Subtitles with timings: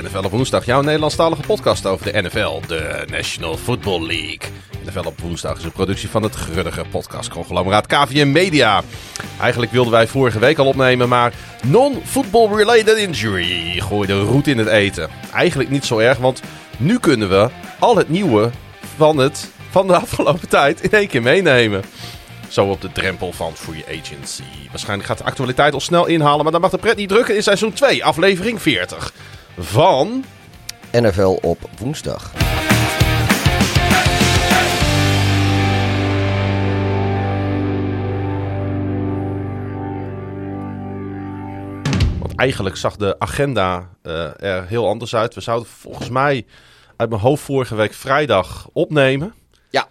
[0.00, 4.38] NFL op woensdag, jouw Nederlandstalige podcast over de NFL, de National Football League.
[4.84, 8.82] NFL op woensdag is een productie van het Gruddige podcastconglomeraat KVM Media.
[9.40, 11.32] Eigenlijk wilden wij vorige week al opnemen, maar
[11.66, 15.08] non-football related injury gooide roet in het eten.
[15.32, 16.40] Eigenlijk niet zo erg, want
[16.76, 17.48] nu kunnen we
[17.78, 18.50] al het nieuwe
[18.96, 21.82] van, het, van de afgelopen tijd in één keer meenemen.
[22.48, 24.68] Zo op de drempel van free agency.
[24.70, 27.42] Waarschijnlijk gaat de actualiteit al snel inhalen, maar dan mag de pret niet drukken in
[27.42, 29.12] seizoen 2, aflevering 40.
[29.58, 30.24] Van...
[30.92, 32.32] NFL op woensdag.
[42.18, 45.34] Want eigenlijk zag de agenda uh, er heel anders uit.
[45.34, 46.46] We zouden volgens mij
[46.96, 49.34] uit mijn hoofd vorige week vrijdag opnemen.
[49.70, 49.88] Ja.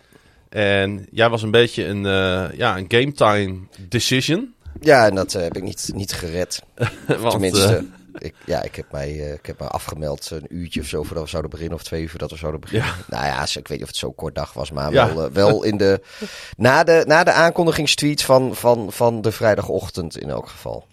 [0.49, 4.53] En jij was een beetje een, uh, ja, een game time decision.
[4.79, 6.63] Ja, en dat uh, heb ik niet, niet gered.
[7.07, 7.85] Want, Tenminste,
[8.17, 11.23] ik, ja, ik heb, mij, uh, ik heb mij afgemeld een uurtje of zo voordat
[11.23, 11.75] we zouden beginnen.
[11.77, 12.87] Of twee uur voordat we zouden beginnen.
[12.87, 12.95] Ja.
[13.17, 14.71] Nou ja, ik weet niet of het zo kort dag was.
[14.71, 15.13] Maar Ja.
[15.15, 16.01] wel, uh, wel in de,
[16.57, 20.87] na, de, na de aankondigingstweet van, van, van de vrijdagochtend in elk geval.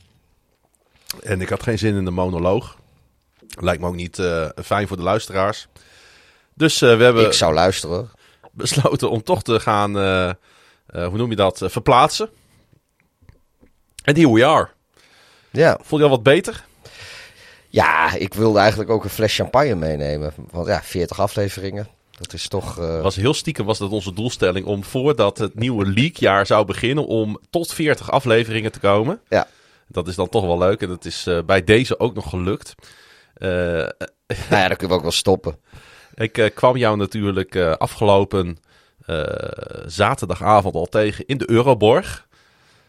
[1.22, 2.76] En ik had geen zin in de monoloog.
[3.60, 5.68] Lijkt me ook niet uh, fijn voor de luisteraars.
[6.54, 8.10] Dus uh, we hebben Ik zou luisteren.
[8.52, 10.32] besloten om toch te gaan, uh,
[11.06, 12.28] hoe noem je dat, verplaatsen.
[14.04, 14.68] En here we are.
[15.50, 15.78] Ja.
[15.82, 16.64] Vond je al wat beter?
[17.68, 20.32] Ja, ik wilde eigenlijk ook een fles champagne meenemen.
[20.50, 21.88] Want ja, 40 afleveringen.
[22.10, 22.78] Dat is toch...
[22.78, 27.06] uh, was heel stiekem was dat onze doelstelling om voordat het nieuwe leaguejaar zou beginnen
[27.06, 29.20] om tot 40 afleveringen te komen.
[29.28, 29.46] Ja.
[29.86, 32.74] Dat is dan toch wel leuk en dat is uh, bij deze ook nog gelukt.
[33.38, 33.90] Uh, nou
[34.50, 35.56] ja, dan kunnen we ook wel stoppen.
[36.14, 38.58] Ik kwam jou natuurlijk afgelopen
[39.86, 42.26] zaterdagavond al tegen in de Euroborg.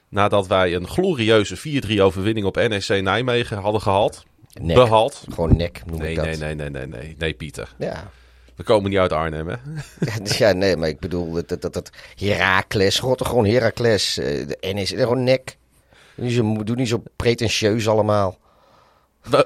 [0.09, 4.25] Nadat wij een glorieuze 4-3 overwinning op NEC Nijmegen hadden gehad.
[4.53, 4.75] Nek.
[4.75, 5.23] Behaald.
[5.29, 6.25] Gewoon nek noem Nee, ik dat.
[6.25, 7.75] nee, nee, nee, nee, nee, nee, Pieter.
[7.77, 8.11] Ja.
[8.55, 9.55] We komen niet uit Arnhem, hè?
[10.37, 14.17] ja, nee, maar ik bedoel, dat, dat, dat Herakles, God, gewoon Herakles.
[14.17, 15.57] Uh, de NEC, gewoon nek.
[16.15, 18.37] Doe niet zo, doe niet zo pretentieus allemaal.
[19.29, 19.45] Maar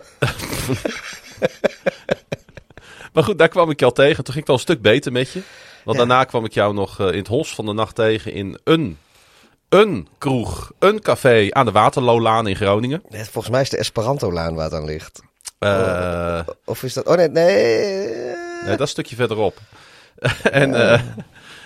[3.23, 4.23] goed, daar kwam ik je al tegen.
[4.23, 5.41] Toen ging het al een stuk beter met je.
[5.83, 6.05] Want ja.
[6.05, 8.97] daarna kwam ik jou nog uh, in het Hos van de nacht tegen in een,
[9.73, 13.03] een kroeg, een café aan de Waterloolaan in Groningen.
[13.09, 15.21] Nee, volgens mij is de Esperanto-laan waar het aan ligt.
[15.59, 17.05] Uh, of is dat...
[17.05, 17.55] Oh nee, nee.
[17.55, 19.57] Nee, dat is een stukje verderop.
[20.51, 21.01] en uh,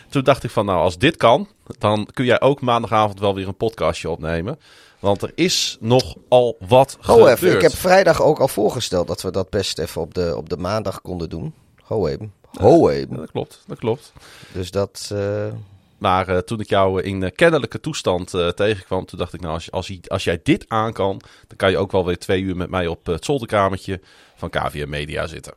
[0.10, 1.48] toen dacht ik van, nou, als dit kan,
[1.78, 4.60] dan kun jij ook maandagavond wel weer een podcastje opnemen.
[5.00, 7.42] Want er is nogal wat Ho gebeurd.
[7.42, 10.50] even, ik heb vrijdag ook al voorgesteld dat we dat best even op de, op
[10.50, 11.54] de maandag konden doen.
[11.84, 12.34] Ho even.
[12.52, 13.08] Ho even.
[13.12, 14.14] Ja, dat klopt, dat klopt.
[14.52, 15.10] Dus dat...
[15.14, 15.48] Uh...
[15.98, 19.54] Maar uh, toen ik jou in uh, kennelijke toestand uh, tegenkwam, toen dacht ik, nou,
[19.54, 22.56] als, als, als jij dit aan kan, dan kan je ook wel weer twee uur
[22.56, 24.02] met mij op het zolderkamertje
[24.36, 25.54] van KVM Media zitten.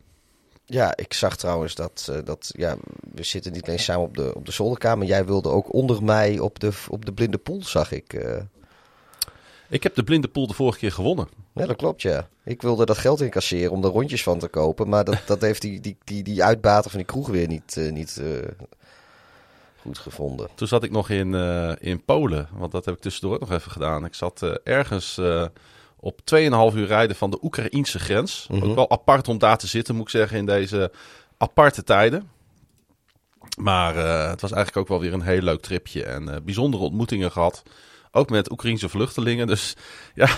[0.64, 2.76] Ja, ik zag trouwens dat, dat ja,
[3.14, 5.06] we zitten niet alleen samen op de, op de zolderkamer.
[5.06, 8.24] Jij wilde ook onder mij op de, op de blinde pool, zag ik.
[9.68, 11.28] Ik heb de blinde pool de vorige keer gewonnen.
[11.54, 12.28] Ja, dat klopt, ja.
[12.44, 14.88] Ik wilde dat geld incasseren om er rondjes van te kopen.
[14.88, 17.92] Maar dat, dat heeft die, die, die, die uitbater van die kroeg weer niet, uh,
[17.92, 18.22] niet
[19.80, 20.48] goed gevonden.
[20.54, 21.34] Toen zat ik nog in,
[21.80, 24.04] in Polen, want dat heb ik tussendoor nog even gedaan.
[24.04, 25.20] Ik zat ergens
[25.96, 28.46] op 2,5 uur rijden van de Oekraïense grens.
[28.50, 28.68] Mm -hmm.
[28.68, 30.92] Ook wel apart om daar te zitten, moet ik zeggen, in deze
[31.38, 32.30] aparte tijden.
[33.58, 36.82] Maar uh, het was eigenlijk ook wel weer een heel leuk tripje en uh, bijzondere
[36.82, 37.62] ontmoetingen gehad.
[38.12, 39.46] Ook met Oekraïense vluchtelingen.
[39.46, 39.76] Dus
[40.14, 40.28] ja,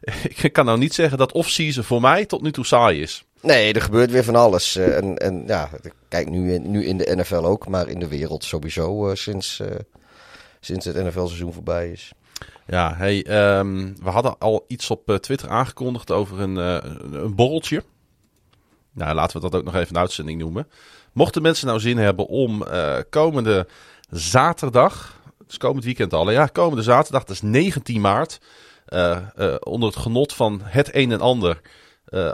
[0.42, 3.24] ik kan nou niet zeggen dat off-season voor mij tot nu toe saai is.
[3.42, 4.76] Nee, er gebeurt weer van alles.
[4.76, 5.68] Uh, en, en ja,
[6.08, 9.62] kijk, nu in, nu in de NFL ook, maar in de wereld sowieso sinds,
[10.60, 12.12] sinds het NFL-seizoen voorbij is.
[12.66, 13.16] Ja, hey,
[13.58, 17.82] um, we hadden al iets op Twitter aangekondigd over een, een borreltje.
[18.92, 20.68] Nou, laten we dat ook nog even een uitzending noemen.
[21.12, 22.64] Mochten mensen nou zin hebben om
[23.10, 23.66] komende
[24.10, 28.38] zaterdag, dus komend weekend al, ja, komende zaterdag, dat is 19 maart,
[29.60, 31.60] onder het genot van het een en ander,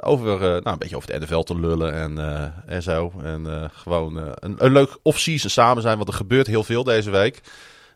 [0.01, 2.19] over, nou, een beetje over de NFL te lullen en,
[2.67, 3.13] en zo.
[3.23, 7.41] En gewoon een, een leuk off-season samen zijn, want er gebeurt heel veel deze week.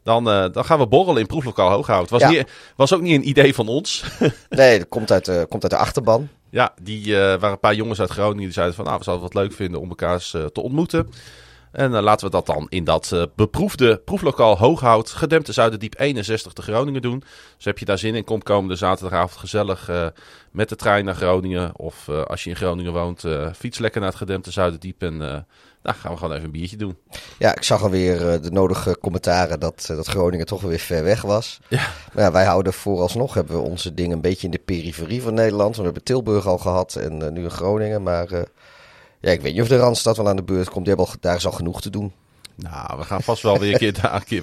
[0.03, 2.11] Dan, uh, dan gaan we borrelen in proeflokaal Hooghout.
[2.11, 2.29] Was, Ja.
[2.29, 4.05] niet, was ook niet een idee van ons.
[4.49, 6.29] Nee, dat komt uit, de komt uit de achterban.
[6.51, 8.85] ja, die uh, waren een paar jongens uit Groningen die zeiden van...
[8.85, 11.11] Nou, we zouden het wat leuk vinden om elkaar eens uh, te ontmoeten.
[11.73, 16.53] En eh, laten we dat dan in dat uh, beproefde proeflokaal Hooghout, gedempte Zuiderdiep 61
[16.53, 17.23] te Groningen doen.
[17.57, 20.07] Dus heb je daar zin in, kom komende zaterdagavond gezellig uh,
[20.51, 21.79] met de trein naar Groningen.
[21.79, 23.25] Of als je in Groningen woont,
[23.57, 26.97] fiets lekker naar het gedempte Zuiderdiep en nou, gaan we gewoon even een biertje doen.
[27.39, 31.61] Ja, ik zag alweer de nodige commentaren dat, dat Groningen toch weer ver weg was.
[31.69, 31.89] Ja.
[32.13, 35.35] Maar ja, wij houden vooralsnog, hebben we onze dingen een beetje in de periferie van
[35.35, 35.77] Nederland.
[35.77, 38.47] We hebben Tilburg al gehad en nu in Groningen, maar...
[39.23, 40.85] Ja, ik weet niet of de Randstad wel aan de beurt komt.
[40.85, 42.13] Die hebben al, daar is al genoeg te doen.
[42.55, 44.43] Nou, we gaan vast wel weer een keer, daar een keer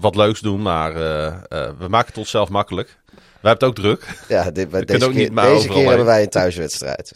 [0.00, 2.98] wat leuks doen, maar uh, uh, we maken het onszelf makkelijk.
[3.40, 4.24] Wij hebben het ook druk.
[4.28, 7.12] Ja, dit, we deze, keer, deze keer hebben wij een thuiswedstrijd.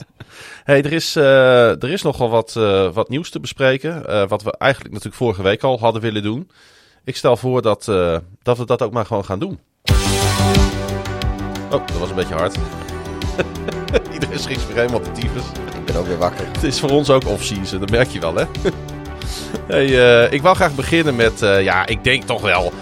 [0.65, 2.53] hey, er is, uh, er is nogal wat,
[2.95, 4.29] wat nieuws te bespreken.
[4.29, 6.51] wat we eigenlijk natuurlijk vorige week al hadden willen doen.
[7.05, 7.85] Ik stel voor dat,
[8.43, 9.59] dat we dat ook maar gewoon gaan doen.
[11.71, 12.57] Oh, dat was een beetje hard.
[14.13, 15.45] Iedereen schikt zich helemaal de tyfus
[16.53, 18.45] Het is voor ons ook off-season, dat merk je wel, hè?
[19.75, 22.73] hey, uh, ik wou graag beginnen met, uh, ja, ik denk toch wel.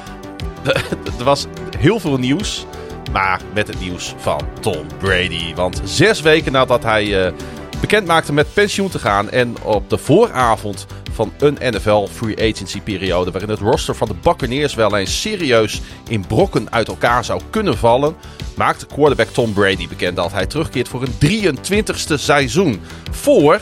[1.18, 1.46] er was
[1.78, 2.66] heel veel nieuws.
[3.12, 5.54] Maar met het nieuws van Tom Brady.
[5.54, 7.32] Want zes weken nadat hij uh,
[7.80, 9.30] bekend maakte met pensioen te gaan.
[9.30, 13.30] En op de vooravond van een NFL free agency periode.
[13.30, 17.78] Waarin het roster van de Buccaneers wel eens serieus in brokken uit elkaar zou kunnen
[17.78, 18.16] vallen.
[18.56, 22.80] Maakte quarterback Tom Brady bekend dat hij terugkeert voor een 23ste seizoen.
[23.10, 23.60] Voor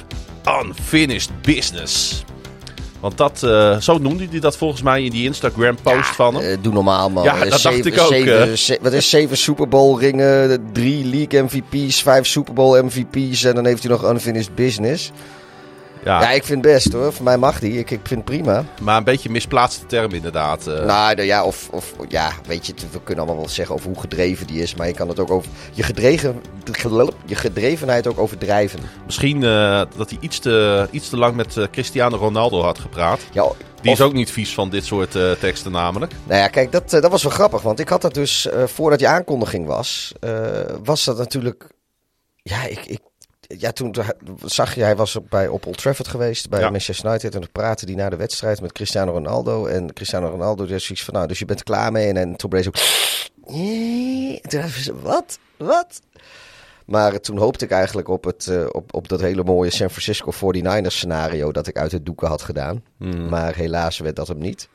[0.65, 2.25] Unfinished Business.
[3.07, 6.45] Want dat, uh, zo noemde hij dat volgens mij in die Instagram-post van hem.
[6.45, 7.25] Uh, doe normaal, man.
[7.25, 8.57] Ja, dat zeven, dacht ik ook.
[8.57, 13.55] Zeven, wat is zeven Super Bowl ringen, drie League MVP's, vijf Super Bowl MVP's en
[13.55, 15.11] dan heeft hij nog unfinished business.
[16.07, 16.21] Ja.
[16.21, 17.13] ja, ik vind het best hoor.
[17.13, 17.79] Voor mij mag die.
[17.79, 18.65] Ik, ik vind het prima.
[18.81, 20.67] Maar een beetje misplaatste term inderdaad.
[20.69, 20.85] Uh.
[20.85, 24.47] Nou ja, of, of ja, weet je, we kunnen allemaal wel zeggen over hoe gedreven
[24.47, 24.75] die is.
[24.75, 26.41] Maar je kan het ook over je, gedreven,
[27.25, 28.81] je gedrevenheid ook overdrijven.
[29.05, 33.21] Misschien uh, dat hij iets te, iets te lang met uh, Cristiano Ronaldo had gepraat.
[33.33, 33.47] Ja,
[33.81, 35.11] die is ook niet vies van dit soort
[35.41, 36.13] teksten namelijk.
[36.25, 37.63] Nou ja, kijk, dat, dat was wel grappig.
[37.63, 40.13] Want ik had dat dus, voordat die aankondiging was,
[40.85, 41.75] was dat natuurlijk...
[42.43, 43.01] Ja, ik, ik
[43.47, 43.95] ja, toen
[44.45, 47.35] zag je, hij was op, bij, op Old Trafford geweest bij Manchester United.
[47.35, 49.67] En dan praatte die na de wedstrijd met Cristiano Ronaldo.
[49.67, 52.09] En Cristiano Ronaldo dus zoiets van, nou, dus je bent klaar mee.
[52.09, 52.77] En, en toen Brady ook...
[55.03, 55.39] Wat?
[55.57, 56.01] Wat?
[56.87, 60.33] Maar toen hoopte ik eigenlijk op, het, uh, op, op dat hele mooie San Francisco
[60.33, 62.83] 49ers scenario dat ik uit het doeken had gedaan.
[62.99, 63.29] Hmm.
[63.29, 64.69] Maar helaas werd dat hem niet.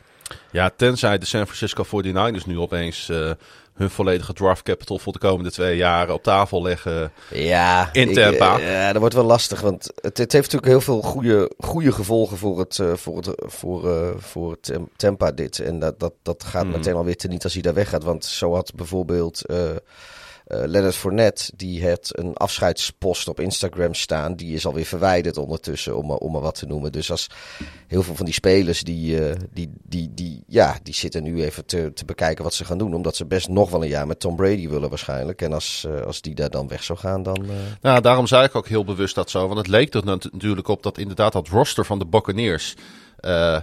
[0.51, 3.31] Ja, tenzij de San Francisco 49ers nu opeens uh,
[3.81, 8.57] hun volledige draft capital voor de komende twee jaren op tafel leggen ja, in Tampa.
[8.57, 11.91] Ik, ja, dat wordt wel lastig, want het, het, heeft natuurlijk heel veel goede, goede
[11.91, 15.59] gevolgen voor het, uh, voor het, voor, uh, voor het Tampa dit.
[15.59, 16.71] En dat, dat, dat gaat mm.
[16.71, 18.03] meteen alweer teniet als hij daar weggaat.
[18.03, 19.41] Want zo had bijvoorbeeld...
[19.45, 19.57] Uh,
[20.53, 24.35] uh, Leonard Fournette, die heeft een afscheidspost op Instagram staan.
[24.35, 26.91] Die is alweer verwijderd ondertussen, om, om maar wat te noemen.
[26.91, 27.27] Dus als
[27.87, 31.65] heel veel van die spelers, die, uh, die, die, die, ja, die zitten nu even
[31.65, 32.93] te, te bekijken wat ze gaan doen.
[32.93, 35.41] Omdat ze best nog wel een jaar met Tom Brady willen waarschijnlijk.
[35.41, 37.45] En als, als die daar dan weg zou gaan, dan...
[37.81, 39.45] Nou, daarom zei ik ook heel bewust dat zo.
[39.45, 42.75] Want het leek er natuurlijk op dat inderdaad dat roster van de Buccaneers...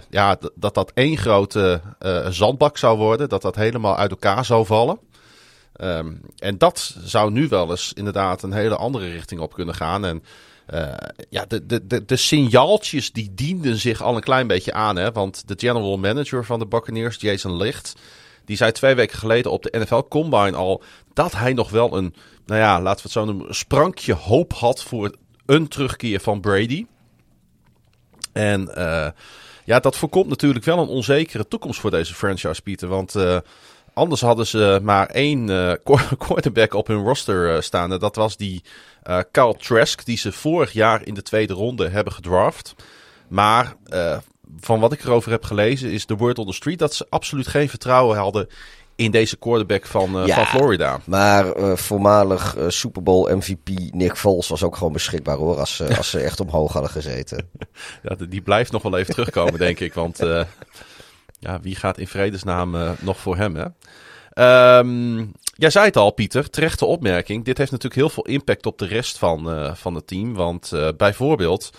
[0.09, 1.81] Ja, dat dat één grote
[2.29, 3.29] zandbak zou worden.
[3.29, 4.99] Dat dat helemaal uit elkaar zou vallen.
[5.83, 10.05] Um, en dat zou nu wel eens inderdaad een hele andere richting op kunnen gaan.
[10.05, 10.23] En
[10.73, 10.93] uh,
[11.29, 14.95] ja, de, de, de, signaaltjes die dienden zich al een klein beetje aan.
[14.95, 15.11] Hè?
[15.11, 17.95] Want de general manager van de Buccaneers, Jason Licht,
[18.45, 20.83] die zei twee weken geleden op de NFL Combine al
[21.13, 22.15] dat hij nog wel een,
[22.45, 25.15] nou ja, laten we het zo noemen, sprankje hoop had voor
[25.45, 26.85] een terugkeer van Brady.
[28.31, 29.07] En uh,
[29.65, 32.87] ja, dat voorkomt natuurlijk wel een onzekere toekomst voor deze franchise, Pieter.
[32.87, 33.37] Want uh,
[33.99, 35.73] Anders hadden ze maar één uh,
[36.17, 37.91] quarterback op hun roster uh, staan.
[37.91, 38.63] En dat was die
[39.09, 42.75] uh, Carl Trask, die ze vorig jaar in de tweede ronde hebben gedraft.
[43.27, 43.75] Maar
[44.59, 47.47] van wat ik erover heb gelezen, is de word on the street dat ze absoluut
[47.47, 48.47] geen vertrouwen hadden
[48.95, 50.99] in deze quarterback van, ja, van Florida.
[51.05, 56.19] Maar voormalig Super Bowl MVP Nick Foles was ook gewoon beschikbaar hoor, als, als ze
[56.19, 57.49] echt omhoog hadden gezeten.
[58.03, 59.93] ja, die blijft nog wel even terugkomen, denk ik.
[59.93, 60.19] Want
[61.39, 63.65] ja, wie gaat in vredesnaam uh, nog voor hem, hè?
[64.79, 67.45] Um, jij zei het al, Pieter, terechte opmerking.
[67.45, 70.33] Dit heeft natuurlijk heel veel impact op de rest van, uh, van het team.
[70.33, 71.69] Want uh, bijvoorbeeld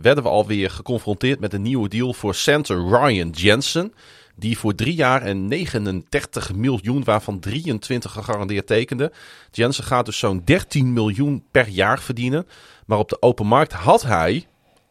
[0.00, 3.92] werden we alweer geconfronteerd met een nieuwe deal voor center Ryan Jensen.
[4.36, 9.12] Die voor drie jaar en 39 miljoen, waarvan 23 gegarandeerd tekende.
[9.50, 12.46] Jensen gaat dus zo'n 13 miljoen per jaar verdienen.
[12.86, 14.46] Maar op de open markt had hij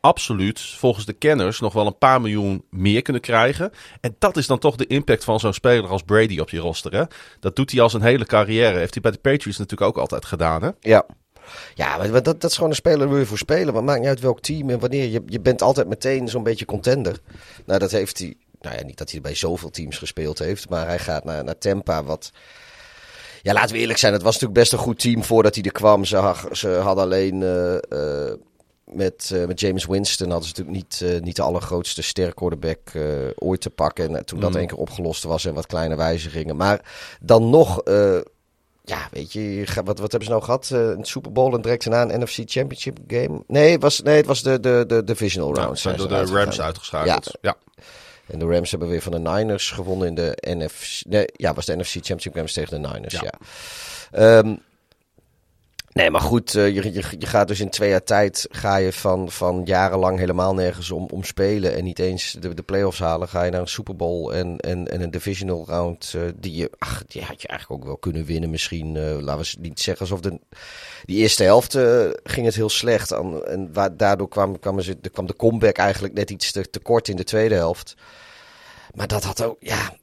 [0.07, 3.71] absoluut volgens de kenners nog wel een paar miljoen meer kunnen krijgen.
[4.01, 6.93] En dat is dan toch de impact van zo'n speler als Brady op je roster.
[6.93, 7.03] Hè?
[7.39, 8.77] Dat doet hij al zijn hele carrière.
[8.77, 10.63] Heeft hij bij de Patriots natuurlijk ook altijd gedaan.
[10.63, 10.69] Hè?
[10.79, 11.05] Ja.
[11.75, 13.75] Ja, maar dat, is gewoon een speler waar je voor spelen.
[13.75, 15.07] Het maakt niet uit welk team en wanneer.
[15.09, 17.19] Je, je bent altijd meteen zo'n beetje contender.
[17.65, 18.35] Nou, dat heeft hij...
[18.61, 20.69] Nou ja, niet dat hij bij zoveel teams gespeeld heeft.
[20.69, 22.31] Maar hij gaat naar, naar Tampa, wat...
[23.41, 24.13] Ja, laten we eerlijk zijn.
[24.13, 26.05] Het was natuurlijk best een goed team voordat hij er kwam.
[26.05, 27.41] Ze, ze hadden alleen...
[27.41, 28.33] Uh, uh,
[28.91, 33.03] met, uh, met James Winston hadden ze natuurlijk niet, uh, niet de allergrootste sterquarterback uh,
[33.35, 34.15] ooit te pakken.
[34.15, 34.57] En toen dat Mm.
[34.57, 36.55] één keer opgelost was en wat kleine wijzigingen.
[36.55, 36.81] Maar
[37.21, 37.81] dan nog,
[38.87, 40.69] ja, weet je, wat, wat hebben ze nou gehad?
[40.71, 43.43] Eh, een Super Bowl en direct daarna een NFC Championship game?
[43.47, 45.79] Nee, het was, nee, het was de, de, de divisional round.
[45.79, 47.37] zijn door de Rams uitgeschakeld.
[47.41, 47.55] Ja.
[48.27, 51.05] En de Rams hebben weer van de Niners gewonnen in de NFC.
[51.07, 53.13] Nee, ja, was de NFC Championship Games tegen de Niners.
[53.13, 53.21] Ja.
[53.23, 53.39] Ja.
[54.11, 54.55] Ehm,
[55.97, 58.93] nee, maar goed, eh, je, je, je gaat dus in twee jaar tijd ga je
[58.93, 63.27] van, van jarenlang helemaal nergens om, om spelen en niet eens de, de playoffs halen.
[63.27, 66.71] Ga je naar een Super Bowl en, en, en een divisional round eh, die je,
[66.77, 68.49] ach, die had je eigenlijk ook wel kunnen winnen.
[68.49, 70.39] Misschien, eh, laten we niet zeggen alsof de,
[71.05, 71.77] die eerste helft
[72.23, 73.11] ging het heel slecht.
[73.11, 77.07] En waar, daardoor kwam, kwam, ze, kwam de comeback eigenlijk net iets te, te kort
[77.07, 77.95] in de tweede helft.
[78.93, 79.93] Maar dat had ook, ja,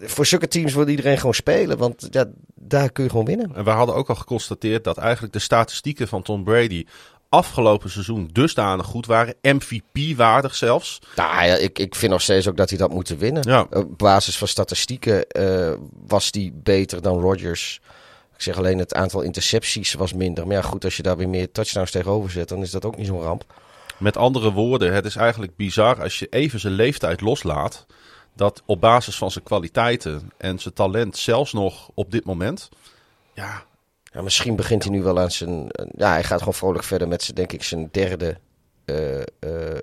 [0.00, 1.78] voor zulke teams wil iedereen gewoon spelen.
[1.78, 3.54] Want ja, daar kun je gewoon winnen.
[3.54, 6.84] En we hadden ook al geconstateerd dat eigenlijk de statistieken van Tom Brady
[7.28, 9.34] afgelopen seizoen dusdanig goed waren.
[9.42, 10.98] MVP-waardig zelfs.
[11.16, 13.42] Nou ja, ik, ik vind nog steeds ook dat hij dat moet winnen.
[13.48, 13.66] Ja.
[13.70, 15.72] Op basis van statistieken eh,
[16.06, 17.80] was hij beter dan Rodgers.
[18.34, 20.46] Ik zeg alleen het aantal intercepties was minder.
[20.46, 22.96] Maar ja, goed, als je daar weer meer touchdowns tegenover zet, dan is dat ook
[22.96, 23.44] niet zo'n ramp.
[23.98, 27.86] Met andere woorden, het is eigenlijk bizar als je even zijn leeftijd loslaat.
[28.38, 32.68] Dat op basis van zijn kwaliteiten en zijn talent, zelfs nog op dit moment.
[33.32, 33.64] Ja,
[34.12, 35.66] Ja, misschien begint hij nu wel aan zijn.
[35.96, 38.38] Ja, hij gaat gewoon vrolijk verder met zijn, denk ik, zijn derde
[38.84, 39.26] eh, eh,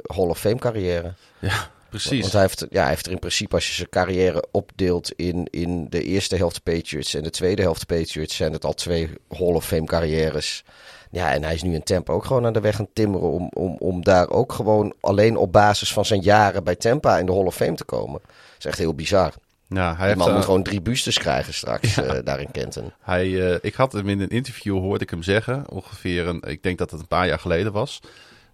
[0.05, 1.13] Hall of Fame carrière.
[1.39, 2.21] ja precies.
[2.21, 5.47] Want hij heeft, ja, hij heeft er in principe, als je zijn carrière opdeelt in,
[5.49, 9.53] in de eerste helft Patriots en de tweede helft Patriots, zijn het al twee Hall
[9.53, 10.63] of Fame carrières.
[11.11, 13.49] Ja, en hij is nu in Tampa ook gewoon aan de weg aan timmeren om,
[13.53, 17.31] om, om daar ook gewoon alleen op basis van zijn jaren bij Tampa in de
[17.31, 18.21] Hall of Fame te komen.
[18.65, 19.33] Is echt heel bizar.
[19.67, 22.51] ja, hij Die heeft, man eh, moet gewoon drie bustes krijgen straks eh, daar in
[22.51, 22.91] Kenton.
[23.01, 26.63] Hij, eh, ik had hem in een interview, hoorde ik hem zeggen, ongeveer, een, ik
[26.63, 27.99] denk dat het een paar jaar geleden was,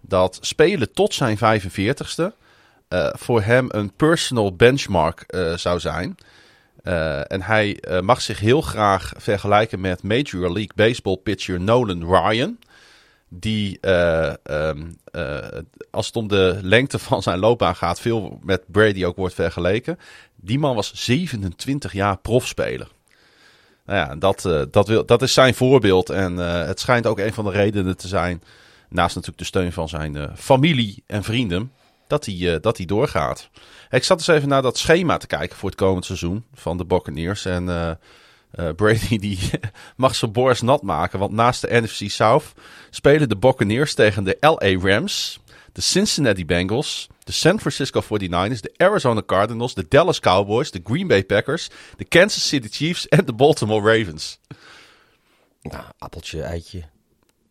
[0.00, 2.36] dat spelen tot zijn 45ste
[2.88, 5.24] eh, voor hem een personal benchmark
[5.56, 6.16] zou zijn.
[7.26, 12.58] En hij mag zich heel graag vergelijken met Major League Baseball pitcher Nolan Ryan.
[13.34, 15.38] Die, eh, ehm, eh,
[15.90, 19.98] als het om de lengte van zijn loopbaan gaat, veel met Brady ook wordt vergeleken.
[20.36, 22.88] Die man was 27 jaar profspeler.
[23.86, 26.10] Nou ja, dat, eh, dat, wil, dat is zijn voorbeeld.
[26.10, 28.42] En het schijnt ook een van de redenen te zijn,
[28.88, 31.72] naast natuurlijk de steun van zijn familie en vrienden,
[32.06, 33.48] dat hij, dat hij doorgaat.
[33.90, 36.84] Ik zat eens even naar dat schema te kijken voor het komend seizoen van de
[36.84, 37.44] Buccaneers.
[37.44, 37.98] En
[38.52, 39.38] eh, Brady die
[39.96, 42.52] mag zijn borst nat maken, want naast de NFC South
[42.90, 45.40] spelen de Buccaneers tegen de LA Rams,
[45.72, 51.06] de Cincinnati Bengals, de San Francisco 49ers, de Arizona Cardinals, de Dallas Cowboys, de Green
[51.06, 54.38] Bay Packers, de Kansas City Chiefs en de Baltimore Ravens.
[55.62, 56.82] Nou, appeltje, eitje.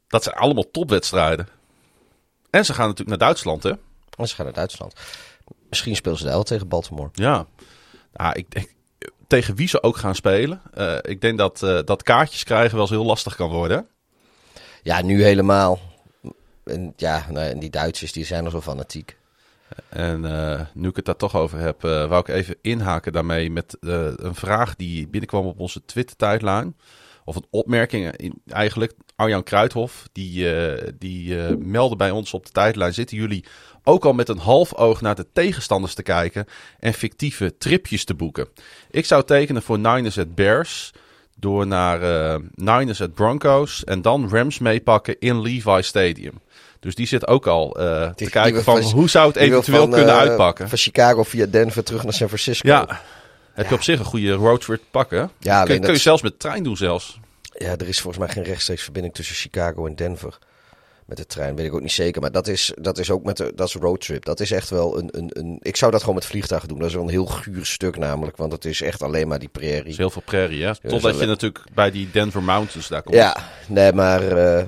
[0.08, 1.48] Dat zijn allemaal topwedstrijden.
[2.50, 3.72] En ze gaan natuurlijk naar Duitsland, hè?
[4.18, 4.94] En ze gaan naar Duitsland.
[5.70, 7.10] Misschien spelen ze daar wel tegen Baltimore.
[7.14, 7.48] Ja.
[8.14, 8.70] Nou, ik denk,
[9.32, 10.62] tegen wie ze ook gaan spelen.
[10.74, 13.88] eh, ik denk dat, eh, dat kaartjes krijgen wel eens heel lastig kan worden.
[14.84, 15.80] Ja, nu helemaal.
[16.64, 19.18] En ja, nou, en die Duitsers die zijn al zo fanatiek.
[19.90, 23.78] En eh, nu ik het daar toch over heb, wou ik even inhaken daarmee met
[23.80, 26.76] een vraag die binnenkwam op onze Twitter-tijdlijn.
[27.26, 28.94] Of een opmerking in- eigenlijk.
[29.22, 32.94] Arjan Kruithof, die, eh, die meldde bij ons op de tijdlijn.
[32.94, 33.44] Zitten jullie
[33.84, 36.46] ook al met een half oog naar de tegenstanders te kijken
[36.80, 38.48] en fictieve tripjes te boeken?
[38.92, 40.92] Ik zou tekenen voor Niners at Bears
[41.36, 46.40] door naar eh, Niners at Broncos en dan Rams meepakken in Levi Stadium.
[46.80, 49.82] Dus die zit ook al te Die- kijken die van van- hoe zou het eventueel
[49.82, 50.70] van, kunnen uitpakken.
[50.70, 52.68] Van Chicago via Denver terug naar San Francisco.
[52.68, 52.80] Ja,
[53.54, 53.76] heb je Ja.
[53.76, 55.32] op zich een goede roadtrip pakken.
[55.40, 57.20] Ja, kun, kun je dat- zelfs met trein doen zelfs.
[57.62, 60.38] Ja, er is volgens mij geen rechtstreeks verbinding tussen Chicago en Denver.
[61.06, 62.22] Met de trein, weet ik ook niet zeker.
[62.22, 64.26] Maar dat is, dat is ook met de, dat is roadtrip.
[64.26, 65.58] Dat is echt wel een, een, een...
[65.62, 66.80] Ik zou dat gewoon met vliegtuigen doen.
[66.80, 68.38] Dat is wel een heel guur stuk namelijk.
[68.38, 69.90] Want het is echt alleen maar die Dat prairie.
[69.92, 70.70] is heel veel prairie, hè?
[70.70, 73.16] is Totdat je natuurlijk bij die Denver Mountains daar komt.
[73.16, 73.38] Ja,
[73.68, 74.60] nee, maar eh,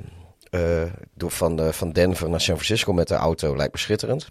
[0.50, 4.28] eh, door van, eh, van Denver naar San Francisco met de auto lijkt me schitterend.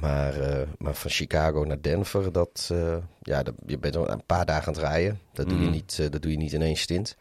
[0.00, 0.34] Maar,
[0.78, 2.72] maar van Chicago naar Denver, dat,
[3.22, 5.20] ja, dat, je bent een paar dagen aan het rijden.
[5.32, 5.72] Dat, doe, je Mhm.
[5.72, 7.16] niet, dat doe je niet in één stint.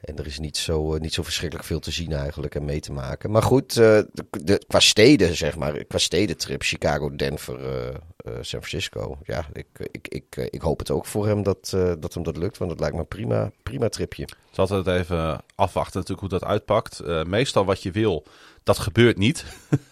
[0.00, 2.92] En er is niet zo, niet zo verschrikkelijk veel te zien eigenlijk en mee te
[2.92, 3.30] maken.
[3.30, 7.58] Maar goed, de, de, qua steden, zeg maar, qua stedentrip, Chicago, Denver,
[8.24, 9.18] San Francisco.
[9.24, 12.58] Ja, ik, ik, ik, ik hoop het ook voor hem dat, dat hem dat lukt,
[12.58, 14.22] want het lijkt me een prima, prima tripje.
[14.22, 17.02] Het is altijd even afwachten natuurlijk hoe dat uitpakt.
[17.26, 18.24] meestal wat je wil,
[18.62, 19.44] dat gebeurt niet.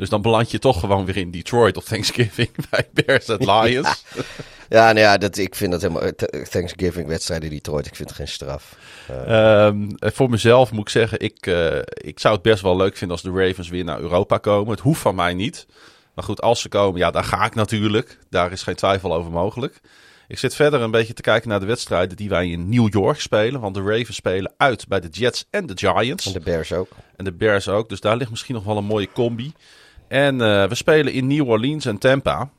[0.00, 4.04] Dus dan beland je toch gewoon weer in Detroit op Thanksgiving bij Bears at Lions.
[4.14, 4.22] Ja,
[4.78, 6.10] nou ja, dat, ik vind dat helemaal...
[6.50, 8.76] Thanksgiving wedstrijd in Detroit, ik vind het geen straf.
[9.28, 13.16] Uh, voor mezelf moet ik zeggen, ik, uh, ik zou het best wel leuk vinden
[13.16, 14.70] als de Ravens weer naar Europa komen.
[14.70, 15.66] Het hoeft van mij niet.
[16.14, 18.18] Maar goed, als ze komen, ja, daar ga ik natuurlijk.
[18.30, 19.80] Daar is geen twijfel over mogelijk.
[20.28, 23.20] Ik zit verder een beetje te kijken naar de wedstrijden die wij in New York
[23.20, 23.60] spelen.
[23.60, 26.26] Want de Ravens spelen uit bij de Jets en de Giants.
[26.26, 26.88] En de Bears ook.
[27.16, 27.88] En de Bears ook.
[27.88, 29.52] Dus daar ligt misschien nog wel een mooie combi.
[30.08, 32.50] En uh, we spelen in New Orleans en Tampa.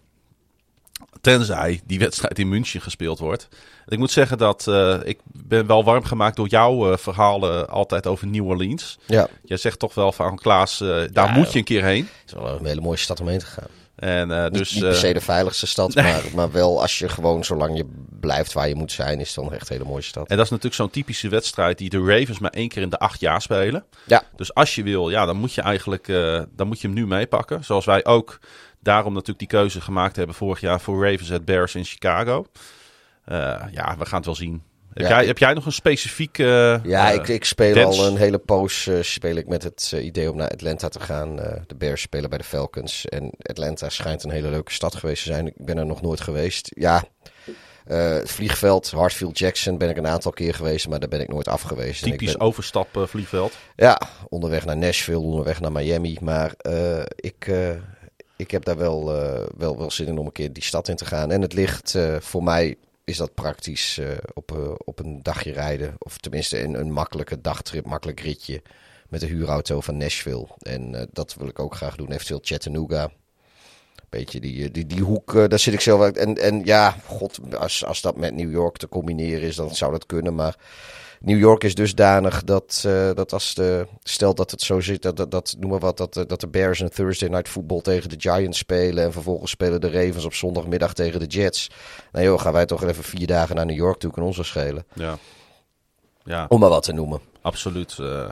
[1.22, 3.48] Tenzij die wedstrijd in München gespeeld wordt.
[3.88, 8.08] ik moet zeggen dat uh, ik ben wel warm gemaakt door jouw uh, verhalen altijd
[8.08, 9.00] over New Orleans.
[9.06, 9.28] Ja.
[9.44, 12.04] Jij zegt toch wel van Klaas, daar ja, moet je een keer heen.
[12.04, 13.68] Het is wel een hele mooie stad om heen te gaan.
[14.02, 16.04] En, uh, niet, dus, niet per se de veiligste stad, nee.
[16.04, 17.86] maar, maar wel als je gewoon, zolang je
[18.20, 20.28] blijft waar je moet zijn, is het dan echt een hele mooie stad.
[20.28, 23.00] En dat is natuurlijk zo'n typische wedstrijd die de Ravens maar één keer in de
[23.00, 23.86] acht jaar spelen.
[24.06, 24.24] Ja.
[24.36, 27.08] Dus als je wil, ja, dan moet je eigenlijk uh, dan moet je hem nu
[27.08, 27.64] meepakken.
[27.64, 28.40] Zoals wij ook
[28.82, 32.46] daarom natuurlijk die keuze gemaakt hebben vorig jaar voor Ravens at Bears in Chicago.
[33.32, 33.38] Uh,
[33.72, 34.64] ja, we gaan het wel zien.
[34.94, 36.80] Heb, Ja, jij, ik- heb jij nog een specifieke...
[36.84, 38.00] Ja, eh, ik, ik speel dance?
[38.02, 41.00] al een hele poos eh, speel ik met het eh, idee om naar Atlanta te
[41.00, 41.40] gaan.
[41.40, 43.06] Eh, de Bears spelen bij de Falcons.
[43.06, 45.48] En Atlanta schijnt een hele leuke stad geweest te zijn.
[45.48, 46.72] Ik ben er nog nooit geweest.
[46.76, 47.04] Ja,
[47.86, 51.28] eh, het vliegveld, Hartfield Jackson ben ik een aantal keer geweest, maar daar ben ik
[51.30, 52.02] nooit af geweest.
[52.04, 53.58] En ik Typisch ben- overstap eh, vliegveld.
[53.76, 56.18] Ja, onderweg naar Nashville, onderweg naar Miami.
[56.22, 57.70] Maar eh, ik, eh,
[58.42, 60.96] ik heb daar wel, eh, wel, wel zin in om een keer die stad in
[60.96, 61.32] te gaan.
[61.32, 65.96] En het ligt eh, voor mij is dat praktisch eh, op, op een dagje rijden.
[65.98, 68.62] Of tenminste een, een makkelijke dagtrip, makkelijk ritje
[69.10, 70.48] met de huurauto van Nashville.
[70.60, 72.12] En dat wil ik ook graag doen.
[72.12, 73.12] Eventueel Chattanooga.
[74.10, 76.12] Beetje die, die, die hoek, daar zit ik zelf.
[76.12, 79.92] En, en ja, god, als, als dat met New York te combineren is, dan zou
[79.92, 80.36] dat kunnen.
[80.36, 80.56] Maar
[81.24, 85.18] New York is dusdanig dat, eh, dat als de, stel dat het zo zit, dat,
[85.18, 88.10] dat, dat noem maar wat, dat, de- dat de Bears een Thursday Night Football tegen
[88.10, 91.70] de Giants spelen en vervolgens spelen de Ravens op zondagmiddag tegen de Jets.
[92.12, 94.46] Nou joh, gaan wij toch even vier dagen naar New York toe, kan ons wel
[94.46, 94.86] schelen.
[94.94, 95.18] Ja.
[96.24, 97.22] Ja, Om maar wat te noemen.
[97.42, 97.98] absoluut.
[98.00, 98.30] eh,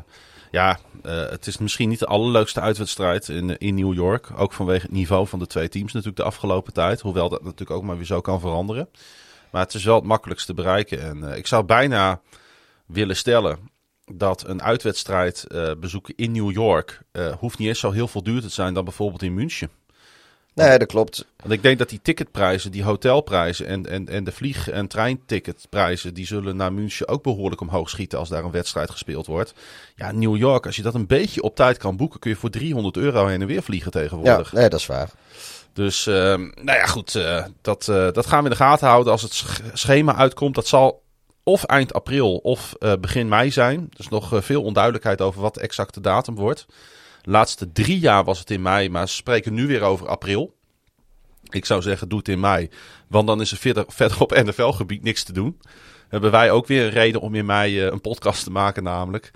[0.51, 4.27] ja, eh, het is misschien niet de allerleukste uitwedstrijd in, in New York.
[4.38, 7.01] Ook vanwege het niveau van de twee teams natuurlijk de afgelopen tijd.
[7.01, 8.89] Hoewel dat natuurlijk ook maar weer zo kan veranderen.
[9.51, 11.01] Maar het is wel het makkelijkst te bereiken.
[11.01, 12.22] En eh, ik zou bijna
[12.91, 13.57] willen stellen
[14.13, 17.01] dat een uitwedstrijd eh, bezoeken in New York...
[17.11, 19.69] eh, hoeft niet eens zo heel veel duurder te zijn dan bijvoorbeeld in München.
[20.53, 21.25] Nee, dat klopt.
[21.37, 26.13] Want ik denk dat die ticketprijzen, die hotelprijzen en, en, en de vlieg- en treinticketprijzen,
[26.13, 29.53] die zullen naar München ook behoorlijk omhoog schieten als daar een wedstrijd gespeeld wordt.
[29.95, 32.49] Ja, New York, als je dat een beetje op tijd kan boeken, kun je voor
[32.49, 34.53] 300 euro heen en weer vliegen Ja, tegenwoordig.
[34.53, 35.09] nee, dat is waar.
[35.73, 39.21] Dus, ehm, nou ja, goed, eh, dat, dat gaan we in de gaten houden als
[39.21, 40.55] het sch- schema uitkomt.
[40.55, 41.01] Dat zal
[41.51, 43.79] of eind april of eh, begin mei zijn.
[43.94, 46.66] Er is nog eh, veel onduidelijkheid over wat de exacte datum wordt.
[47.22, 50.53] De laatste drie jaar was het in mei, maar ze spreken nu weer over april.
[51.50, 52.70] Ik zou zeggen, doe het in mei.
[53.07, 55.59] Want dan is er verder, verder op NFL-gebied niks te doen.
[56.09, 59.31] Hebben wij ook weer een reden om in mei eh, een podcast te maken, namelijk.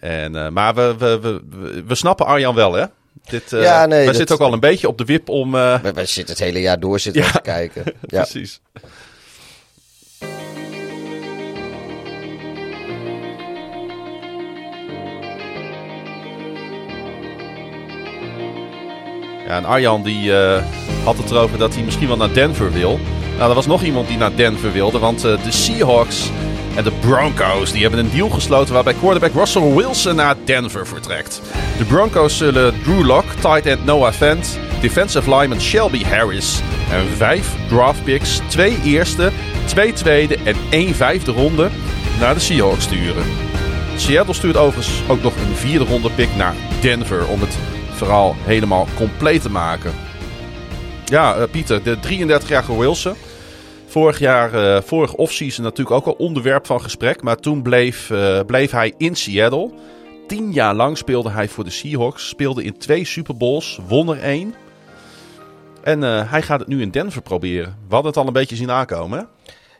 [0.00, 1.18] En, maar we, we,
[1.50, 2.84] we, we, snappen Arjan wel, hè?
[3.24, 5.54] Dit, Ja, nee, wij dat- zitten ook al een beetje op de wip om...
[5.54, 7.30] eh, Wij, wij zitten het hele jaar door zitten Ja.
[7.30, 7.82] te kijken.
[7.86, 8.22] Ja.
[8.22, 8.60] Precies.
[19.62, 20.62] Arjan die eh,
[21.04, 23.00] had het erover dat hij misschien wel naar Denver wil.
[23.36, 26.30] Nou, er was nog iemand die naar Denver wilde, want eh, de Seahawks
[26.76, 31.40] en de Broncos die hebben een deal gesloten waarbij quarterback Russell Wilson naar Denver vertrekt.
[31.78, 37.54] De Broncos zullen Drew Lock, tight end Noah Fant, defensive lineman Shelby Harris en vijf
[37.68, 39.30] draft picks, twee eerste,
[39.64, 41.70] twee tweede en één vijfde ronde
[42.20, 43.24] naar de Seahawks sturen.
[43.96, 47.58] Seattle stuurt overigens ook nog een vierde ronde pick naar Denver om het
[47.94, 49.92] verhaal helemaal compleet te maken.
[51.04, 53.14] Ja, eh, Pieter, de 33-jarige Wilson.
[53.86, 57.22] Vorig jaar, eh vorig offseason natuurlijk ook al onderwerp van gesprek.
[57.22, 59.70] Maar toen bleef, eh, bleef hij in Seattle.
[60.26, 62.28] Tien jaar lang speelde hij voor de Seahawks.
[62.28, 64.54] Speelde in twee Super Bowls, won er één.
[65.82, 67.76] En hij gaat het nu in Denver proberen.
[67.88, 69.28] We hadden het al een beetje zien aankomen.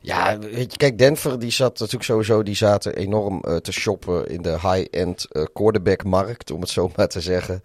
[0.01, 4.43] Ja, weet je, kijk, Denver die zat natuurlijk sowieso, die zaten enorm te shoppen in
[4.43, 7.63] de high-end quarterback-markt, om het zo maar te zeggen.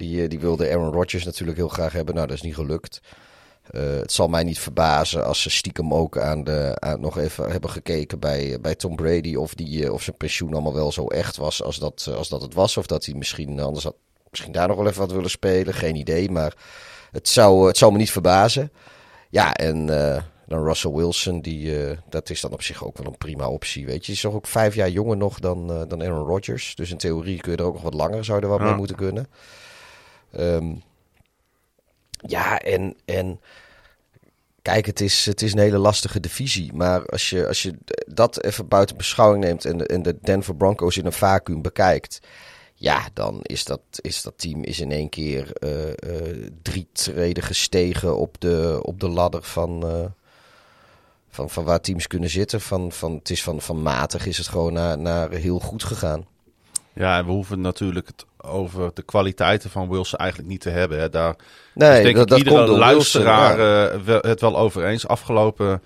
[0.00, 2.14] Die, eh, die wilde Aaron Rodgers natuurlijk heel graag hebben.
[2.14, 3.00] Nou, dat is niet gelukt.
[3.70, 7.70] het zal mij niet verbazen als ze stiekem ook aan de, aan, nog even hebben
[7.70, 9.34] gekeken bij, bij Tom Brady.
[9.34, 12.54] Of, die, of zijn pensioen allemaal wel zo echt was als dat, als dat het
[12.54, 12.76] was.
[12.76, 13.94] Of dat hij misschien anders had,
[14.30, 15.74] misschien daar nog wel even wat willen spelen.
[15.74, 16.30] Geen idee.
[16.30, 16.54] Maar
[17.12, 18.72] het zou, het zou me niet verbazen.
[19.28, 19.86] Ja, en
[20.50, 23.86] dan Russell Wilson, die, uh, dat is dan op zich ook wel een prima optie.
[23.86, 26.74] Weet je, is toch ook vijf jaar jonger nog dan, dan Aaron Rodgers.
[26.74, 28.64] Dus in theorie kun je er ook nog wat langer, zou er wat ja.
[28.64, 29.26] mee moeten kunnen.
[30.38, 30.82] Um,
[32.10, 33.40] ja, en, en
[34.62, 36.72] kijk, het is, het is een hele lastige divisie.
[36.72, 40.56] Maar als je, als je dat even buiten beschouwing neemt en de, en de Denver
[40.56, 42.20] Broncos in een vacuüm bekijkt.
[42.74, 48.16] Ja, dan is dat, is dat team is in één keer uh, drie treden gestegen
[48.16, 49.84] op de, op de ladder van,
[51.28, 52.60] van, van waar teams kunnen zitten.
[52.60, 56.26] Van, van, het is van, van matig is het gewoon naar, naar heel goed gegaan.
[56.92, 60.98] Ja, en we hoeven natuurlijk het over de kwaliteiten van Wilson eigenlijk niet te hebben.
[60.98, 61.08] Hè.
[61.08, 61.36] Daar
[61.74, 64.28] nee, is denk dat, ik iedere luisteraar Wilson, ja.
[64.28, 65.06] het wel over eens.
[65.06, 65.82] Afgelopen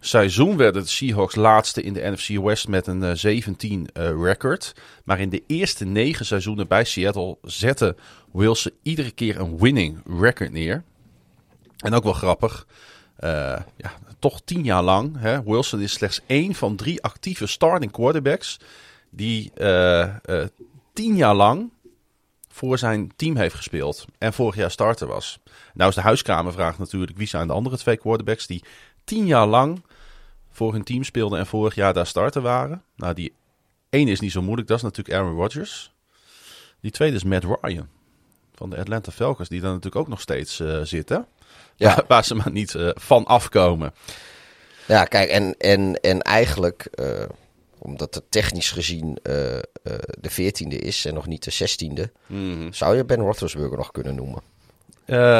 [0.00, 4.72] seizoen werden de Seahawks laatste in de NFC West met een uh, 17 uh, record.
[5.04, 7.96] Maar in de eerste negen seizoenen bij Seattle zette
[8.32, 10.82] Wilson iedere keer een winning record neer.
[11.76, 12.66] En ook wel grappig.
[13.20, 13.30] Uh,
[13.76, 15.16] ja, toch tien jaar lang.
[15.18, 18.58] Hè, Wilson is slechts één van drie actieve starting quarterbacks
[19.10, 20.44] die uh, uh,
[20.92, 21.70] tien jaar lang
[22.56, 25.38] voor zijn team heeft gespeeld en vorig jaar starter was.
[25.74, 28.64] Nou is de huiskamervraag natuurlijk wie zijn de andere twee quarterbacks die
[29.04, 29.84] tien jaar lang
[30.50, 32.82] voor hun team speelden en vorig jaar daar starter waren.
[32.94, 33.34] Nou, die
[33.90, 35.92] ene is niet zo moeilijk, dat is natuurlijk Aaron Rodgers.
[36.80, 37.88] Die tweede is Matt Ryan
[38.54, 41.26] van de Atlanta Falcons, die daar natuurlijk ook nog steeds uh, zitten.
[41.74, 42.04] Ja.
[42.08, 43.94] Waar ze maar niet uh, van afkomen.
[44.86, 47.24] Ja, kijk, en, en, en eigenlijk, uh,
[47.86, 49.32] omdat het technisch gezien uh,
[50.20, 52.72] de veertiende is en nog niet de zestiende, mm -hmm.
[52.72, 54.42] zou je Ben Roethlisberger nog kunnen noemen.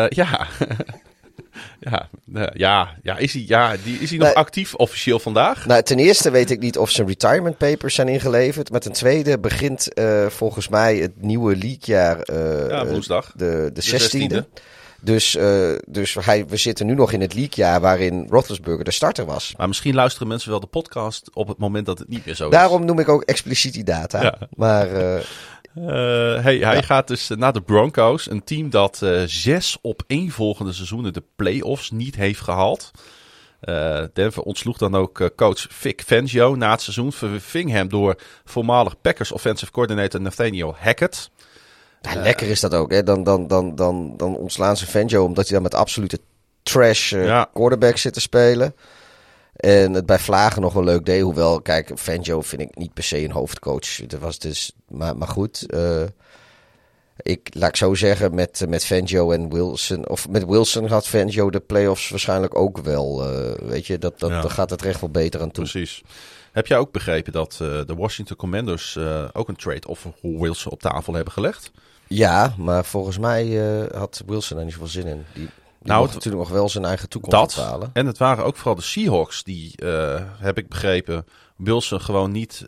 [0.09, 0.46] ja.
[1.80, 2.09] Ja,
[2.54, 5.66] ja, ja, is hij, ja die, is hij nog actief officieel vandaag?
[5.66, 8.70] Nou, ten eerste weet ik niet of zijn retirement papers zijn ingeleverd.
[8.70, 13.32] Maar ten tweede begint uh, volgens mij het nieuwe leaguejaar uh, ja, woensdag.
[13.37, 14.61] de, de 16e.
[15.00, 19.24] Dus, uh, dus hij, we zitten nu nog in het leakjaar waarin Roethlisberger de starter
[19.24, 19.54] was.
[19.56, 22.44] Maar misschien luisteren mensen wel de podcast op het moment dat het niet meer zo
[22.44, 22.50] is.
[22.50, 24.22] Daarom noem ik ook expliciet die data.
[24.22, 24.38] Ja.
[24.56, 24.92] Maar...
[24.92, 25.14] Uh,
[25.78, 26.80] uh, hey, hij ja.
[26.80, 28.30] gaat dus naar de Broncos.
[28.30, 32.90] Een team dat uh, zes op één volgende seizoenen de playoffs niet heeft gehaald.
[33.62, 37.12] Uh, Denver ontsloeg dan ook coach Vic Fangio na het seizoen.
[37.12, 41.30] Verving hem door voormalig Packers offensive coordinator Nathaniel Hackett.
[42.00, 42.90] Ja, lekker is dat ook.
[42.90, 43.02] Hè?
[43.02, 46.20] Dan, dan, dan, dan, dan ontslaan ze Fangio omdat hij dan met absolute
[46.62, 47.50] trash uh, ja.
[47.52, 48.74] quarterback zit te spelen.
[49.56, 51.22] En het bij Vlagen nog wel leuk deed.
[51.22, 54.06] Hoewel, kijk, Fangio vind ik niet per se een hoofdcoach.
[54.06, 55.64] Dat was dus, maar, maar goed.
[55.68, 56.02] Uh,
[57.16, 60.09] ik laat ik zo zeggen, met, met Fangio en Wilson.
[60.09, 63.32] Of met Wilson had Fangio de playoffs waarschijnlijk ook wel.
[63.32, 64.40] Uh, weet je, dat, dat, ja.
[64.40, 65.64] daar gaat het recht wel beter aan toe.
[65.64, 66.02] Precies.
[66.56, 68.98] Heb jij ook begrepen dat uh, de Washington Commanders
[69.32, 71.70] ook een trade-off voor Wilson op tafel hebben gelegd?
[72.06, 75.24] Ja, maar volgens mij uh, had Wilson er niet zoveel zin in.
[75.32, 75.50] Die, die
[75.82, 77.90] nou, natuurlijk nog wel zijn eigen toekomst dat, bepalen.
[77.92, 79.74] En het waren ook vooral de Seahawks die,
[80.38, 82.64] heb ik begrepen, Wilson gewoon niet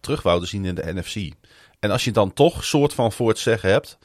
[0.00, 1.32] terug wouden zien in de NFC.
[1.78, 3.98] En als je dan toch soort van voor het zeggen hebt,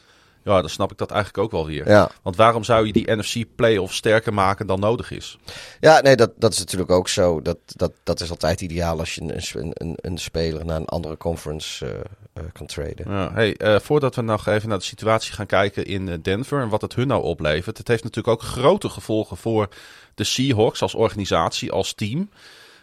[0.45, 1.89] ja, dan snap ik dat eigenlijk ook wel weer.
[1.89, 2.09] Ja.
[2.21, 5.37] Want waarom zou je die NFC playoff sterker maken dan nodig is?
[5.79, 7.41] Ja, nee, dat, dat is natuurlijk ook zo.
[7.41, 11.17] Dat, dat, dat is altijd ideaal als je een, een, een speler naar een andere
[11.17, 13.11] conference uh, uh, kan traden.
[13.11, 16.69] Ja, hey, uh, voordat we nog even naar de situatie gaan kijken in Denver en
[16.69, 17.77] wat het hun nou oplevert.
[17.77, 19.67] Het heeft natuurlijk ook grote gevolgen voor
[20.15, 22.29] de Seahawks als organisatie, als team.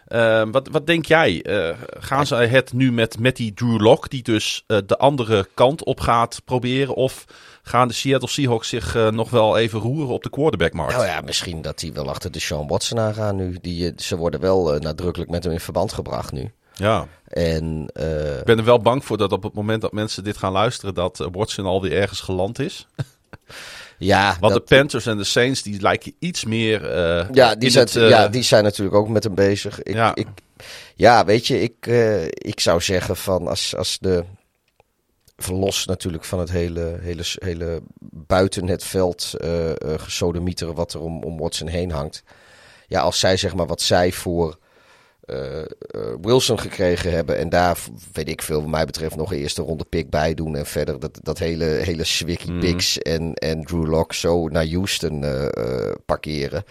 [0.07, 1.45] Uh, wat, wat denk jij?
[1.45, 5.47] Uh, gaan ze het nu met, met die Drew Lock, die dus uh, de andere
[5.53, 6.95] kant op gaat proberen?
[6.95, 7.25] Of
[7.63, 10.93] gaan de Seattle Seahawks zich uh, nog wel even roeren op de quarterbackmarkt?
[10.93, 13.57] Nou ja, misschien dat die wel achter de Sean Watson aangaan nu.
[13.61, 16.51] Die, ze worden wel nadrukkelijk met hem in verband gebracht nu.
[16.73, 17.07] Ja.
[17.27, 17.87] En,
[18.39, 20.93] Ik ben er wel bang voor dat op het moment dat mensen dit gaan luisteren,
[20.93, 22.87] dat Watson alweer ergens geland is.
[23.97, 24.67] Ja, Want dat...
[24.67, 26.95] de Panthers en de Saints die lijken iets meer.
[26.95, 28.09] Uh, ja, die zijn, het, uh...
[28.09, 29.83] ja, die zijn natuurlijk ook met hem bezig.
[29.83, 30.15] Ik, ja.
[30.15, 30.27] Ik,
[30.95, 34.23] ja, weet je, ik, uh, ik zou zeggen van als, als de.
[35.37, 39.33] Verlos natuurlijk van het hele, hele, hele buiten het veld
[39.97, 42.23] gesodemieter wat er om, om Watson heen hangt.
[42.87, 44.57] Ja, als zij zeg maar wat zij voor
[45.25, 45.65] uh, uh,
[46.21, 47.37] Wilson gekregen hebben.
[47.37, 47.77] En daar,
[48.13, 50.55] weet ik veel, wat mij betreft, nog een eerste ronde pick bij doen.
[50.55, 52.59] En verder dat, dat hele, hele Swicky Mhm.
[52.59, 56.63] picks en, en Drew Lock zo naar Houston uh, parkeren.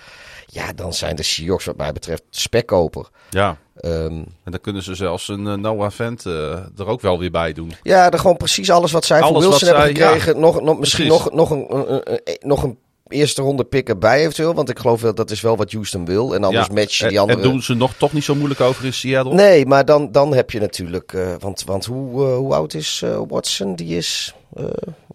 [0.54, 3.08] Ja, dan zijn de Seahawks wat mij betreft spekkoper.
[3.30, 3.56] Ja.
[3.80, 7.30] Um, en dan kunnen ze zelfs een uh, Noah Vent uh, er ook wel weer
[7.30, 7.72] bij doen.
[7.82, 10.34] Ja, er gewoon precies alles wat zij alles voor Wilson zij, hebben gekregen.
[10.34, 14.20] Ja, nog, nog, misschien nog, nog, een, een, een, nog een eerste ronde pick erbij
[14.20, 14.54] eventueel.
[14.54, 16.34] Want ik geloof dat dat is wel wat Houston wil.
[16.34, 17.42] En anders Ja, match je die andere...
[17.42, 19.34] en doen ze nog toch niet zo moeilijk over in Seattle?
[19.34, 21.12] Nee, maar dan, dan heb je natuurlijk...
[21.12, 23.74] eh, want want hoe, eh, hoe oud is eh, Watson?
[23.74, 24.34] Die is...
[24.52, 24.64] eh,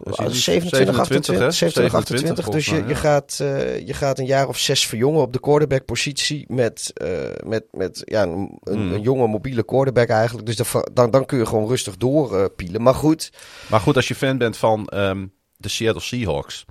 [0.03, 1.45] Dus die is 27, 27, hè?
[1.45, 2.19] 28, 27, 28.
[2.19, 5.39] 27 Dus je, je, gaat, eh, je gaat een jaar of zes verjongen op de
[5.39, 6.45] quarterback-positie.
[6.47, 7.09] Met, eh,
[7.45, 8.93] met, met ja, een, Hmm.
[8.93, 10.45] een jonge mobiele quarterback eigenlijk.
[10.45, 12.81] Dus dan, dan, dan kun je gewoon rustig doorpielen.
[12.81, 13.31] maar goed,
[13.67, 15.25] Maar goed, als je fan bent van ehm,
[15.57, 16.65] de Seattle Seahawks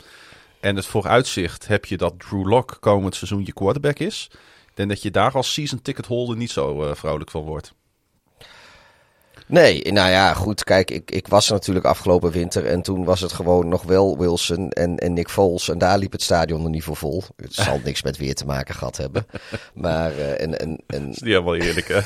[0.61, 4.31] en het vooruitzicht heb je dat Drew Lock komend seizoen je quarterback is,
[4.75, 7.75] denk dat je daar als season ticket holder niet zo eh, vrolijk van wordt.
[9.49, 10.65] Nee, nou ja, goed.
[10.65, 12.67] Kijk, ik, ik was natuurlijk afgelopen winter.
[12.67, 15.69] En toen was het gewoon nog wel Wilson en, en Nick Foles.
[15.69, 17.23] En daar liep het stadion nog niet voor vol.
[17.37, 19.27] Het zal niks met weer te maken gehad hebben.
[19.75, 22.01] Maar, eh, en, en, en, Dat is niet helemaal eerlijk, hè?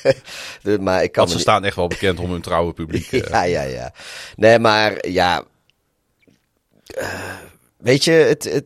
[0.62, 3.12] de, maar ik kan Want ze niet- staan echt wel bekend om hun trouwe publiek.
[3.12, 3.28] eh.
[3.30, 3.92] Ja, ja, ja.
[4.36, 5.44] Nee, maar ja.
[6.86, 7.08] eh,
[7.76, 8.64] weet je, het, het,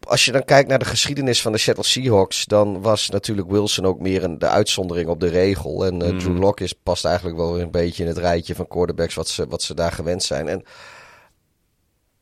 [0.00, 3.86] als je dan kijkt naar de geschiedenis van de Seattle Seahawks, dan was natuurlijk Wilson
[3.86, 5.84] ook meer een, de uitzondering op de regel.
[5.86, 6.18] En eh, Mm.
[6.18, 9.28] Drew Lock is, past eigenlijk wel weer een beetje in het rijtje van quarterbacks wat
[9.28, 10.48] ze, wat ze daar gewend zijn.
[10.48, 10.62] En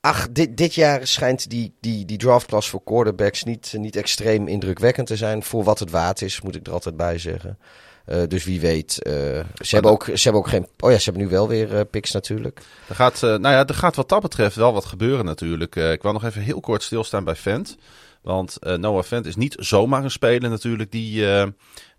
[0.01, 5.07] ach, dit, dit jaar schijnt die, die, die draftklasse voor quarterbacks niet, niet extreem indrukwekkend
[5.07, 5.43] te zijn.
[5.43, 7.59] Voor wat het waard is, moet ik er altijd bij zeggen.
[8.05, 9.03] Eh, dus wie weet.
[9.03, 9.13] eh,
[9.55, 10.67] ze, hebben ook, ze hebben ook geen.
[10.79, 12.61] Oh ja, ze hebben nu wel weer eh, picks natuurlijk.
[12.89, 15.77] Er gaat, nou ja, er gaat wat dat betreft wel wat gebeuren natuurlijk.
[15.77, 17.77] Ik wil nog even heel kort stilstaan bij Fent.
[18.23, 21.25] Want Noah Fent is niet zomaar een speler natuurlijk die,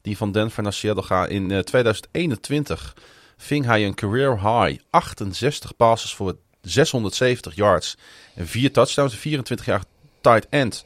[0.03, 1.29] die van Denver naar Seattle gaat.
[1.29, 2.95] In eh, 2021
[3.37, 7.97] ving hij een career high 68 passes voor 670 yards
[8.35, 9.13] en 4 touchdowns.
[9.13, 9.83] Een 24 jaar
[10.21, 10.85] tight end.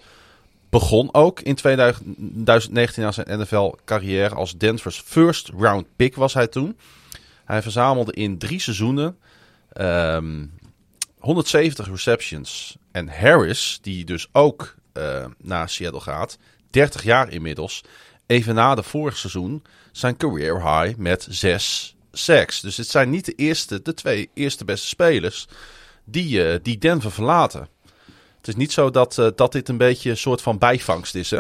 [0.77, 6.77] Begon ook in 2019 aan zijn NFL-carrière als Denver's first round pick was hij toen.
[7.45, 9.17] Hij verzamelde in drie seizoenen
[9.71, 10.45] ehm,
[11.19, 12.77] 170 receptions.
[12.91, 16.37] En Harris, die dus ook eh, naar Seattle gaat,
[16.69, 17.83] 30 jaar inmiddels,
[18.25, 22.61] even na de vorig seizoen, zijn career high met 6 sacks.
[22.61, 25.47] Dus het zijn niet de eerste, de twee eerste beste spelers
[26.03, 27.67] die, eh, die Denver verlaten.
[28.47, 31.31] Het is niet zo dat, eh, dat dit een beetje een soort van bijvangst is,
[31.31, 31.39] hè?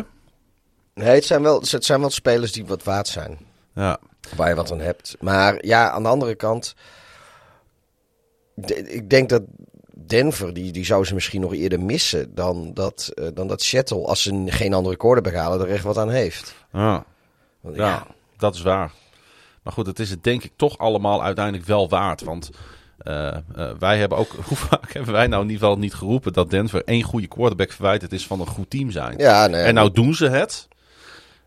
[0.93, 3.37] Nee, het zijn, wel, het zijn wel spelers die wat waard zijn.
[3.75, 3.99] Ja.
[4.35, 5.15] Waar je wat aan hebt.
[5.19, 6.75] Maar ja, aan de andere kant.
[8.53, 9.41] de- ik denk dat
[9.93, 14.05] Denver, die, die zou ze misschien nog eerder missen dan dat, eh, dan dat Seattle,
[14.05, 16.55] als ze geen andere quarterback halen, er echt wat aan heeft.
[16.73, 17.05] Ja.
[17.61, 18.91] Want, Ja, dat is waar.
[19.63, 22.21] Maar goed, het is het denk ik toch allemaal uiteindelijk wel waard.
[22.21, 22.49] Want
[23.79, 26.83] wij hebben ook, hoe vaak hebben wij nou in ieder geval niet geroepen dat Denver
[26.83, 29.17] één goede quarterback verwijterd is van een goed team zijn.
[29.17, 30.67] ja nee, en nou doen ze het.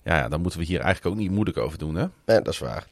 [0.04, 2.06] Ja, ja, dan moeten we hier eigenlijk ook niet moeilijk over doen, hè?
[2.24, 2.86] nee, dat is waar.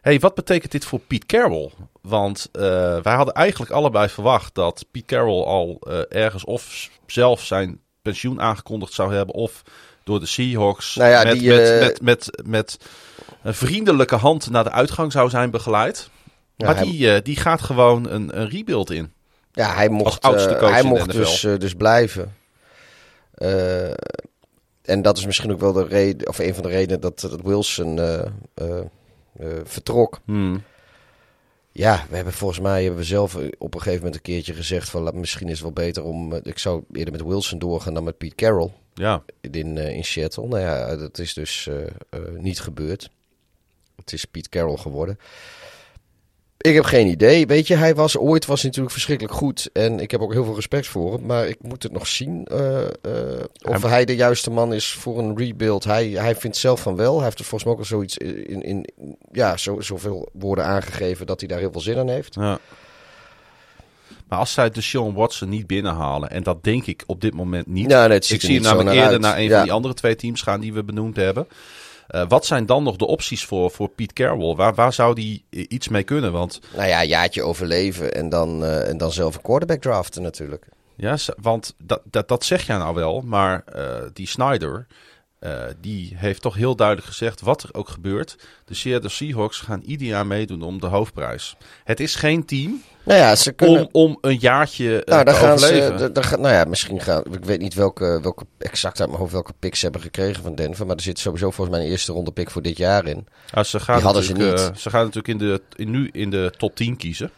[0.00, 1.70] hey, wat betekent dit voor Pete Carroll?
[2.00, 2.62] Want eh,
[3.02, 8.40] wij hadden eigenlijk allebei verwacht dat Pete Carroll al eh, ergens of zelf zijn pensioen
[8.40, 9.62] aangekondigd zou hebben, of
[10.04, 12.78] door de Seahawks Nou ja, met, die, met, eh, met, met, met
[13.42, 16.10] een vriendelijke hand naar de uitgang zou zijn begeleid.
[16.66, 19.12] Maar hij- die, eh, die gaat gewoon een, een rebuild in.
[19.52, 22.34] Ja, hij mocht, oudste eh, hij in de mocht dus, eh, dus blijven.
[24.82, 27.40] En dat is misschien ook wel de reden, of een van de redenen dat, dat
[27.42, 28.00] Wilson
[29.64, 30.20] vertrok.
[30.24, 30.62] Hmm.
[31.72, 34.90] Ja, we hebben volgens mij hebben we zelf op een gegeven moment een keertje gezegd
[34.90, 36.34] van misschien is het wel beter om.
[36.42, 40.46] ik zou eerder met Wilson doorgaan dan met Pete Carroll Ja, in, in Seattle.
[40.46, 41.68] Nou ja, dat is dus
[42.36, 43.10] niet gebeurd.
[43.96, 45.18] Het is Pete Carroll geworden.
[46.62, 47.46] Ik heb geen idee.
[47.46, 49.70] Weet je, hij was ooit was natuurlijk verschrikkelijk goed.
[49.72, 51.26] En ik heb ook heel veel respect voor hem.
[51.26, 52.88] Maar ik moet het nog zien eh, eh,
[53.62, 55.84] of Hij- hij de juiste man is voor een rebuild.
[55.84, 57.14] Hij, hij vindt zelf van wel.
[57.14, 58.86] Hij heeft er volgens mij ook al zoiets in, in
[59.32, 62.34] ja, zo, zoveel woorden aangegeven dat hij daar heel veel zin in heeft.
[62.34, 62.58] ja.
[64.28, 67.66] Maar als zij de Sean Watson niet binnenhalen, en dat denk ik op dit moment
[67.66, 67.86] niet.
[67.88, 69.20] Nou, nee, ik zie hem namelijk eerder uit.
[69.20, 69.54] naar een Ja.
[69.54, 71.46] van die andere twee teams gaan die we benoemd hebben.
[72.12, 74.56] Eh, wat zijn dan nog de opties voor, voor Pete Carroll?
[74.56, 76.32] Waar, waar zou die iets mee kunnen?
[76.32, 80.66] Want, Nou ja, jaartje overleven en dan, eh, en dan zelf een quarterback draften natuurlijk.
[80.96, 84.86] ja, want dat, dat, dat zeg jij nou wel, maar eh, die Snyder,
[85.42, 89.82] eh, die heeft toch heel duidelijk gezegd, wat er ook gebeurt, de Seattle Seahawks gaan
[89.86, 91.56] ieder jaar meedoen om de hoofdprijs.
[91.84, 93.80] Het is geen team Nou ja, ze kunnen...
[93.80, 95.64] om, om een jaartje eh, Nou, te gaan ze.
[95.64, 96.40] overleven.
[96.40, 97.22] nou ja, misschien gaan.
[97.32, 100.54] Ik weet niet welke, welke exact uit mijn hoofd welke picks ze hebben gekregen van
[100.54, 100.86] Denver.
[100.86, 103.26] Maar er zit sowieso volgens mij een eerste ronde pick voor dit jaar in.
[103.54, 104.52] Ja, ze gaan Die hadden ze niet.
[104.52, 107.30] eh, ze gaan natuurlijk in de, in, nu in de top 10 kiezen.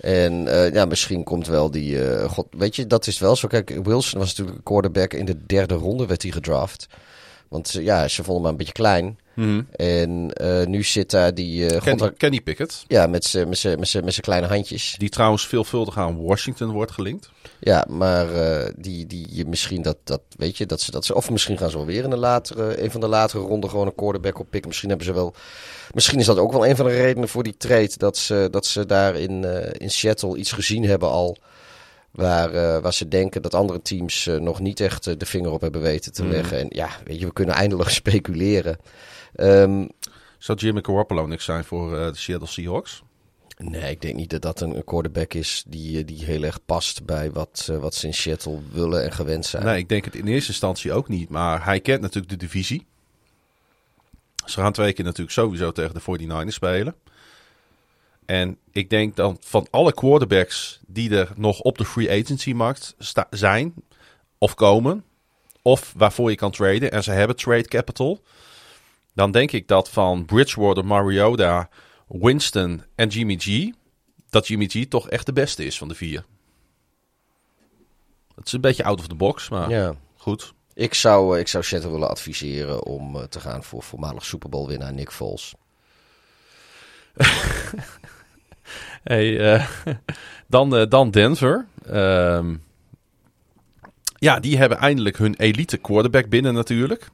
[0.00, 0.32] En
[0.72, 1.98] ja, misschien komt wel die.
[2.28, 3.48] God, weet je, dat is wel zo.
[3.48, 6.86] Kijk, Wilson was natuurlijk een quarterback in de derde ronde werd hij gedraft.
[7.52, 9.18] Want eh, ja, ze vonden hem een beetje klein.
[9.34, 9.62] Mhm.
[9.76, 11.72] En uh, nu zit daar die...
[11.72, 12.84] Uh, Kenny, Kenny Pickett.
[12.86, 14.94] Ja, met zijn kleine handjes.
[14.98, 17.30] Die trouwens veelvuldig aan Washington wordt gelinkt.
[17.60, 21.14] Ja, maar uh, die, die misschien dat, dat, weet je, dat ze, dat ze...
[21.14, 23.86] Of misschien gaan ze wel weer in de latere, een van de latere ronden gewoon
[23.86, 24.68] een quarterback op pikken.
[24.68, 25.34] Misschien hebben ze wel...
[25.94, 27.92] Misschien is dat ook wel een van de redenen voor die trade.
[27.96, 29.44] Dat ze, dat ze daar in,
[29.78, 31.36] in Seattle iets gezien hebben al...
[32.12, 35.50] Waar, uh, waar ze denken dat andere teams uh, nog niet echt uh, de vinger
[35.50, 36.30] op hebben weten te mm.
[36.30, 36.58] leggen.
[36.58, 38.78] En ja, weet je, we kunnen eindeloos speculeren.
[39.36, 39.88] Um,
[40.38, 43.02] Zou Jimmy Garoppolo niks zijn voor de Seattle Seahawks?
[43.56, 47.30] Nee, ik denk niet dat dat een quarterback is die, die heel erg past bij
[47.30, 49.64] wat, wat ze in Seattle willen en gewend zijn.
[49.64, 51.28] Nee, ik denk het in eerste instantie ook niet.
[51.28, 52.86] Maar hij kent natuurlijk de divisie.
[54.44, 56.94] Ze gaan twee keer natuurlijk sowieso tegen de 49ers spelen.
[58.26, 62.94] En ik denk dan van alle quarterbacks die er nog op de free agency markt
[63.30, 63.74] zijn
[64.38, 65.04] of komen,
[65.62, 68.22] of waarvoor je kan traden en ze hebben trade capital,
[69.14, 71.68] dan denk ik dat van Bridgewater, Mariota,
[72.08, 73.70] Winston en Jimmy G,
[74.30, 76.24] dat Jimmy G toch echt de beste is van de vier.
[78.34, 79.94] Het is een beetje out of the box, maar ja.
[80.16, 80.52] goed.
[80.74, 84.92] Ik zou, ik zou willen adviseren om uh, te gaan voor voormalig Super Bowl winnaar
[84.92, 85.54] Nick Foles.
[89.02, 89.66] hey, uh,
[90.46, 91.66] dan, uh, dan Denver.
[91.90, 92.48] Uh,
[94.18, 97.08] ja, die hebben eindelijk hun elite quarterback binnen natuurlijk.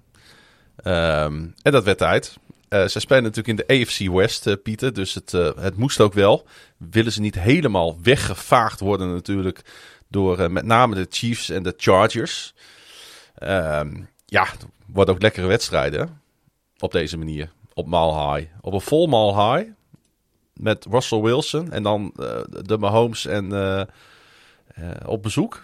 [0.84, 2.36] Um, en dat werd tijd.
[2.68, 4.92] Uh, ze spelen natuurlijk in de AFC West, Pieter.
[4.92, 6.46] Dus het, het moest ook wel.
[6.76, 9.62] Willen ze niet helemaal weggevaagd worden natuurlijk
[10.08, 12.54] door met name de Chiefs en de Chargers.
[13.42, 14.46] Um, ja,
[14.86, 16.20] wordt ook lekkere wedstrijden
[16.78, 17.50] op deze manier.
[17.74, 18.50] Op Mile High.
[18.60, 19.70] Op een vol Mile High
[20.58, 22.26] met Russell Wilson en dan uh,
[22.62, 23.82] de Mahomes en uh,
[24.78, 25.60] uh, op bezoek.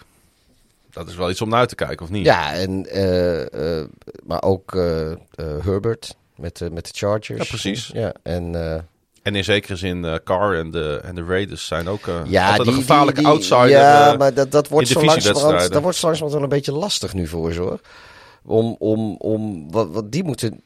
[0.91, 2.25] Dat is wel iets om naar uit te kijken, of niet?
[2.25, 2.87] Ja, en,
[4.23, 4.73] maar ook
[5.63, 7.39] Herbert met, met de Chargers.
[7.39, 7.89] Ja, precies.
[7.93, 8.55] Ja, en...
[9.21, 12.67] En in zekere zin, Carr en de, en de Raiders zijn ook uh, ja, die,
[12.67, 13.69] een gevaarlijke die, die, outsider.
[13.69, 16.71] Ja, uh, maar dat, dat wordt zo langzamerhand, dat wordt zo langzamerhand wel een beetje
[16.71, 17.79] lastig nu voor ze hoor.
[18.43, 20.61] Om, om, om wat, wat die moeten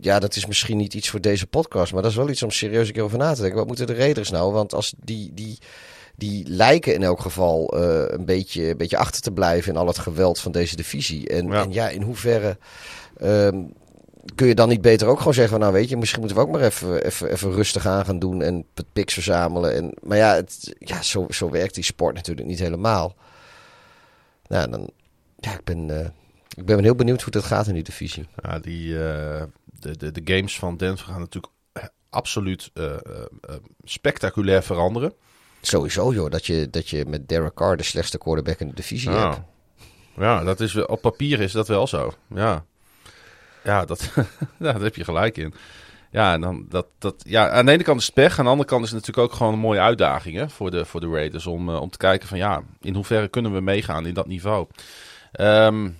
[0.00, 2.50] ja, dat is misschien niet iets voor deze podcast, maar dat is wel iets om
[2.50, 3.58] serieus een keer over na te denken.
[3.58, 4.52] Wat moeten de Raiders nou?
[4.52, 5.58] Want als die, die,
[6.16, 9.86] die lijken in elk geval uh, een, beetje, een beetje achter te blijven in al
[9.86, 11.28] het geweld van deze divisie.
[11.28, 12.58] En ja, en ja in hoeverre
[13.22, 13.72] um,
[14.34, 16.52] kun je dan niet beter ook gewoon zeggen: Nou, weet je, misschien moeten we ook
[16.52, 19.74] maar even, even, even rustig aan gaan doen en picks verzamelen.
[19.74, 23.14] En, maar ja, het, ja zo, zo werkt die sport natuurlijk niet helemaal.
[24.46, 24.90] Nou, dan,
[25.36, 25.88] ja, ik ben.
[25.88, 26.06] Uh,
[26.56, 28.26] ik ben heel benieuwd hoe het gaat in die divisie.
[28.42, 29.42] Ja, die, uh,
[29.80, 31.52] de, de, de games van Denver gaan natuurlijk
[32.10, 35.12] absoluut uh, uh, spectaculair veranderen.
[35.60, 39.10] Sowieso joh, dat je, dat je met Derek Carr de slechtste quarterback in de divisie
[39.10, 39.40] hebt.
[40.16, 42.12] Ja, dat is, op papier is dat wel zo.
[42.34, 42.64] Ja,
[43.64, 44.26] ja, dat, ja
[44.72, 45.54] daar heb je gelijk in.
[46.10, 48.38] Ja, en dan dat, dat, ja, aan de ene kant is het pech.
[48.38, 50.84] Aan de andere kant is het natuurlijk ook gewoon een mooie uitdaging hè, voor, de,
[50.84, 51.46] voor de Raiders.
[51.46, 54.66] Om, om te kijken van ja, in hoeverre kunnen we meegaan in dat niveau.
[55.40, 55.98] Um,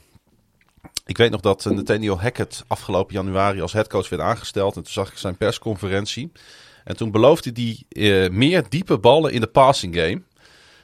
[1.06, 4.76] ik weet nog dat Nathaniel Hackett afgelopen januari als headcoach werd aangesteld.
[4.76, 6.32] En toen zag ik zijn persconferentie.
[6.84, 10.22] En toen beloofde hij uh, meer diepe ballen in de passing game.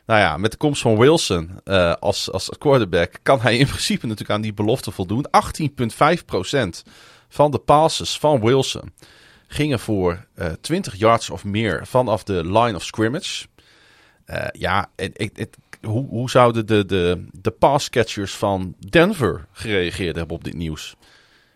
[0.06, 4.06] Nou ja, met de komst van Wilson uh, als, als quarterback kan hij in principe
[4.06, 5.26] natuurlijk aan die belofte voldoen.
[5.62, 6.92] 18,5%
[7.28, 8.92] van de passes van Wilson
[9.46, 13.46] gingen voor uh, eh, 20 yards of meer vanaf de line of scrimmage.
[14.52, 15.56] ja, het, het,
[15.86, 20.96] hoe, hoe zouden de, de, de passcatchers van Denver gereageerd hebben op dit nieuws?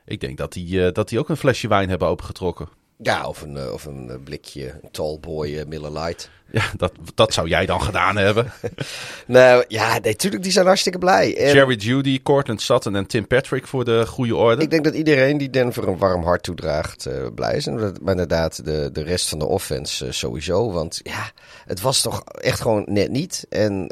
[0.04, 2.68] Ik denk dat die, uh, dat die ook een flesje wijn hebben opengetrokken.
[3.02, 6.30] Ja, of een, uh, of een uh, blikje Tallboy uh, Miller Light.
[6.52, 8.52] Ja, dat, dat zou jij dan gedaan hebben.
[9.26, 11.36] nou ja, natuurlijk, die zijn hartstikke blij.
[11.36, 11.54] En...
[11.54, 14.62] Jerry Judy, Cortland Sutton en Tim Patrick voor de goede orde.
[14.62, 17.66] Ik denk dat iedereen die Denver een warm hart toedraagt blij is.
[17.66, 20.72] En dat, maar inderdaad, de, de rest van de offense sowieso.
[20.72, 21.30] Want ja,
[21.66, 23.46] het was toch echt gewoon net niet.
[23.48, 23.86] En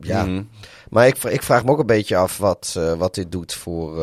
[0.00, 0.42] ja, mhm.
[0.90, 4.02] maar ik, ik vraag me ook een beetje af wat, wat dit doet voor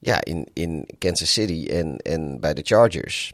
[0.00, 3.32] ja, in, in Kansas City en, en bij de Chargers.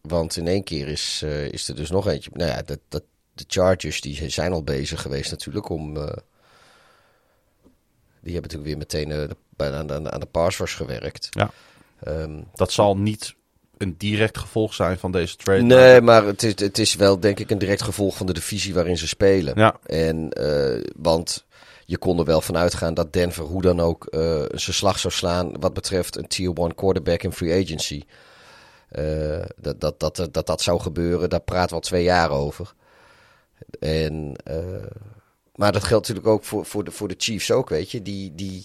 [0.00, 2.30] Want in één keer is, uh, is er dus nog eentje.
[2.32, 3.02] Nou ja, dat, dat,
[3.34, 5.96] de Chargers die zijn al bezig geweest natuurlijk om...
[5.96, 6.04] Uh,
[8.22, 11.28] die hebben natuurlijk weer meteen uh, de, aan, de, aan de pass gewerkt.
[11.30, 11.50] Ja.
[12.08, 13.34] Um, dat zal niet
[13.76, 15.62] een direct gevolg zijn van deze trade.
[15.62, 18.74] Nee, maar het is, het is wel denk ik een direct gevolg van de divisie
[18.74, 19.58] waarin ze spelen.
[19.58, 19.78] Ja.
[19.86, 20.28] En,
[20.96, 21.44] want
[21.90, 25.12] je kon er wel van uitgaan dat Denver hoe dan ook uh, zijn slag zou
[25.12, 28.02] slaan wat betreft een tier 1 quarterback in free agency.
[28.92, 32.74] Uh, dat, dat, dat, dat dat zou gebeuren, daar praten we al twee jaar over.
[33.80, 34.86] En, uh,
[35.54, 38.02] maar dat geldt natuurlijk ook voor, voor, de, voor de Chiefs ook, weet je.
[38.02, 38.64] Die, die,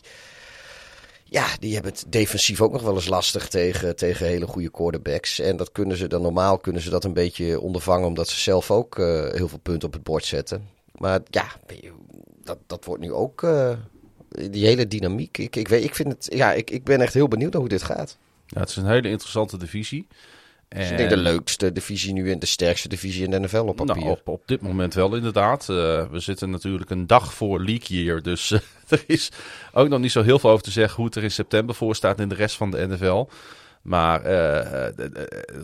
[1.24, 5.40] Ja, die hebben het defensief ook nog wel eens lastig tegen, tegen hele goede quarterbacks.
[5.40, 8.72] En dat kunnen ze dan normaal kunnen ze dat een beetje ondervangen, omdat ze zelf
[8.72, 10.70] ook heel veel punten op het bord zetten.
[10.92, 11.46] Maar ja,
[12.46, 13.72] dat, dat wordt nu ook uh,
[14.30, 15.38] die hele dynamiek.
[15.38, 17.70] Ik, ik, weet, ik, vind het, ja, ik, ik ben echt heel benieuwd naar hoe
[17.70, 18.18] dit gaat.
[18.48, 20.08] Ja, het is een hele interessante divisie.
[20.68, 20.80] En...
[20.80, 23.76] Dus ik denk de leukste divisie nu en de sterkste divisie in de NFL op
[23.76, 23.96] papier.
[23.96, 25.62] Nou, op, op dit moment wel inderdaad.
[25.62, 28.22] Uh, we zitten natuurlijk een dag voor league year.
[28.22, 29.32] Dus uh, er is
[29.74, 31.96] ook nog niet zo heel veel over te zeggen hoe het er in september voor
[31.96, 33.28] staat in de rest van de NFL.
[33.82, 34.88] Maar uh,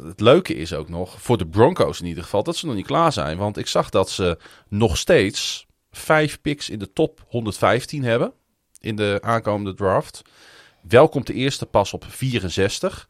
[0.08, 2.86] het leuke is ook nog, voor de Broncos in ieder geval, dat ze nog niet
[2.86, 3.38] klaar zijn.
[3.38, 8.34] Want ik zag dat ze nog steeds vijf picks in de top 115 hebben
[8.80, 10.22] in de aankomende draft.
[10.82, 13.08] Wel komt de eerste pas op 64.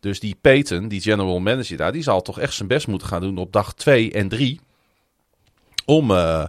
[0.00, 3.20] Dus die Peyton, die general manager daar, die zal toch echt zijn best moeten gaan
[3.20, 4.60] doen op dag 2 en 3.
[5.84, 6.44] Om, uh,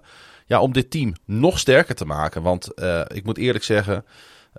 [0.45, 2.41] ja, om dit team nog sterker te maken.
[2.41, 4.05] Want uh, ik moet eerlijk zeggen,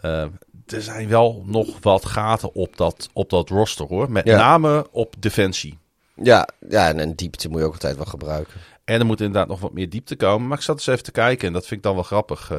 [0.02, 0.20] uh,
[0.66, 4.10] er zijn wel nog wat gaten op dat, op dat roster hoor.
[4.10, 4.36] Met ja.
[4.36, 5.78] name op defensie.
[6.14, 8.60] Ja, ja, en een diepte moet je ook altijd wel gebruiken.
[8.84, 10.48] En er moet inderdaad nog wat meer diepte komen.
[10.48, 12.52] Maar ik zat eens even te kijken en dat vind ik dan wel grappig.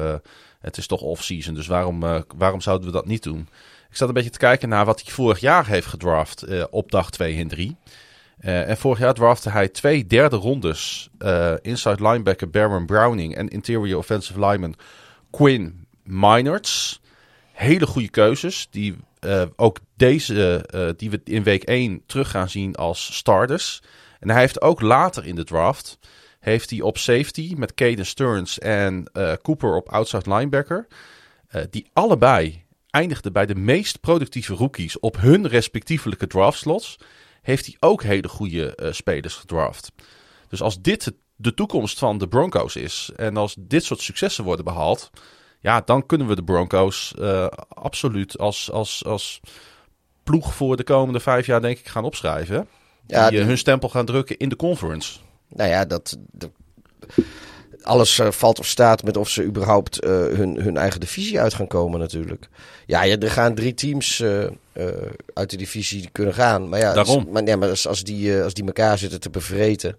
[0.60, 2.00] het is toch off-season, dus waarom,
[2.36, 3.48] waarom zouden we dat niet doen?
[3.96, 6.90] Ik zat een beetje te kijken naar wat hij vorig jaar heeft gedraft uh, op
[6.90, 7.76] dag 2 en 3.
[8.40, 11.08] Uh, en vorig jaar draftte hij twee derde rondes.
[11.62, 14.74] Inside linebacker Baron Browning en interior offensive lineman
[15.30, 17.00] Quinn Minards.
[17.52, 18.68] Hele goede keuzes.
[18.70, 18.96] Die
[19.56, 20.64] ook deze,
[20.96, 23.82] die we in week 1 terug gaan zien als starters.
[24.20, 25.98] En hij heeft ook later in de draft.
[26.40, 29.10] Heeft hij op safety met Caden Stearns en
[29.42, 30.86] Cooper op outside linebacker.
[31.70, 36.98] die allebei eindigde bij de meest productieve rookies op hun respectievelijke draftslots,
[37.42, 39.92] heeft hij ook hele goede uh, spelers gedraft.
[40.48, 44.64] Dus als dit de toekomst van de Broncos is en als dit soort successen worden
[44.64, 45.10] behaald,
[45.60, 47.14] ja, dan kunnen we de Broncos
[47.68, 49.40] absoluut als, als, als
[50.22, 52.68] ploeg voor de komende vijf jaar denk ik gaan opschrijven.
[53.06, 53.46] Ja, die, die...
[53.46, 55.18] hun stempel gaan drukken in de conference.
[55.48, 56.50] Nou ja, dat, dat
[57.82, 61.54] alles uh, valt of staat met of ze überhaupt uh, hun, hun eigen divisie uit
[61.54, 62.48] gaan komen natuurlijk.
[62.86, 64.46] Ja, ja er gaan drie teams uh,
[65.32, 66.68] uit de divisie kunnen gaan.
[66.68, 67.24] Maar ja, Daarom.
[67.24, 69.96] Dus, maar, ja, maar als, die, als die elkaar zitten te bevreten...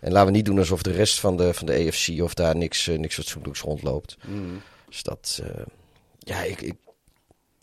[0.00, 2.56] En laten we niet doen alsof de rest van de, van de EFC of daar
[2.56, 4.16] niks, niks fatsoenlijks rondloopt.
[4.26, 4.62] Mm.
[4.88, 5.42] Dus dat...
[6.18, 6.74] ja, ik, ik,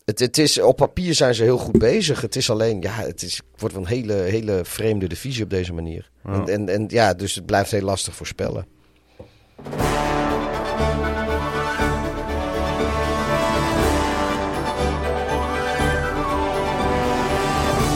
[0.04, 2.20] het, het is, op papier zijn ze heel goed bezig.
[2.20, 5.50] Het is alleen, ja, het, is, het wordt wel een hele, hele vreemde divisie op
[5.50, 6.10] deze manier.
[6.24, 6.32] Ja.
[6.32, 8.66] En, en, en ja, dus het blijft heel lastig voorspellen.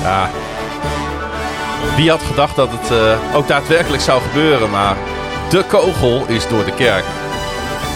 [0.03, 0.31] Ja.
[1.97, 4.97] Wie had gedacht dat het uh, ook daadwerkelijk zou gebeuren, maar
[5.51, 7.05] de kogel is door de kerk.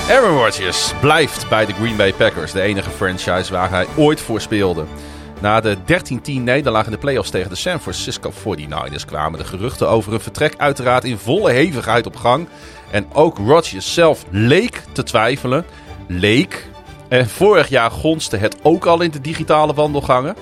[0.08, 4.40] Aaron Rodgers blijft bij de Green Bay Packers, de enige franchise waar hij ooit voor
[4.40, 4.84] speelde.
[5.40, 9.88] Na de 13-10 nederlaag in de playoffs tegen de San Francisco 49ers kwamen de geruchten
[9.88, 12.48] over een vertrek uiteraard in volle hevigheid op gang.
[12.90, 15.64] En ook Rodgers zelf leek te twijfelen.
[16.08, 16.66] Leek.
[17.08, 20.36] En vorig jaar gonste het ook al in de digitale wandelgangen.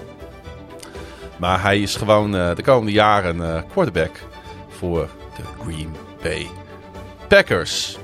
[1.37, 4.21] Maar hij is gewoon uh, de komende jaren uh, quarterback
[4.69, 6.47] voor de Green Bay
[7.29, 7.99] Packers.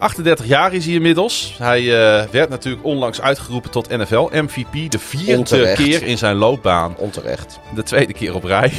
[0.00, 1.54] 38 jaar is hij inmiddels.
[1.58, 1.92] Hij uh,
[2.30, 4.90] werd natuurlijk onlangs uitgeroepen tot NFL MVP.
[4.90, 5.82] De vierde Onterecht.
[5.82, 6.96] keer in zijn loopbaan.
[6.96, 7.60] Onterecht.
[7.74, 8.72] De tweede keer op rij.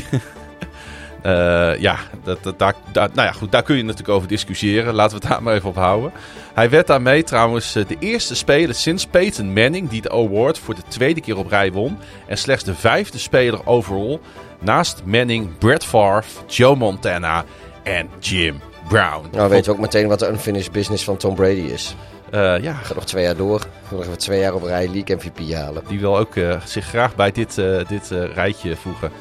[1.25, 4.93] Uh, ja, dat, dat, daar, daar, nou ja, goed, daar kun je natuurlijk over discussiëren.
[4.93, 6.11] Laten we het daar maar even op houden.
[6.53, 10.83] Hij werd daarmee trouwens de eerste speler sinds Peyton Manning die de award voor de
[10.87, 11.97] tweede keer op rij won.
[12.27, 14.19] En slechts de vijfde speler overall
[14.59, 17.45] naast Manning, Brett Favre, Joe Montana
[17.83, 19.27] en Jim Brown.
[19.31, 21.95] Nou weet je ook meteen wat de unfinished business van Tom Brady is.
[22.33, 22.73] Uh, ja.
[22.73, 23.59] Gaat nog twee jaar door.
[23.59, 25.83] Gaat nog even twee jaar op rij League MVP halen.
[25.87, 29.11] Die wil ook uh, zich graag bij dit, uh, dit rijtje voegen.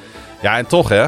[0.43, 1.07] Ja, en toch hè.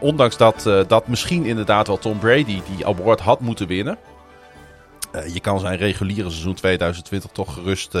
[0.00, 3.98] Ondanks dat, dat misschien inderdaad wel Tom Brady die award had moeten winnen.
[5.32, 7.98] Je kan zijn reguliere seizoen 2020 toch gerust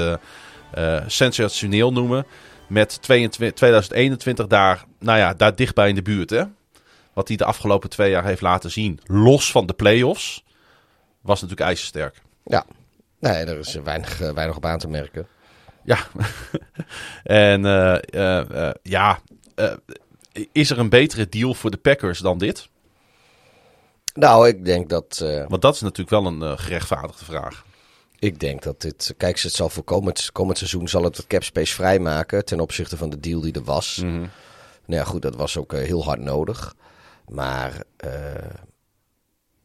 [1.06, 2.26] sensationeel noemen.
[2.66, 6.30] Met 22, 2021 daar, nou ja, daar dichtbij in de buurt.
[6.30, 6.42] Hè?
[7.20, 9.00] Wat hij de afgelopen twee jaar heeft laten zien.
[9.04, 10.44] Los van de playoffs.
[11.20, 12.22] Was natuurlijk ijzersterk.
[12.44, 12.66] Ja,
[13.18, 15.26] nee, er is weinig, weinig op aan te merken.
[15.84, 15.98] Ja,
[17.24, 17.62] en
[18.82, 19.20] ja
[20.52, 22.68] is er een betere deal voor de Packers dan dit?
[24.14, 25.24] Nou, ik denk dat.
[25.48, 27.64] Want dat is natuurlijk wel een gerechtvaardigde vraag.
[28.18, 29.14] Ik denk dat dit.
[29.16, 33.10] Kijk, het zal voor komend, komend seizoen zal het wat capspace vrijmaken ten opzichte van
[33.10, 34.00] de deal die er was.
[34.02, 34.30] Mm -hmm.
[34.86, 36.74] Nou ja, goed, dat was ook heel hard nodig.
[37.30, 37.82] Maar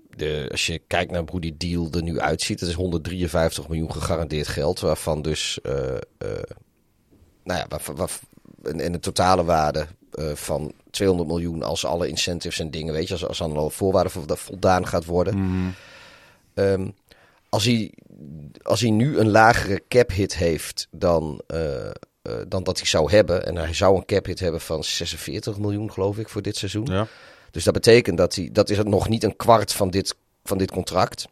[0.09, 3.91] de, als je kijkt naar hoe die deal er nu uitziet, het is 153 miljoen
[3.91, 5.59] gegarandeerd geld, waarvan dus
[7.45, 8.19] nou ja, waar, waar,
[8.63, 13.07] en, en de totale waarde eh, van 200 miljoen als alle incentives en dingen, weet
[13.07, 15.37] je, als, als aan alle voorwaarden voldaan gaat worden.
[15.37, 15.69] Mhm.
[16.53, 16.87] Ehm,
[17.49, 17.93] als, hij,
[18.61, 21.93] als hij nu een lagere cap hit heeft dan, eh, eh,
[22.47, 25.91] dan dat hij zou hebben, en hij zou een cap hit hebben van 46 miljoen,
[25.91, 26.85] geloof ik, voor dit seizoen.
[26.85, 27.07] Ja.
[27.55, 30.57] Dus dat betekent dat hij, dat is het nog niet een kwart van dit, van
[30.57, 31.27] dit contract.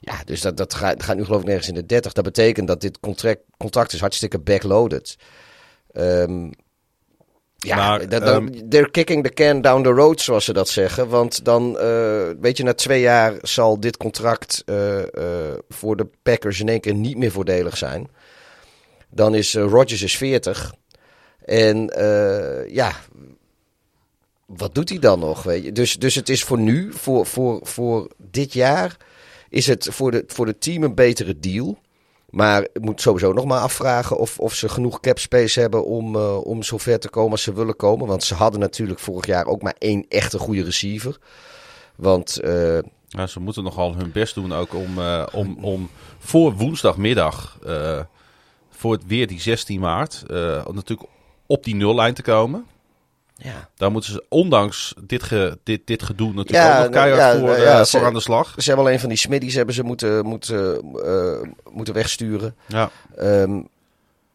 [0.00, 2.12] Ja, dus dat, dat gaat, gaat nu geloof ik nergens in de 30.
[2.12, 5.16] Dat betekent dat dit contract, contract is hartstikke backloaded.
[5.92, 6.50] Ehm
[7.56, 10.68] ja, Maar, dat, dan- ehm, they're kicking the can down the road, zoals ze dat
[10.68, 11.08] zeggen.
[11.08, 16.08] Want dan, eh, weet je, na twee jaar zal dit contract eh, eh, voor de
[16.22, 18.08] Packers in één keer niet meer voordelig zijn.
[19.08, 20.74] Dan is Rodgers is 40.
[21.44, 21.90] En
[22.68, 22.92] ja,
[24.56, 25.42] wat doet hij dan nog?
[25.42, 25.72] Weet je?
[25.72, 28.96] Dus, dus het is voor nu, voor, voor, voor dit jaar,
[29.48, 31.78] is het voor de, voor de team een betere deal.
[32.30, 36.16] Maar ik moet sowieso nog maar afvragen of, of ze genoeg cap space hebben om,
[36.16, 38.06] eh om zover te komen als ze willen komen.
[38.06, 41.18] Want ze hadden natuurlijk vorig jaar ook maar één echte goede receiver.
[41.96, 42.78] Want eh,
[43.08, 47.58] Ja, ze moeten nogal hun best doen ook om, eh, om, om voor woensdagmiddag,
[48.70, 50.22] voor het weer die 16 maart,
[50.72, 51.08] natuurlijk
[51.46, 52.66] op die nullijn te komen.
[53.36, 57.34] Ja, Daar moeten ze, ondanks dit, ge, dit, dit gedoe, natuurlijk Ja, ook nog keihard
[57.34, 58.54] ja, voor, ja, eh, ze- voor aan de slag.
[58.56, 60.74] ze hebben alleen van die Smiddies hebben ze moeten, moeten,
[61.04, 62.56] eh, moeten wegsturen.
[62.66, 62.90] Ja.
[63.16, 63.60] Ehm,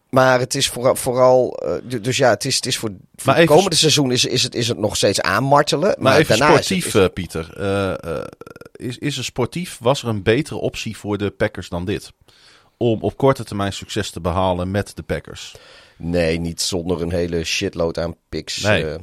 [0.09, 3.33] maar het is vooral, vooral eh, du- dus ja, het is, het is voor, voor
[3.33, 5.87] het komende seizoen is, is, het, is het nog steeds aanmartelen.
[5.87, 7.49] Maar, Maar even is het- sportief, is- eh, Pieter.
[8.75, 12.11] Is, is er sportief, was er een betere optie voor de Packers dan dit?
[12.77, 15.55] Om op korte termijn succes te behalen met de Packers.
[15.97, 18.57] Nee, niet zonder een hele shitload aan picks.
[18.61, 18.85] Nee.
[18.89, 18.95] eh.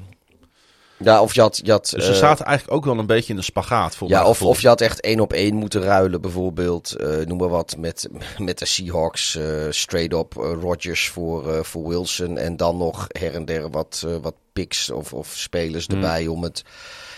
[0.99, 3.31] ja, of je had, je had Dus ze eh, zaten eigenlijk ook wel een beetje
[3.33, 3.97] in de spagaat.
[3.97, 6.93] Voor Ja, of, of je had echt één op één moeten ruilen, bijvoorbeeld.
[6.93, 9.39] eh, noem maar wat, met, met de Seahawks.
[9.71, 10.33] straight up
[10.63, 12.39] Rodgers voor, voor Wilson.
[12.39, 15.95] En dan nog her en der wat, wat picks of, of spelers Hmm.
[15.95, 16.63] erbij om het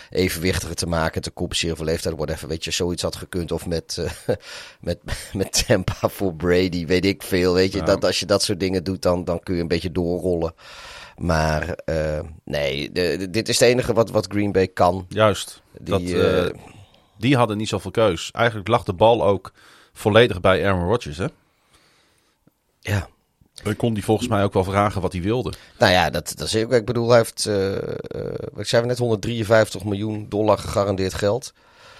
[0.09, 1.21] evenwichtiger te maken.
[1.21, 2.47] Te compenseren voor leeftijd, whatever.
[2.47, 3.51] Weet je, zoiets had gekund.
[3.51, 4.35] Of met, eh,
[4.81, 4.99] met,
[5.33, 7.53] met Tampa voor Brady, weet ik veel.
[7.53, 9.91] Weet je, dat, als je dat soort dingen doet, dan, dan kun je een beetje
[9.91, 10.53] doorrollen.
[11.17, 15.05] Maar eh, nee, de, de- dit is het enige wat, wat Green Bay kan.
[15.09, 15.61] Juist.
[15.79, 16.59] Die, dat, eh,
[17.17, 18.31] die hadden niet zoveel keus.
[18.31, 19.51] Eigenlijk lag de bal ook
[19.93, 21.17] volledig bij Aaron Rodgers.
[21.17, 21.25] Hè?
[22.79, 23.09] ja.
[23.63, 25.53] Dan kon die volgens mij ook wel vragen wat hij wilde.
[25.77, 26.71] Nou ja, dat, dat is ook.
[26.71, 27.71] Ik bedoel, hij heeft, eh,
[28.51, 31.53] wat ik zei net, 153 miljoen dollar gegarandeerd geld.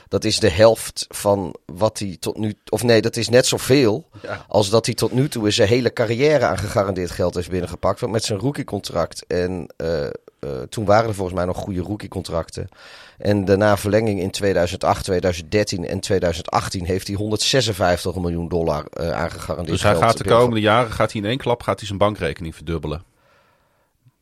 [0.07, 2.57] Dat is de helft van wat hij tot nu...
[2.69, 4.45] Of nee, dat is net zoveel Ja.
[4.47, 7.99] als dat hij tot nu toe in zijn hele carrière aan gegarandeerd geld heeft binnengepakt.
[7.99, 10.11] Want met zijn rookiecontract en eh, eh,
[10.69, 12.69] toen waren er volgens mij nog goede rookiecontracten.
[13.17, 19.31] En daarna verlenging in 2008, 2013 en 2018 heeft hij 156 miljoen dollar eh aan
[19.31, 21.99] gegarandeerd Dus hij gaat de komende jaren gaat hij in één klap gaat hij zijn
[21.99, 23.03] bankrekening verdubbelen.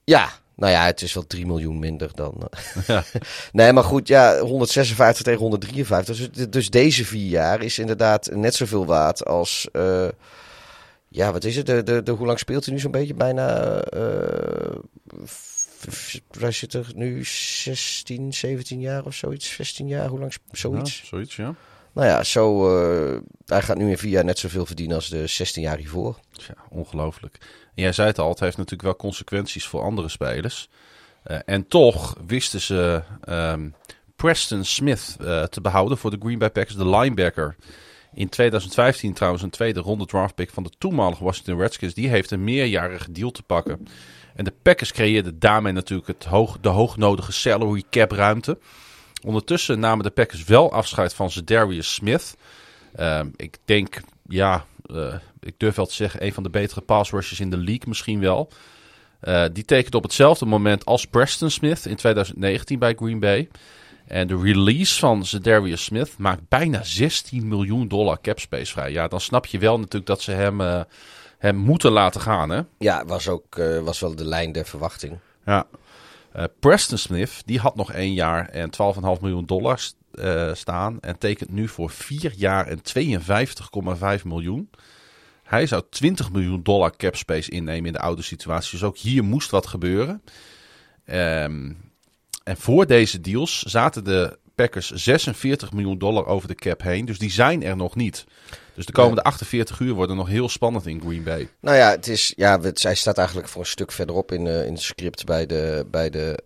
[0.03, 2.35] Ja, nou ja, het is wel 3 miljoen minder dan.
[2.49, 2.59] eh.
[2.87, 3.03] Ja.
[3.51, 6.29] nee, maar goed, ja, 156 tegen 153.
[6.31, 9.67] Dus, dus deze vier jaar is inderdaad net zoveel waard als.
[9.71, 10.07] eh,
[11.07, 11.65] ja, wat is het?
[11.65, 13.13] De, de, de, hoe lang speelt hij nu zo'n beetje?
[13.13, 13.79] Bijna.
[13.81, 14.75] eh,
[16.39, 19.53] hij zit er nu 16, 17 jaar of zoiets.
[19.53, 20.33] 16 jaar, hoe lang?
[20.51, 20.99] Zoiets.
[21.01, 21.55] Ja, zoiets, ja.
[21.93, 22.77] Nou ja, zo.
[22.79, 26.19] eh, hij gaat nu in vier jaar net zoveel verdienen als de 16 jaar hiervoor.
[26.31, 27.37] Tja, ongelooflijk.
[27.76, 30.69] Jij zei het al, het heeft natuurlijk wel consequenties voor andere spelers.
[31.23, 33.69] Eh, en toch wisten ze ehm,
[34.15, 37.55] Preston Smith eh, te behouden voor de Green Bay Packers, de linebacker.
[38.13, 41.93] In 2015 trouwens een tweede ronde draftpick van de toenmalige Washington Redskins.
[41.93, 43.88] Die heeft een meerjarige deal te pakken.
[44.36, 48.57] En de Packers creëerden daarmee natuurlijk het hoog, de hoognodige salary cap ruimte.
[49.26, 52.38] Ondertussen namen de Packers wel afscheid van Zedarius Smith.
[52.95, 54.65] Ehm, ik denk, ja,
[55.39, 58.19] ik durf wel te zeggen, een van de betere pass rushers in de league misschien
[58.19, 58.51] wel.
[59.19, 63.49] Eh, die tekent op hetzelfde moment als Preston Smith in 2019 bij Green Bay.
[64.07, 68.91] En de release van Zedarius Smith maakt bijna 16 miljoen dollar cap space vrij.
[68.91, 70.81] Ja, dan snap je wel natuurlijk dat ze hem, eh,
[71.38, 72.61] hem moeten laten gaan, hè?
[72.77, 75.17] Ja, was ook eh, was wel de lijn der verwachting.
[75.45, 75.67] Ja.
[76.31, 80.99] Eh, Preston Smith, die had nog één jaar en 12,5 miljoen dollars eh, staan.
[80.99, 84.70] En tekent nu voor vier jaar en 52,5 miljoen.
[85.43, 88.72] Hij zou 20 miljoen dollar cap space innemen in de oude situatie.
[88.72, 90.22] Dus ook hier moest wat gebeuren.
[91.05, 91.72] Ehm,
[92.43, 97.05] en voor deze deals zaten de Packers 46 miljoen dollar over de cap heen.
[97.05, 98.26] Dus die zijn er nog niet.
[98.74, 101.49] Dus de komende 48 uur worden nog heel spannend in Green Bay.
[101.59, 104.66] Nou ja, het is, ja het, zij staat eigenlijk voor een stuk verderop in, eh,
[104.66, 106.39] in het script bij de, bij de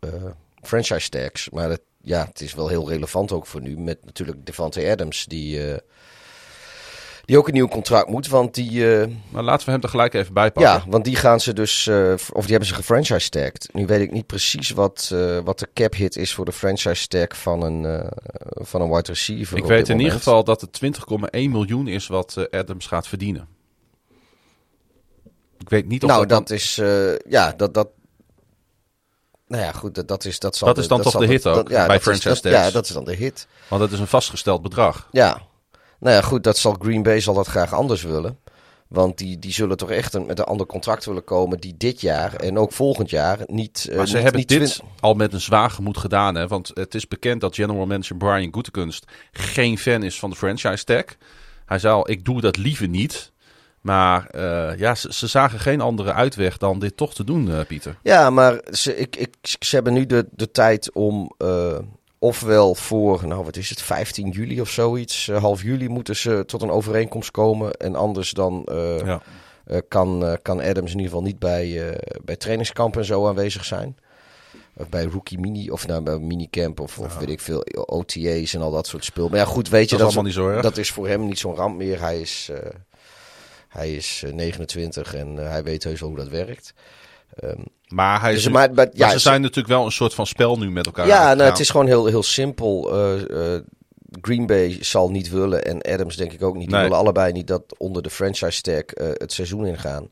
[0.00, 0.10] eh,
[0.62, 1.50] franchise tags.
[1.50, 3.78] Maar het, ja, het is wel heel relevant ook voor nu.
[3.78, 5.78] Met natuurlijk Devante Adams, die, eh,
[7.24, 8.96] Die ook een nieuw contract moet, want die...
[9.00, 10.72] eh, Maar laten we hem er gelijk even bij pakken.
[10.72, 11.86] ja, want die gaan ze dus...
[11.86, 13.68] eh, of die hebben ze gefranchise tagged.
[13.72, 17.36] Nu weet ik niet precies wat, wat de cap hit is voor de franchise tag
[17.38, 18.10] van een,
[18.54, 19.56] van een wide receiver.
[19.58, 20.90] Ik weet in ieder geval dat het 20,1
[21.30, 23.48] miljoen is wat Adams gaat verdienen.
[25.58, 26.74] Ik weet niet of Nou, dat, dan- is...
[27.28, 27.74] ja, dat...
[27.74, 27.88] dat
[29.46, 30.38] nou ja, goed, dat, dat is...
[30.38, 32.54] Dat, zal Dat is dan toch de hit ook, bij dat is- franchise dat- tags.
[32.54, 33.46] Ja, dat is dan de hit.
[33.68, 35.08] Want het is een vastgesteld bedrag.
[35.10, 35.40] Ja.
[36.00, 38.38] Nou ja, goed, dat zal Green Bay zal dat graag anders willen.
[38.88, 42.00] Want die, die zullen toch echt een, met een ander contract willen komen die dit
[42.00, 43.86] jaar en ook volgend jaar niet...
[43.90, 46.34] eh, Maar ze niet- hebben niet dit al met een zwaar gemoed gedaan.
[46.34, 46.46] Hè?
[46.48, 50.84] Want het is bekend dat general manager Brian Gutekunst geen fan is van de franchise
[50.84, 51.04] tag.
[51.66, 53.32] Hij zei al, ik doe dat liever niet.
[53.86, 57.60] Maar eh, ja, ze, ze zagen geen andere uitweg dan dit toch te doen, eh,
[57.66, 57.98] Pieter.
[58.02, 61.78] Ja, maar ze, ik, ik, ze hebben nu de, de tijd om eh,
[62.18, 66.62] ofwel voor, nou wat is het, 15 juli of zoiets, half juli moeten ze tot
[66.62, 67.72] een overeenkomst komen.
[67.72, 68.62] En anders dan
[69.04, 69.20] Ja.
[69.88, 73.96] kan, kan Adams in ieder geval niet bij, bij trainingskamp en zo aanwezig zijn.
[74.76, 78.60] Of bij rookie mini, of nou, bij minicamp of, of weet ik veel, OTA's en
[78.60, 79.28] al dat soort spul.
[79.28, 82.00] Maar ja, goed, weet je, Dat is dat, is voor hem niet zo'n ramp meer.
[82.00, 82.50] Hij is,
[83.76, 86.74] hij is eh, 29 en eh, hij weet heus wel hoe dat werkt.
[87.34, 90.14] Ehm, Maar, hij dus, is, maar, maar- maar ja, ze zijn natuurlijk wel een soort
[90.14, 91.06] van spel nu met elkaar.
[91.06, 92.92] ja, nou, het is gewoon heel, heel simpel.
[92.94, 93.62] Eh, eh,
[94.20, 96.64] Green Bay zal niet willen en Adams denk ik ook niet.
[96.66, 96.82] Die Nee.
[96.82, 100.10] willen allebei niet dat onder de franchise tag eh, het seizoen ingaan.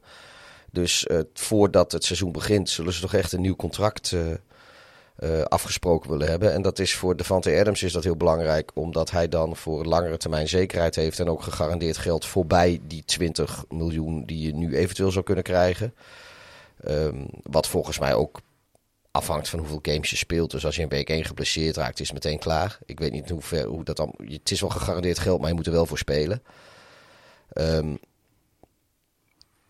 [0.71, 4.21] Dus eh, voordat het seizoen begint zullen ze toch echt een nieuw contract eh,
[5.15, 6.53] eh, afgesproken willen hebben.
[6.53, 8.71] En dat is voor Devante Adams is dat heel belangrijk.
[8.75, 11.21] Omdat hij dan voor langere termijn zekerheid heeft.
[11.21, 15.95] En ook gegarandeerd geld voorbij die 20 miljoen die je nu eventueel zou kunnen krijgen.
[16.81, 18.41] Ehm, wat volgens mij ook
[19.11, 20.51] afhangt van hoeveel games je speelt.
[20.51, 22.79] Dus als je in week 1 geblesseerd raakt, is het meteen klaar.
[22.87, 24.15] Ik weet niet hoe ver, hoe dat dan...
[24.25, 26.43] Het is wel gegarandeerd geld, maar je moet er wel voor spelen.
[27.53, 27.95] Ehm,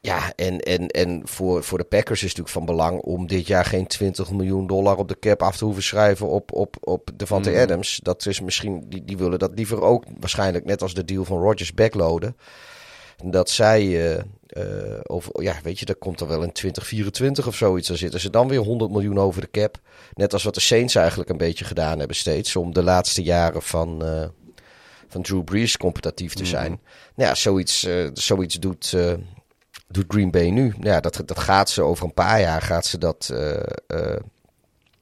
[0.04, 3.46] ja, en, en, en voor, voor de Packers is het natuurlijk van belang om dit
[3.46, 7.10] jaar geen 20 miljoen dollar op de cap af te hoeven schrijven op, op, op
[7.14, 7.56] Devante Mm.
[7.56, 8.00] Adams.
[8.02, 11.38] Dat is misschien, die, die willen dat liever ook waarschijnlijk net als de deal van
[11.38, 12.36] Rodgers backloaden.
[13.24, 14.14] Dat zij, eh,
[14.46, 17.88] eh, over, ja, weet je, dat komt er wel in 2024 of zoiets.
[17.88, 19.78] Dan zitten ze dan weer 100 miljoen over de cap.
[20.14, 22.56] Net als wat de Saints eigenlijk een beetje gedaan hebben steeds.
[22.56, 24.28] Om de laatste jaren van, eh,
[25.08, 26.80] van Drew Brees competitief te zijn.
[27.14, 28.94] Nou ja, zoiets, zoiets doet,
[29.88, 30.68] doet Green Bay nu.
[30.68, 34.20] Nou Ja, dat, dat gaat ze over een paar jaar gaat ze dat eh, eh,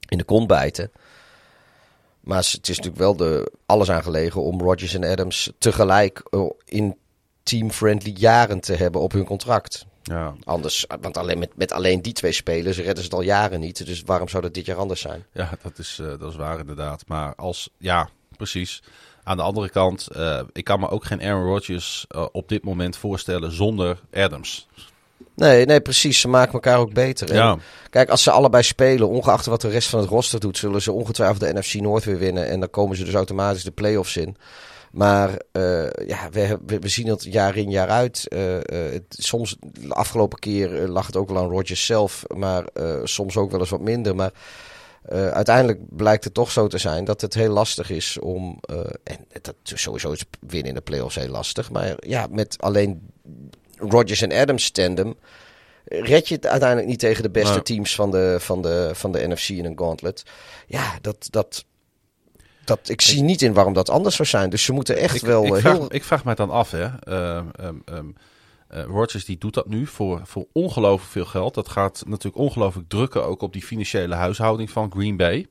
[0.08, 0.90] in de kont bijten.
[2.20, 6.96] Maar het is natuurlijk wel de, alles aangelegen om Rodgers en Adams tegelijk eh, in
[7.42, 9.86] team-friendly jaren te hebben op hun contract.
[10.02, 13.60] Ja, Anders, want alleen met, met alleen die twee spelers redden ze het al jaren
[13.60, 13.86] niet.
[13.86, 15.24] Dus waarom zou dat dit jaar anders zijn?
[15.32, 17.02] ja dat, is, dat is waar inderdaad.
[17.06, 18.82] Maar als, ja, precies.
[19.24, 22.64] Aan de andere kant, eh, ik kan me ook geen Aaron Rodgers eh, op dit
[22.64, 24.68] moment voorstellen zonder Adams.
[25.34, 26.20] Nee, nee, precies.
[26.20, 27.34] Ze maken elkaar ook beter.
[27.34, 27.56] Ja,
[27.90, 30.92] Kijk, als ze allebei spelen, ongeacht wat de rest van het roster doet, zullen ze
[30.92, 32.48] ongetwijfeld de NFC Noord weer winnen.
[32.48, 34.36] En dan komen ze dus automatisch de playoffs in.
[34.92, 38.26] Maar eh, ja, we, we, zien het jaar in jaar uit.
[38.30, 42.64] Het, soms, de afgelopen keer lag het ook wel aan Rodgers zelf, maar
[43.04, 44.14] soms ook wel eens wat minder.
[44.14, 44.32] Maar
[45.02, 48.58] eh, uiteindelijk blijkt het toch zo te zijn dat het heel lastig is om.
[48.60, 51.70] eh, en dat, sowieso is winnen in de playoffs heel lastig.
[51.70, 53.10] Maar ja, met alleen
[53.76, 55.16] Rodgers en Adams tandem
[55.84, 59.28] red je het uiteindelijk niet tegen de beste teams van de, van, de, van de
[59.28, 60.22] NFC in een gauntlet.
[60.66, 61.64] Ja, dat, dat,
[62.64, 64.50] dat, ik zie niet in waarom dat anders zou zijn.
[64.50, 65.94] Dus ze moeten echt ik, wel ik, eh, vraag, heel...
[65.94, 66.84] ik vraag mij dan af, hè.
[66.84, 68.06] Ehm, ehm, ehm,
[68.72, 71.54] eh, Rodgers die doet dat nu voor, voor ongelooflijk veel geld.
[71.54, 75.46] Dat gaat natuurlijk ongelooflijk drukken ook op die financiële huishouding van Green Bay.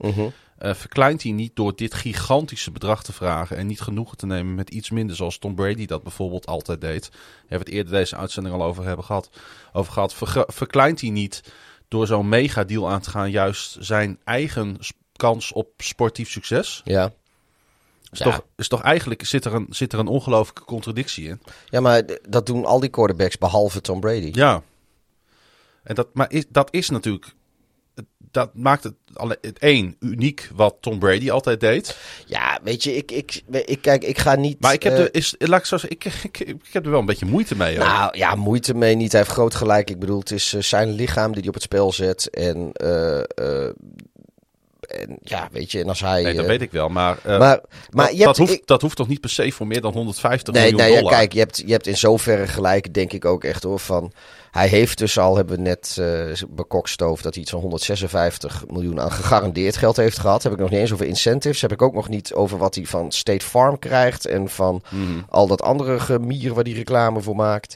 [0.58, 4.56] Eh, verkleint hij niet door dit gigantische bedrag te vragen en niet genoegen te nemen
[4.56, 7.12] met iets minder zoals Tom Brady dat bijvoorbeeld altijd deed.
[7.12, 9.30] Daar hebben we het eerder deze uitzending al over hebben gehad.
[9.74, 10.16] Over gehad.
[10.48, 11.44] Verkleint hij niet
[11.88, 14.78] door zo'n mega deal aan te gaan juist zijn eigen
[15.16, 16.82] kans op sportief succes?
[16.84, 17.12] Ja.
[18.12, 18.26] Is, Ja.
[18.26, 21.41] toch, is toch eigenlijk zit er een, zit er een ongelooflijke contradictie in?
[21.70, 24.30] ja, maar dat doen al die quarterbacks behalve Tom Brady.
[24.34, 24.62] Ja.
[25.84, 27.34] En dat, maar is, dat is natuurlijk.
[28.32, 28.93] Dat maakt het,
[29.41, 31.97] het één uniek wat Tom Brady altijd deed.
[32.26, 34.59] Ja, weet je, ik, ik, ik, kijk, ik ga niet...
[34.59, 35.97] Maar ik heb, eh, er, is, laat ik, zo zeggen,
[36.30, 37.78] ik, ik, ik heb er wel een beetje moeite mee.
[37.78, 37.86] hoor.
[37.86, 39.12] Nou ja, moeite mee niet.
[39.12, 39.89] Hij heeft groot gelijk.
[39.89, 42.30] Ik bedoel, het is eh, zijn lichaam die hij op het spel zet.
[42.30, 43.70] En eh,
[44.92, 46.24] en ja, weet je, en als hij...
[46.24, 46.89] Nee, dat eh, weet ik wel.
[46.89, 49.30] Maar, uh, maar, maar dat, je hebt, dat, hoeft, ik- dat hoeft toch niet per
[49.30, 51.12] se voor meer dan 150 Nee, miljoen nee, dollar?
[51.18, 53.80] kijk, je hebt, je hebt in zoverre gelijk, denk ik ook echt hoor.
[53.80, 54.12] Van,
[54.52, 59.00] hij heeft dus al, hebben we net eh bekokstoofd, dat hij iets van 156 miljoen
[59.02, 60.44] aan gegarandeerd geld heeft gehad.
[60.44, 61.62] Heb ik nog niet eens over incentives.
[61.62, 64.26] Heb ik ook nog niet over wat hij van State Farm krijgt.
[64.26, 65.20] En van Mhm.
[65.30, 67.76] al dat andere gemier waar hij reclame voor maakt.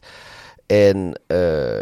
[0.66, 1.38] En eh,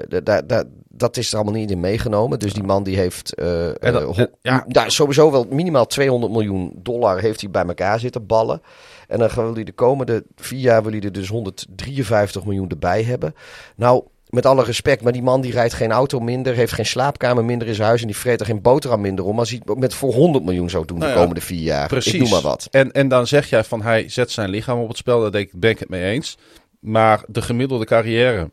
[0.07, 0.63] da- da- da-
[0.95, 2.39] dat is er allemaal niet in meegenomen.
[2.39, 4.89] Dus die man die heeft eh, En dat- eh, ja.
[4.89, 8.61] sowieso wel minimaal 200 miljoen dollar heeft hij bij elkaar zitten ballen.
[9.07, 13.03] En dan wil hij de komende vier jaar wil hij er dus 153 miljoen erbij
[13.03, 13.35] hebben.
[13.75, 17.45] Nou, met alle respect, maar die man die rijdt geen auto minder, heeft geen slaapkamer
[17.45, 19.77] minder in zijn huis en die vreet er geen boterham minder om als hij het
[19.77, 21.87] met voor 100 miljoen zou doen Nou de ja, komende vier jaar.
[21.87, 22.13] Precies.
[22.13, 22.67] Ik noem maar wat.
[22.71, 25.21] En, en dan zeg jij van hij zet zijn lichaam op het spel.
[25.21, 26.37] Daar denk ik, ben ik het mee eens.
[26.79, 28.49] Maar de gemiddelde carrière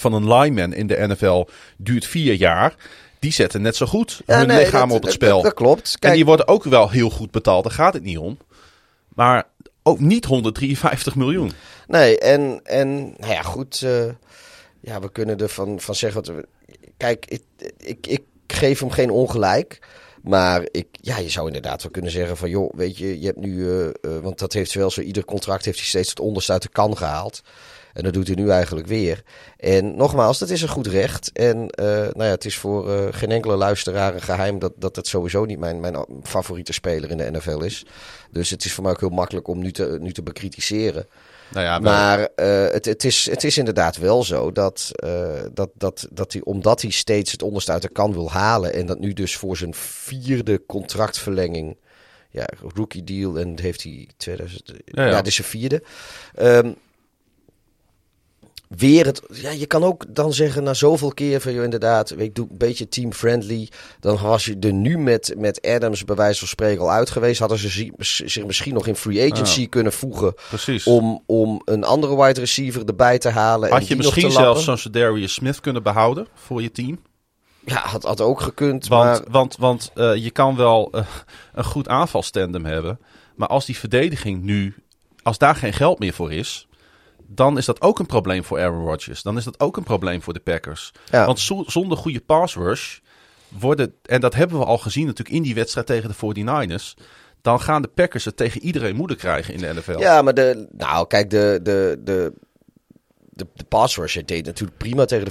[0.00, 1.44] van een lineman in de NFL
[1.76, 2.74] duurt vier jaar.
[3.18, 5.34] Die zetten net zo goed Ja, hun nee, lichaam dat- op het spel.
[5.34, 5.96] Dat, dat klopt.
[6.00, 7.64] en die worden ook wel heel goed betaald.
[7.64, 8.38] Daar gaat het niet om.
[9.08, 9.44] Maar
[9.82, 11.52] ook niet 153 miljoen.
[11.86, 13.82] Nee, en, en nou ja, goed.
[13.82, 14.04] eh,
[14.80, 16.46] ja, we kunnen ervan van zeggen wat we.
[16.96, 17.42] Kijk, ik,
[17.78, 19.78] ik, ik geef hem geen ongelijk.
[20.22, 23.38] Maar ik, ja, je zou inderdaad wel kunnen zeggen van, joh, weet je, je hebt
[23.40, 23.92] nu, eh, eh,
[24.22, 26.96] want dat heeft wel zo, ieder contract heeft hij steeds het onderste uit de kan
[26.96, 27.42] gehaald.
[27.96, 29.22] En dat doet hij nu eigenlijk weer.
[29.56, 31.30] En nogmaals, dat is een goed recht.
[31.32, 34.96] En eh, nou ja, het is voor eh, geen enkele luisteraar een geheim dat, dat
[34.96, 37.86] het sowieso niet mijn, mijn favoriete speler in de NFL is.
[38.30, 41.06] Dus het is voor mij ook heel makkelijk om nu te, nu te bekritiseren.
[41.48, 44.90] Nou ja, Maar eh, het, het, is, het is inderdaad wel zo dat,
[45.52, 48.72] dat, dat, dat hij, omdat hij steeds het onderste uit de kan wil halen.
[48.72, 51.76] En dat nu dus voor zijn vierde contractverlenging.
[52.30, 54.68] Ja, rookie deal en heeft hij 2000.
[54.68, 55.16] Ja, Ja, ja.
[55.16, 55.82] dit is zijn vierde.
[56.34, 56.72] Ehm,
[58.68, 59.22] weer het.
[59.32, 62.58] Ja, je kan ook dan zeggen na zoveel keer van joh, inderdaad, ik doe een
[62.58, 63.68] beetje team friendly.
[64.00, 67.38] Dan was je er nu met, met Adams bij wijze van spreken al uit geweest.
[67.38, 67.92] Hadden ze zi-
[68.28, 70.86] zich misschien nog in free agency kunnen voegen precies.
[70.86, 73.68] om, om een andere wide receiver erbij te halen.
[73.68, 76.98] en Had je die nog misschien zelfs zo'n Darius Smith kunnen behouden voor je team?
[77.64, 78.86] Ja, had, had ook gekund.
[78.88, 81.06] Want, maar want, want eh, je kan wel eh,
[81.54, 82.98] een goed aanvalstandem hebben.
[83.36, 84.74] Maar als die verdediging nu,
[85.22, 86.66] als daar geen geld meer voor is,
[87.28, 89.22] dan is dat ook een probleem voor Aaron Rodgers.
[89.22, 90.92] Dan is dat ook een probleem voor de Packers.
[91.10, 92.98] ja, Want zo- zonder goede pass rush
[93.48, 96.94] worden, en dat hebben we al gezien natuurlijk in die wedstrijd tegen de 49ers,
[97.42, 99.98] dan gaan de Packers het tegen iedereen moeilijk krijgen in de NFL.
[99.98, 102.32] ja, maar de, nou, kijk, de, de, de,
[103.30, 105.30] de, de pass rusher deed natuurlijk prima tegen de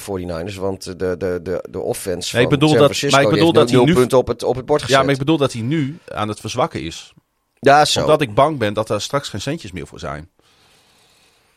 [0.52, 0.56] 49ers.
[0.56, 3.70] Want de, de, de, de offense Nee, ik bedoel San dat- maar ik bedoel dat
[3.70, 4.96] hij nu- punten op het, op het bord gezet.
[4.98, 7.14] Ja, maar ik bedoel dat hij nu aan het verzwakken is.
[7.60, 8.02] ja, zo.
[8.02, 10.30] Omdat ik bang ben dat er straks geen centjes meer voor zijn.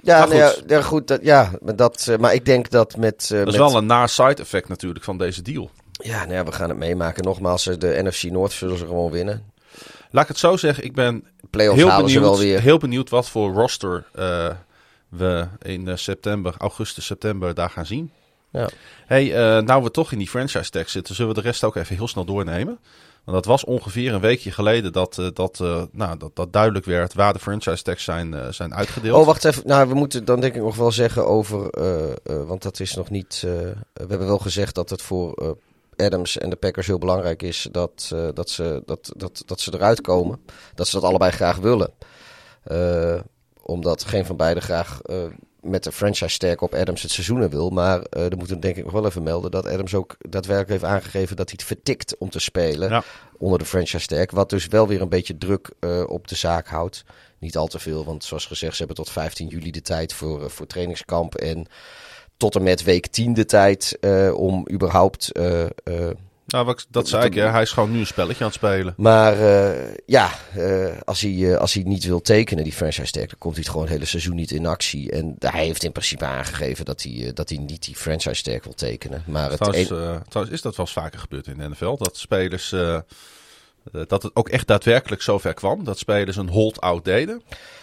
[0.03, 1.09] Ja, maar nee, ja, goed.
[1.09, 3.23] Dat, ja, maar, dat, eh, maar ik denk dat met...
[3.33, 5.71] eh, Dat is met wel een naar side effect natuurlijk van deze deal.
[5.93, 7.25] Ja, nou ja, we gaan het meemaken.
[7.25, 9.53] Nogmaals, eh, de NFC North zullen ze gewoon winnen.
[10.11, 12.61] Laat ik het zo zeggen, ik ben Playoffs heel ze wel benieuwd, weer.
[12.61, 14.07] heel benieuwd wat voor roster
[15.09, 18.13] we in september, augustus, september daar gaan zien.
[18.51, 18.69] Ja.
[19.07, 19.29] Hey,
[19.61, 22.09] nou we toch in die franchise tag zitten, zullen we de rest ook even heel
[22.09, 22.79] snel doornemen?
[23.33, 27.15] Dat was ongeveer een weekje geleden dat, eh, dat, eh, nou, dat, dat duidelijk werd
[27.15, 29.21] waar de franchise tags zijn, eh, zijn uitgedeeld.
[29.21, 29.63] Oh, wacht even.
[29.67, 31.71] Nou, we moeten dan denk ik nog wel zeggen over...
[32.47, 33.41] want dat is nog niet...
[33.41, 35.57] we hebben wel gezegd dat het voor
[35.97, 37.69] Adams en de Packers heel belangrijk is...
[37.73, 40.41] Dat, dat, ze, dat, dat, dat ze eruit komen.
[40.75, 41.91] Dat ze dat allebei graag willen.
[43.63, 45.01] Omdat geen van beiden graag
[45.61, 47.71] met de franchise sterk op Adams het seizoenen wil.
[47.71, 49.51] Maar eh dan moeten we denk ik nog wel even melden...
[49.51, 52.91] dat Adams ook daadwerkelijk heeft aangegeven dat hij het vertikt om te spelen...
[52.91, 53.03] Ja.
[53.39, 54.31] onder de franchise sterk.
[54.31, 57.05] Wat dus wel weer een beetje druk eh, op de zaak houdt.
[57.39, 60.43] Niet al te veel, want zoals gezegd, ze hebben tot 15 juli de tijd voor,
[60.43, 61.35] eh, voor trainingskamp.
[61.35, 61.67] En
[62.37, 63.99] tot en met week 10 de tijd
[64.35, 65.33] om überhaupt.
[66.49, 67.47] Nou, wat, dat zei ik, hè.
[67.47, 68.95] hij is gewoon nu een spelletje aan het spelen.
[68.97, 73.27] maar eh, ja, eh, als, hij, eh, als hij niet wil tekenen, die franchise tag,
[73.27, 75.11] dan komt hij het gewoon het hele seizoen niet in actie.
[75.11, 78.75] En hij heeft in principe aangegeven dat hij, dat hij niet die franchise tag wil
[78.75, 79.23] tekenen.
[79.27, 79.87] Maar het een-
[80.29, 81.97] trouwens is dat wel eens vaker gebeurd in de NFL.
[81.97, 82.75] Dat spelers,
[84.07, 85.85] dat het ook echt daadwerkelijk zover kwam.
[85.85, 87.43] Dat spelers een hold-out deden.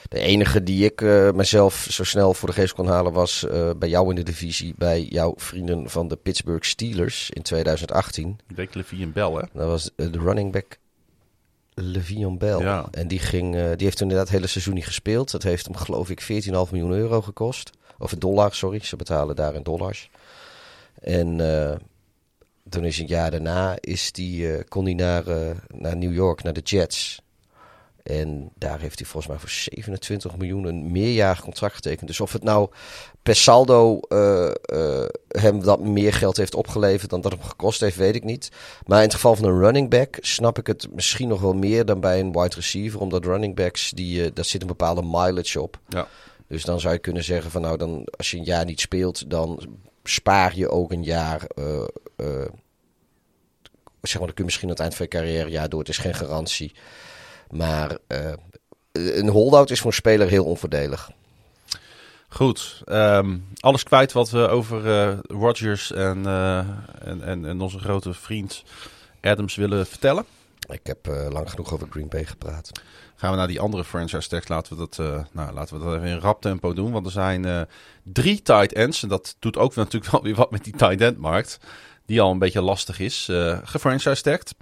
[0.10, 3.70] De enige die ik eh, mezelf zo snel voor de geest kon halen was eh,
[3.78, 8.39] bij jou in de divisie, bij jouw vrienden van de Pittsburgh Steelers in 2018.
[8.47, 9.41] Ik denk Bell, hè.
[9.53, 10.78] Dat was eh, de running back
[11.76, 12.60] Le'Veon Bell.
[12.60, 12.88] Ja.
[12.91, 15.32] En die, ging, eh, die heeft toen inderdaad het hele seizoen niet gespeeld.
[15.32, 16.28] Dat heeft hem geloof ik 14,5
[16.72, 17.72] miljoen euro gekost.
[17.97, 18.80] Of dollar, sorry.
[18.80, 20.10] Ze betalen daar in dollars.
[21.01, 21.76] En eh,
[22.70, 26.43] toen is een jaar daarna is die, eh, kon hij naar, eh, naar New York,
[26.43, 27.24] naar de Jets.
[28.03, 32.07] En daar heeft hij volgens mij voor 27 miljoen een meerjarig contract getekend.
[32.07, 32.70] Dus of het nou
[33.24, 37.95] per saldo uh, uh, hem dat meer geld heeft opgeleverd dan dat hem gekost heeft,
[37.95, 38.51] weet ik niet.
[38.86, 41.86] Maar in het geval van een running back snap ik het misschien nog wel meer
[41.86, 42.99] dan bij een wide receiver.
[42.99, 45.80] Omdat running backs, die, uh, daar zit een bepaalde mileage op.
[45.88, 46.07] Ja.
[46.47, 49.30] Dus dan zou je kunnen zeggen van nou, dan, als je een jaar niet speelt,
[49.30, 49.59] dan
[50.10, 51.47] spaar je ook een jaar.
[54.01, 55.80] zeg maar, kun je misschien aan het eind van je carrière ja door.
[55.80, 56.76] Het is geen garantie.
[57.49, 58.34] Maar uh,
[58.91, 61.12] een holdout is voor een speler heel onvoordelig.
[62.28, 66.58] Goed, um, alles kwijt wat we over uh, Rodgers en, uh,
[67.01, 68.64] en, en, en, onze grote vriend
[69.22, 70.26] Adams willen vertellen.
[70.70, 72.72] Ik heb lang genoeg over Green Bay gepraat.
[73.16, 74.49] Gaan we naar die andere franchise tekst.
[74.49, 76.91] Laten we dat, nou, laten we dat even in rap tempo doen.
[76.91, 77.68] Want er zijn
[78.03, 79.03] drie tight ends.
[79.03, 81.59] En dat doet ook natuurlijk wel weer wat met die tight end markt.
[82.05, 83.28] Die al een beetje lastig is.
[83.32, 84.55] Uh, gefranchise tagged.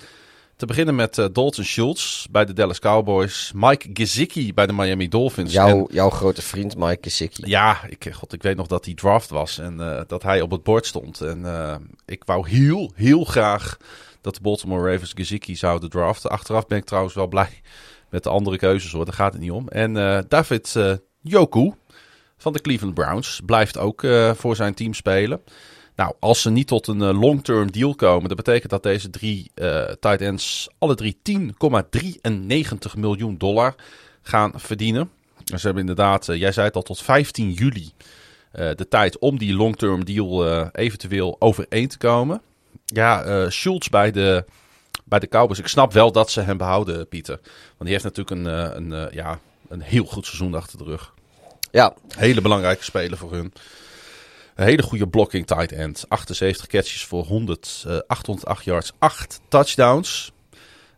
[0.55, 3.51] Te beginnen met uh, Dalton Schultz bij de Dallas Cowboys.
[3.55, 5.53] Mike Gesicki bij de Miami Dolphins.
[5.53, 7.43] Jouw, en, jouw grote vriend Mike Gesicki.
[7.45, 10.51] Ja, ik, God, ik weet nog dat hij draft was en uh, dat hij op
[10.51, 11.21] het bord stond.
[11.21, 11.75] En uh,
[12.05, 13.77] ik wou heel, heel graag
[14.21, 16.29] dat de Baltimore Ravens Gesicki zouden draften.
[16.29, 17.61] Achteraf ben ik trouwens wel blij
[18.13, 19.67] met de andere keuzes hoor, daar gaat het niet om.
[19.67, 19.93] En
[20.27, 20.75] David
[21.21, 21.73] Joku
[22.37, 24.05] van de Cleveland Browns blijft ook
[24.35, 25.41] voor zijn team spelen.
[25.95, 29.51] Nou, als ze niet tot een uh, long-term deal komen, dat betekent dat deze drie
[29.55, 33.75] uh, tight ends alle drie 10,93 miljoen dollar
[34.21, 35.09] gaan verdienen.
[35.45, 37.91] ze hebben inderdaad, uh, jij zei het al, tot 15 juli
[38.75, 42.41] de tijd om die long-term deal eventueel overeen te komen.
[42.85, 44.45] Ja, Schultz bij de,
[45.13, 45.59] bij de Cowboys.
[45.59, 47.39] Ik snap wel dat ze hem behouden, Pieter.
[47.43, 48.45] Want die heeft natuurlijk een,
[48.91, 51.13] een, ja, een heel goed seizoen achter de rug.
[51.71, 51.93] Ja.
[52.17, 53.53] Hele belangrijke speler voor hun.
[54.55, 56.05] Een hele goede blocking tight end.
[56.07, 60.31] 78 catches voor 100, uh, 808 yards, 8 touchdowns.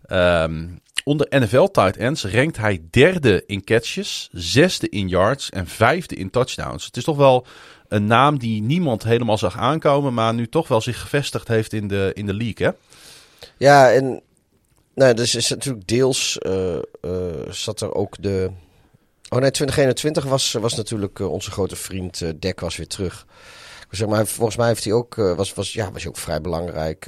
[0.10, 6.16] Um, onder NFL tight ends rankt hij derde in catches, zesde in yards en vijfde
[6.16, 6.86] in touchdowns.
[6.86, 7.46] Het is toch wel
[7.88, 11.88] een naam die niemand helemaal zag aankomen, maar nu toch wel zich gevestigd heeft in
[11.88, 12.74] de, in de league, hè?
[13.58, 14.22] Ja, en
[14.94, 18.52] nou, dus is natuurlijk deels uh, uh, zat er ook de
[19.30, 23.26] Oh nee, 2021 was, was natuurlijk uh, onze grote vriend uh, Dek was weer terug.
[23.90, 27.08] Zeg maar, volgens mij heeft hij ook, was, was, ja, was hij ook vrij belangrijk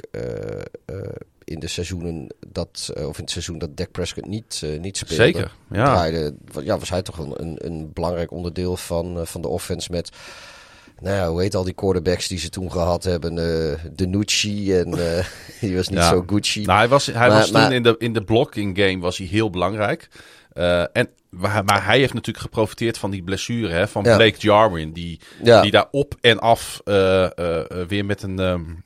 [1.44, 5.22] in de seizoenen dat, of in het seizoen dat Dak Prescott niet, niet speelde.
[5.22, 5.84] Zeker, ja.
[5.84, 10.10] Draaide, ja, was hij toch een, een, een belangrijk onderdeel van, van de offense met...
[11.00, 13.32] Nou ja, hoe heet al die quarterbacks die ze toen gehad hebben?
[13.32, 15.24] Uh, de Nucci en uh,
[15.60, 16.08] die was niet ja.
[16.08, 16.62] zo Gucci.
[16.62, 19.26] Nou, hij was, hij maar, was toen in de, in de blocking game was hij
[19.26, 20.08] heel belangrijk.
[20.54, 24.16] Uh, en maar hij heeft natuurlijk geprofiteerd van die blessure hè, van ja.
[24.16, 24.92] Blake Jarwin.
[24.92, 25.62] Die, ja.
[25.62, 26.80] die daar op en af
[27.88, 28.82] weer met een um,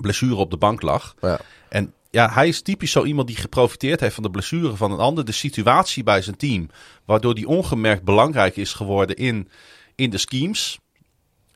[0.00, 1.14] blessure op de bank lag.
[1.20, 1.40] Ja.
[1.68, 4.98] En ja, hij is typisch zo iemand die geprofiteerd heeft van de blessure van een
[4.98, 5.24] ander.
[5.24, 6.68] De situatie bij zijn team.
[7.04, 9.48] Waardoor die ongemerkt belangrijk is geworden in,
[9.94, 10.78] in de schemes.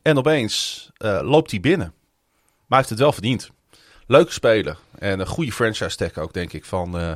[0.04, 1.92] En opeens uh, loopt hij binnen.
[2.66, 3.50] Maar hij heeft het wel verdiend.
[4.06, 4.78] Leuke speler.
[4.98, 7.12] En een goede franchise tag ook, denk ik, van, uh,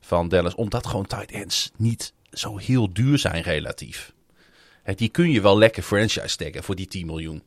[0.00, 0.54] van Dallas.
[0.54, 4.12] Omdat gewoon tight ends niet zo heel duur zijn relatief.
[4.82, 7.42] He, die kun je wel lekker franchise taggen voor die 10 miljoen.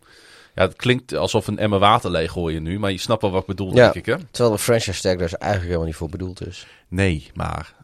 [0.56, 3.42] Ja, het klinkt alsof een emmer water leeg gooien nu, maar je snapt wel wat
[3.42, 4.06] ik bedoel, ja, denk ik.
[4.06, 4.18] Hè?
[4.32, 6.68] Terwijl de franchise tag daar is eigenlijk helemaal niet voor bedoeld is.
[6.88, 7.76] Nee, maar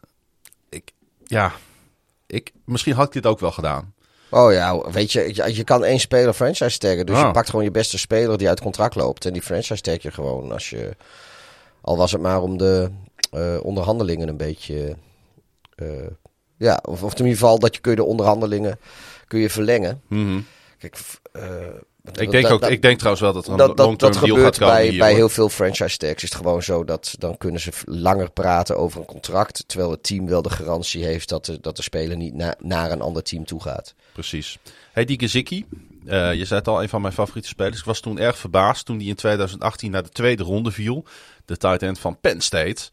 [0.69, 0.91] ik,
[1.25, 1.53] ja,
[2.25, 3.93] ik, misschien had ik dit ook wel gedaan.
[4.29, 7.05] Oh ja, weet je, je, je kan één speler franchise taggen.
[7.05, 7.25] Dus oh.
[7.25, 9.25] je pakt gewoon je beste speler die uit contract loopt.
[9.25, 10.95] En die franchise tag je gewoon als je...
[11.81, 12.89] Al was het maar om de
[13.33, 14.95] uh, onderhandelingen een beetje...
[15.75, 16.07] Uh,
[16.57, 18.79] ja, of, of in ieder geval dat je kun je de onderhandelingen
[19.27, 20.01] kun je verlengen.
[20.07, 20.45] Mm -hmm.
[20.77, 20.97] Kijk,
[21.33, 21.43] uh,
[22.13, 25.13] ik denk, ook, ik denk trouwens wel dat er een dat, dat, gebeurt bij, bij
[25.13, 26.23] heel veel franchise tags.
[26.23, 29.63] Is het gewoon zo dat dan kunnen ze langer praten over een contract.
[29.67, 32.91] Terwijl het team wel de garantie heeft dat de, dat de speler niet na, naar
[32.91, 33.93] een ander team toe gaat.
[34.17, 34.57] Precies.
[34.91, 35.19] Hey, die.
[35.19, 37.79] Uh, je zei het al, een van mijn favoriete spelers.
[37.79, 41.05] Ik was toen erg verbaasd toen hij in 2018 naar de tweede ronde viel.
[41.45, 42.89] De tight end van Penn State.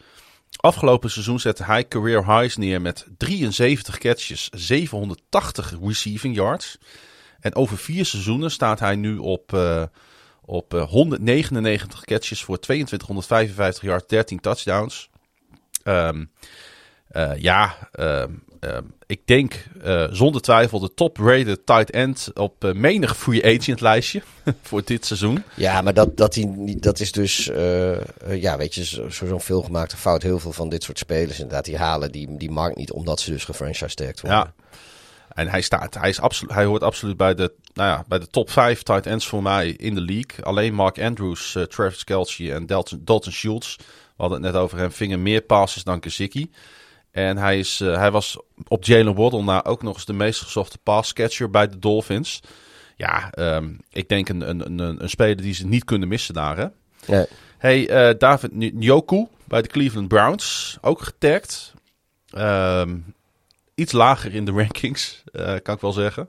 [0.57, 6.79] Afgelopen seizoen zette hij career highs neer met 73 catches, 780 receiving yards.
[7.41, 9.85] En over vier seizoenen staat hij nu op, uh,
[10.45, 15.11] op uh, 199 catches voor 2255 yards, 13 touchdowns.
[15.85, 16.09] Uh,
[17.37, 17.77] ja,
[19.07, 24.23] ik denk uh, zonder twijfel de top-rated tight end op uh, menig free agent lijstje
[24.63, 25.43] voor dit seizoen.
[25.57, 27.51] Ja, maar dat, dat, die, dat is dus,
[28.29, 30.23] ja, weet je, zo'n zo veelgemaakte fout.
[30.23, 33.31] Heel veel van dit soort spelers inderdaad, die halen die, die markt niet omdat ze
[33.31, 34.39] dus gefranchise tagged worden.
[34.39, 34.53] Ja.
[35.35, 38.27] En hij, staat, hij, is absoluut, hij hoort absoluut bij de, nou ja, bij de
[38.27, 40.45] top 5 tight ends voor mij in de league.
[40.45, 43.83] Alleen Mark Andrews, Travis Kelce en Dalton, Dalton Schultz, we
[44.17, 46.51] hadden het net over hem, vingen meer passes dan Kazicki.
[47.15, 48.39] En hij, is, uh, hij was
[48.69, 52.41] op Jalen Waddle na ook nog eens de meest gezochte passcatcher bij de Dolphins.
[52.97, 56.57] Ja, um, ik denk een, een, een, een, speler die ze niet kunnen missen daar.
[56.57, 56.67] Hè?
[57.07, 57.27] Nee.
[57.59, 61.75] Hey, uh, David Njoku bij de Cleveland Browns, ook getagd.
[62.37, 63.15] Um,
[63.75, 66.29] iets lager in de rankings, uh, kan ik wel zeggen.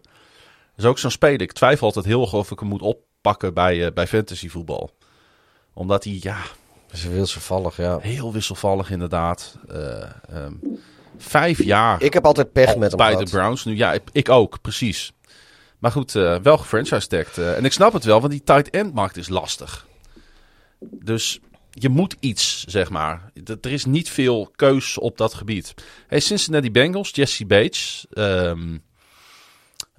[0.76, 1.42] Dat is ook zo'n speler.
[1.42, 4.92] Ik twijfel altijd heel erg of ik hem moet oppakken bij, bij fantasyvoetbal.
[5.74, 6.38] Omdat hij, ja...
[6.96, 8.00] Dat is wisselvallig, ja.
[8.00, 9.58] Heel wisselvallig, inderdaad.
[9.72, 10.80] Uh, um,
[11.18, 12.02] vijf jaar.
[12.02, 13.26] Ik heb altijd pech met hem Bij gehad.
[13.26, 13.76] de Browns nu.
[13.76, 15.12] Ja, ik, ik ook, precies.
[15.80, 17.38] Maar goed, uh, wel gefranchise-tagged.
[17.38, 19.88] Uh, en ik snap het wel, want die tight end markt is lastig.
[20.80, 21.40] Dus
[21.70, 23.32] je moet iets, zeg maar.
[23.62, 25.74] Er is niet veel keus op dat gebied.
[26.08, 28.84] Hey, Cincinnati Bengals, Jesse Bates, um,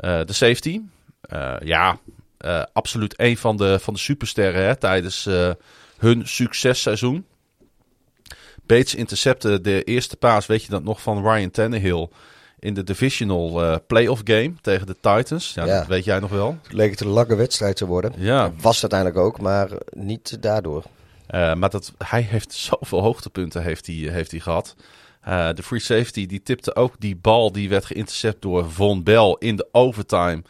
[0.00, 0.80] uh, de safety.
[1.32, 1.98] Uh, ja,
[2.40, 5.28] uh, absoluut een van de, van de supersterren hè, tijdens
[5.98, 7.26] hun successeizoen.
[8.66, 12.08] Bates intercepte de eerste paas, weet je dat nog, van Ryan Tannehill
[12.58, 15.54] in de divisional uh, playoff game tegen de Titans.
[15.54, 16.58] Ja, ja, dat weet jij nog wel.
[16.62, 18.12] Het leek het een lange wedstrijd te worden.
[18.16, 18.52] Ja.
[18.60, 20.84] Was het uiteindelijk ook, maar niet daardoor.
[21.30, 24.74] Uh, maar dat, hij heeft zoveel hoogtepunten heeft hij, heeft hij gehad.
[25.28, 29.36] Uh, de free safety die tipte ook die bal die werd geïntercept door Von Bell
[29.38, 30.42] in de overtime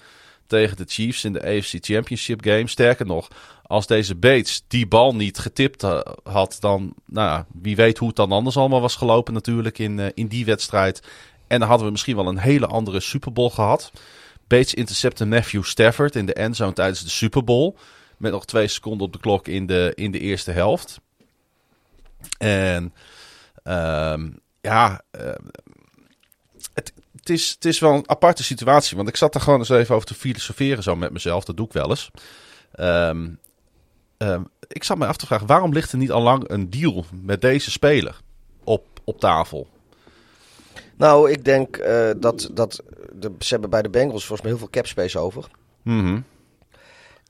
[0.47, 2.69] tegen de Chiefs in de AFC Championship game.
[2.69, 3.29] Sterker nog,
[3.67, 5.83] als deze Bates die bal niet getipt
[6.23, 10.07] had, dan nou, wie weet hoe het dan anders allemaal was gelopen natuurlijk in, uh,
[10.15, 11.03] in die wedstrijd.
[11.47, 13.93] En dan hadden we misschien wel een hele andere Super Bowl gehad.
[14.47, 17.77] Bates intercepte Matthew Stafford in de endzone tijdens de Super Bowl.
[18.17, 21.01] Met nog twee seconden op de klok in de, in de eerste helft.
[22.39, 22.95] En
[23.65, 25.03] um, ja,
[26.75, 28.97] het, het, is, het is wel een aparte situatie.
[28.97, 31.45] Want ik zat er gewoon eens even over te filosoferen zo met mezelf.
[31.45, 32.11] Dat doe ik wel eens.
[32.81, 33.39] Um,
[34.19, 37.05] um, ik zat me af te vragen, waarom ligt er niet al lang een deal
[37.23, 38.21] met deze speler
[38.65, 39.69] op, op tafel?
[40.97, 44.59] Nou, ik denk uh, dat, dat de, ze hebben bij de Bengals volgens mij heel
[44.59, 45.49] veel cap space over.
[45.83, 46.25] Mm -hmm.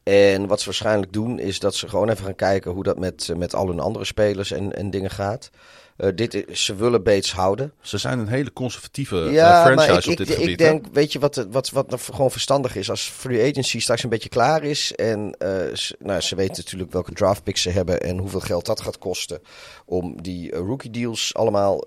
[0.03, 3.32] En wat ze waarschijnlijk doen, is dat ze gewoon even gaan kijken hoe dat met,
[3.37, 5.51] met al hun andere spelers en, en dingen gaat.
[5.99, 7.72] Uh, dit is, ze willen Bates houden.
[7.80, 10.51] Ze zijn een hele conservatieve ja, uh, franchise maar ik, op dit ik, gebied.
[10.51, 12.90] Ik denk, weet je wat, wat, wat gewoon verstandig is?
[12.90, 14.94] Als free agency straks een beetje klaar is.
[14.94, 18.01] En uh, ze, nou, ze weten natuurlijk welke draft picks ze hebben.
[18.01, 19.40] En hoeveel geld dat gaat kosten.
[19.84, 21.80] Om die rookie deals allemaal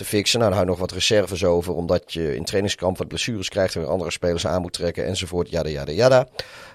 [0.00, 0.38] te fixen.
[0.38, 1.74] Nou, dan hou je nog wat reserves over.
[1.74, 3.74] Omdat je in trainingskamp wat blessures krijgt.
[3.74, 5.06] En weer andere spelers aan moet trekken.
[5.06, 5.50] Enzovoort.
[5.50, 6.28] Jada, jada, jada.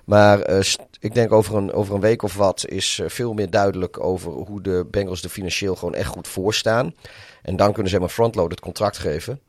[0.03, 0.59] Maar uh,
[0.99, 4.31] ik denk over een, over een week of wat is uh, veel meer duidelijk over
[4.31, 6.95] hoe de Bengals er financieel gewoon echt goed voor staan.
[7.41, 9.39] En dan kunnen ze hem een frontloaded contract geven.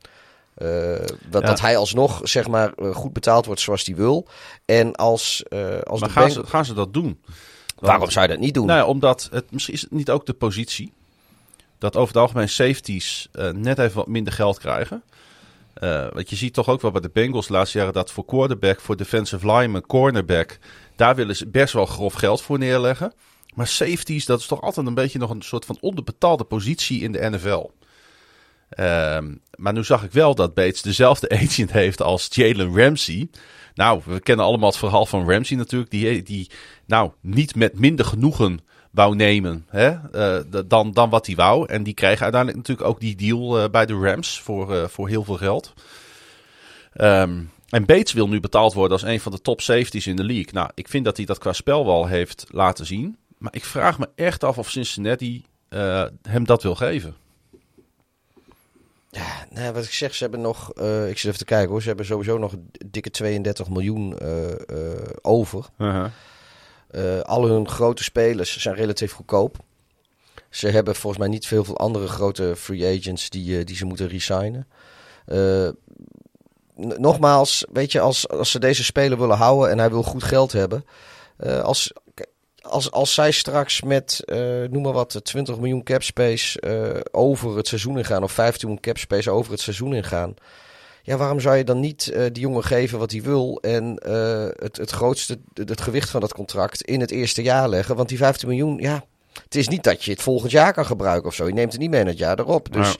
[0.57, 0.67] Uh,
[1.29, 1.47] dat, ja.
[1.47, 4.27] dat hij alsnog zeg maar goed betaald wordt zoals hij wil.
[4.65, 5.43] En als,
[5.83, 6.33] als maar de gaan, Beng...
[6.33, 7.21] ze, gaan ze dat doen?
[7.79, 8.65] Waarom zou je dat niet doen?
[8.65, 10.93] Nou ja, omdat het misschien is het niet ook de positie
[11.77, 15.03] dat over het algemeen safeties uh, net even wat minder geld krijgen.
[15.83, 18.25] Uh, want je ziet toch ook wel bij de Bengals de laatste jaren dat voor
[18.25, 20.57] quarterback, voor defensive lineman, cornerback,
[20.95, 23.13] daar willen ze best wel grof geld voor neerleggen.
[23.55, 27.11] Maar safeties, dat is toch altijd een beetje nog een soort van onderbetaalde positie in
[27.11, 27.69] de NFL.
[28.79, 29.17] Uh,
[29.55, 33.29] maar nu zag ik wel dat Bates dezelfde agent heeft als Jalen Ramsey.
[33.73, 35.91] Nou, we kennen allemaal het verhaal van Ramsey natuurlijk.
[35.91, 36.49] Die, die
[36.85, 38.59] nou, niet met minder genoegen
[38.97, 41.69] wou nemen hè, uh, dan, dan wat hij wou.
[41.69, 45.07] En die kreeg uiteindelijk natuurlijk ook die deal uh, bij de Rams voor, uh, voor
[45.07, 45.73] heel veel geld.
[47.01, 50.23] Um, en Bates wil nu betaald worden als een van de top safeties in de
[50.23, 50.53] league.
[50.53, 53.17] Nou, ik vind dat hij dat qua spel wel heeft laten zien.
[53.37, 55.45] Maar ik vraag me echt af of Cincinnati
[56.21, 57.15] hem dat wil geven.
[59.09, 60.73] Ja, nou, wat ik zeg, ze hebben nog,
[61.09, 62.53] ik zit even te kijken hoor, ze hebben sowieso nog
[62.85, 64.17] dikke 32 miljoen
[65.21, 65.65] over.
[65.77, 66.05] Uh-huh.
[66.91, 69.57] Uh, al hun grote spelers zijn relatief goedkoop.
[70.49, 73.85] Ze hebben volgens mij niet veel, veel andere grote free agents die, uh, die ze
[73.85, 74.67] moeten resignen.
[75.27, 75.69] Uh,
[76.75, 80.51] nogmaals, weet je, als, als ze deze speler willen houden en hij wil goed geld
[80.51, 80.85] hebben.
[81.61, 81.93] als,
[82.61, 84.23] als, als zij straks met,
[84.69, 86.59] noem maar wat, 20 miljoen cap space
[87.11, 88.23] over het seizoen ingaan.
[88.23, 90.35] Of 15 miljoen cap space over het seizoen ingaan.
[91.07, 94.47] Ja, waarom zou je dan niet uh, die jongen geven wat hij wil en uh,
[94.55, 97.95] het, het grootste, het gewicht van dat contract in het eerste jaar leggen?
[97.95, 99.03] Want die 15 miljoen, ja,
[99.43, 101.47] het is niet dat je het volgend jaar kan gebruiken of zo.
[101.47, 102.73] Je neemt het niet mee in het jaar erop.
[102.73, 102.95] Dus.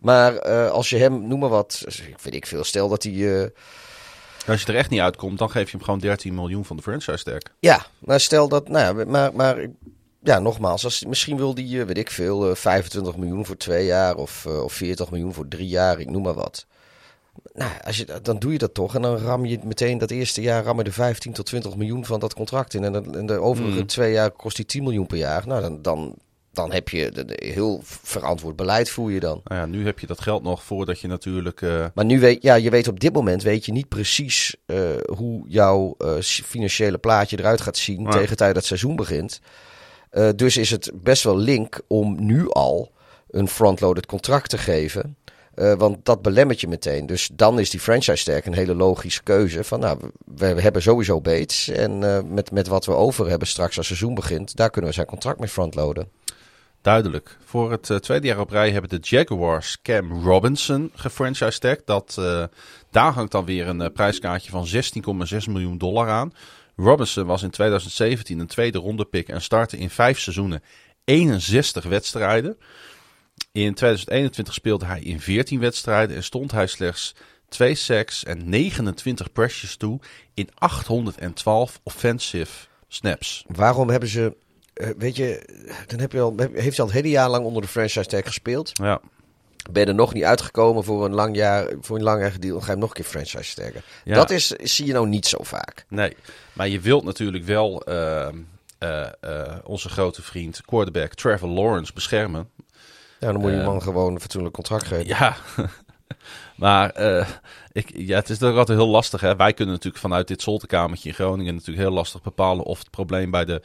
[0.00, 1.84] Maar uh, als je hem, noem maar wat,
[2.22, 3.50] weet ik veel, stel dat hij...
[4.46, 6.82] als je er echt niet uitkomt, dan geef je hem gewoon 13 miljoen van de
[6.82, 7.50] franchise sterk.
[7.60, 9.66] Ja, maar stel dat, nou ja, maar, maar
[10.22, 14.46] ja, nogmaals, als, misschien wil die, weet ik veel, 25 miljoen voor twee jaar of,
[14.46, 16.66] of 40 miljoen voor drie jaar, ik noem maar wat.
[17.54, 18.94] Nou, als je, dan doe je dat toch.
[18.94, 22.04] En dan ram je meteen dat eerste jaar ram je de 15 tot 20 miljoen
[22.04, 22.84] van dat contract in.
[22.84, 23.86] En, de, en de overige hmm.
[23.86, 25.46] twee jaar kost die 10 miljoen per jaar.
[25.46, 26.14] Nou, dan, dan
[26.52, 29.40] dan heb je de, de- heel verantwoord beleid voer je dan.
[29.44, 31.62] Nou ja, nu heb je dat geld nog voordat je natuurlijk...
[31.62, 34.78] eh, Maar nu weet ja, je weet op dit moment weet je niet precies eh,
[35.16, 39.40] hoe jouw eh, financiële plaatje eruit gaat zien tegen tijd dat het seizoen begint.
[40.36, 42.92] Dus is het best wel link om nu al
[43.30, 45.16] een frontloaded contract te geven.
[45.54, 47.06] Eh, want dat belemmert je meteen.
[47.06, 49.64] Dus dan is die franchise tag een hele logische keuze.
[49.64, 51.68] Van nou, we, hebben sowieso Bates.
[51.68, 54.96] En eh, met, met wat we over hebben straks als seizoen begint, daar kunnen we
[54.96, 56.08] zijn contract mee frontloaden.
[56.82, 57.36] Duidelijk.
[57.44, 62.44] Voor het eh, tweede jaar op rij hebben de Jaguars Cam Robinson gefranchised Dat, eh,
[62.90, 66.32] daar hangt dan weer een prijskaartje van 16,6 miljoen dollar aan.
[66.76, 70.62] Robinson was in 2017 een tweede ronde pick en startte in vijf seizoenen
[71.04, 72.56] 61 wedstrijden.
[73.52, 77.14] In 2021 speelde hij in 14 wedstrijden en stond hij slechts
[77.48, 80.00] 2 sacks en 29 pressures toe
[80.34, 83.44] in 812 offensive snaps.
[83.48, 84.36] Waarom hebben ze.
[84.74, 85.42] eh, weet je,
[85.86, 88.24] dan heb je al, heeft hij al het hele jaar lang onder de franchise tag
[88.24, 88.70] gespeeld.
[88.72, 89.00] Ja,
[89.70, 92.60] Ben je er nog niet uitgekomen voor een lang jaar, voor een langjarig deal, dan
[92.60, 93.82] ga je hem nog een keer franchise taggen.
[94.04, 94.14] Ja.
[94.14, 95.84] Dat is, zie je nou niet zo vaak.
[95.88, 96.16] Nee,
[96.52, 98.38] maar je wilt natuurlijk wel ehm,
[98.78, 102.48] eh, eh, onze grote vriend quarterback Trevor Lawrence beschermen.
[103.22, 105.06] Ja, dan moet je die Eh, man gewoon een fatsoenlijk contract geven.
[105.06, 105.36] Ja,
[106.56, 107.28] maar eh,
[107.72, 109.20] ik, ja, het is toch altijd heel lastig.
[109.20, 109.36] Hè?
[109.36, 113.30] Wij kunnen natuurlijk vanuit dit zolderkamertje in Groningen natuurlijk heel lastig bepalen of het probleem
[113.30, 113.62] bij de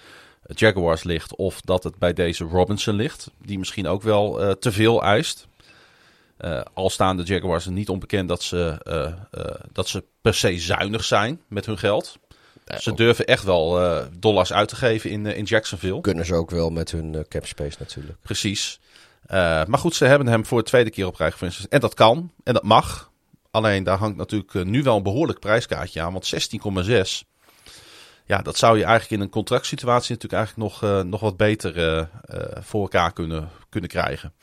[0.55, 3.31] Jaguars ligt of dat het bij deze Robinson ligt.
[3.45, 5.47] Die misschien ook wel eh, te veel eist.
[6.73, 8.77] Al staan de Jaguars er niet onbekend dat ze,
[9.71, 12.17] dat ze per se zuinig zijn met hun geld.
[12.79, 13.79] Ze durven echt wel
[14.19, 16.01] dollars uit te geven in, in Jacksonville.
[16.01, 18.17] Kunnen ze ook wel met hun cap space natuurlijk.
[18.21, 18.79] Precies.
[19.27, 21.69] Eh, maar goed, ze hebben hem voor de tweede keer op rij gefranchised.
[21.69, 22.31] En dat kan.
[22.43, 23.11] En dat mag.
[23.51, 26.13] Alleen daar hangt natuurlijk eh, nu wel een behoorlijk prijskaartje aan.
[26.13, 27.27] Want 16,6.
[28.25, 32.09] Ja, dat zou je eigenlijk in een contractsituatie natuurlijk eigenlijk nog, eh, nog wat beter
[32.59, 34.33] voor elkaar kunnen, kunnen krijgen.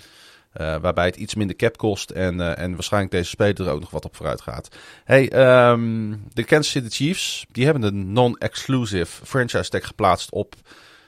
[0.52, 4.04] Waarbij het iets minder cap kost en, en waarschijnlijk deze speler er ook nog wat
[4.04, 4.68] op vooruit gaat.
[5.04, 10.54] Hey, ehm, de Kansas City Chiefs die hebben een non-exclusive franchise tag geplaatst op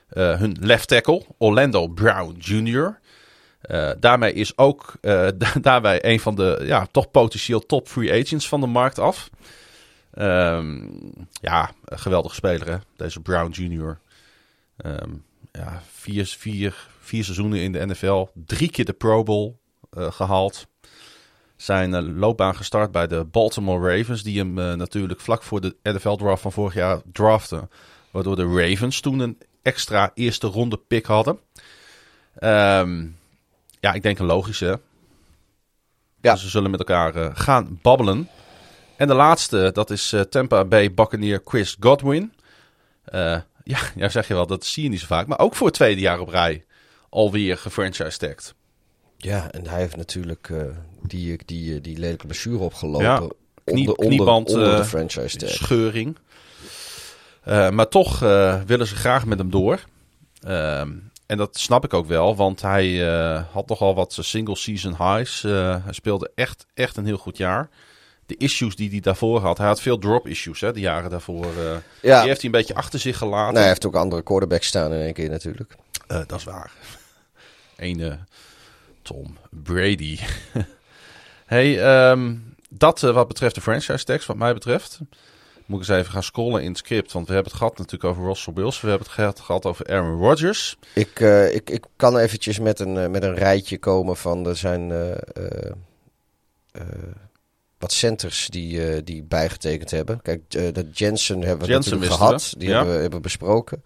[0.08, 2.98] hun left tackle, Orlando Brown Jr.
[3.66, 8.22] Eh, daarmee is ook eh, da- daarbij een van de ja, toch potentieel top free
[8.22, 9.30] agents van de markt af.
[10.10, 10.88] Ehm,
[11.40, 13.98] ja, een geweldige speler hè, deze Brown Jr.
[14.76, 15.10] Ehm,
[15.52, 19.56] ja, vier, vier, vier seizoenen in de NFL, drie keer de Pro Bowl
[19.90, 20.66] eh, gehaald.
[21.56, 26.52] Zijn loopbaan gestart bij de Baltimore Ravens, die hem natuurlijk vlak voor de NFL-draft van
[26.52, 27.70] vorig jaar draften.
[28.10, 31.38] Waardoor de Ravens toen een extra eerste ronde pick hadden.
[32.34, 33.06] Ehm,
[33.86, 34.80] ja, ik denk een logische.
[36.20, 36.32] Ja.
[36.32, 38.28] Dus ze zullen met elkaar eh, gaan babbelen.
[38.96, 42.32] En de laatste, dat is eh, Tampa Bay Buccaneer Chris Godwin.
[43.04, 43.20] Eh,
[43.64, 45.26] ja, ja, zeg je wel, dat zie je niet zo vaak.
[45.26, 46.64] Maar ook voor het tweede jaar op rij
[47.08, 48.54] alweer gefranchise tagged.
[49.16, 50.52] Ja, en hij heeft natuurlijk
[51.02, 53.02] die, die, die lelijke blessure opgelopen.
[53.02, 53.16] Ja,
[53.64, 55.48] knie- onder, knieband, onder de franchise tag.
[55.48, 56.16] Scheuring.
[57.44, 58.18] Maar toch
[58.66, 59.80] willen ze graag met hem door.
[60.40, 60.92] Ehm,
[61.26, 65.44] en dat snap ik ook wel, want hij eh, had nogal wat single season highs.
[65.44, 67.68] Eh, hij speelde echt, echt een heel goed jaar.
[68.26, 71.44] De issues die hij daarvoor had, hij had veel drop issues hè, de jaren daarvoor.
[71.44, 73.56] eh, Ja, Die heeft hij een beetje achter zich gelaten.
[73.58, 75.76] hij heeft ook andere quarterbacks staan in één keer natuurlijk.
[76.06, 76.70] Dat is waar.
[77.76, 78.18] Ene
[79.02, 80.18] Tom Brady.
[81.46, 82.34] hey, ehm,
[82.70, 84.98] dat wat betreft de franchise tags, wat mij betreft.
[85.66, 87.12] Moet ik eens even gaan scrollen in het script.
[87.12, 88.80] Want we hebben het gehad natuurlijk over Russell Bills.
[88.80, 90.76] We hebben het gehad, over Aaron Rodgers.
[90.94, 94.56] Ik, eh, ik, ik kan eventjes met een, eh, met een rijtje komen van er
[94.56, 96.82] zijn eh,
[97.78, 100.22] wat centers die, die bijgetekend hebben.
[100.22, 102.54] Kijk, dat Jensen hebben we Jensen natuurlijk gehad.
[102.58, 102.76] Die ja.
[102.76, 103.82] hebben, we, hebben besproken.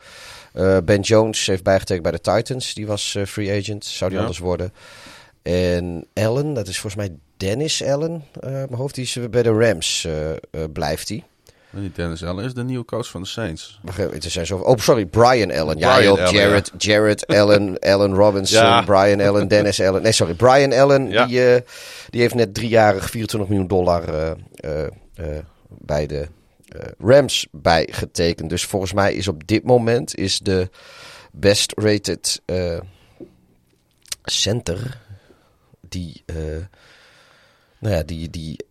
[0.84, 2.74] Ben Jones heeft bijgetekend bij de Titans.
[2.74, 3.84] Die was free agent.
[3.84, 4.24] Zou die Ja.
[4.24, 4.72] anders worden.
[5.42, 8.24] En Allen, dat is volgens mij Dennis Allen.
[8.40, 10.08] mijn hoofd, die is bij de Rams
[10.72, 11.24] blijft hij.
[11.72, 13.80] Niet Dennis Allen is de nieuwe coach van de Saints.
[14.18, 14.56] Zijn zo.
[14.56, 15.78] Oh, sorry, Brian Allen.
[15.78, 18.82] Ja, joh, Jared, Jared Allen, Allen Robinson, Ja.
[18.82, 20.02] Brian Allen, Dennis Allen.
[20.02, 21.10] Nee, sorry, Brian Allen.
[21.10, 21.26] Ja.
[21.26, 21.60] Die, eh,
[22.10, 26.28] die heeft net driejarig 24 miljoen dollar eh, eh, bij de
[26.98, 28.50] Rams bijgetekend.
[28.50, 30.70] Dus volgens mij is op dit moment is de
[31.32, 32.42] best rated
[34.22, 35.00] center
[35.80, 36.24] die,
[37.78, 38.64] nou ja, die, die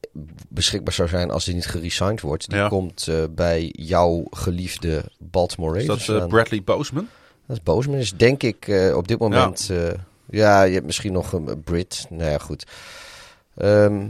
[0.49, 2.49] beschikbaar zou zijn als hij niet geresigned wordt.
[2.49, 2.67] Die Ja.
[2.67, 6.05] komt eh, bij jouw geliefde Baltimore Is Ravens.
[6.05, 6.29] dat eh, aan.
[6.29, 7.07] Bradley Boseman?
[7.45, 7.99] Dat is Bozeman.
[7.99, 9.65] Is denk ik eh, op dit moment...
[9.67, 9.93] Ja.
[10.29, 12.05] ja, je hebt misschien nog een Brit.
[12.09, 12.65] Nou ja, goed.
[13.57, 14.07] Ehm,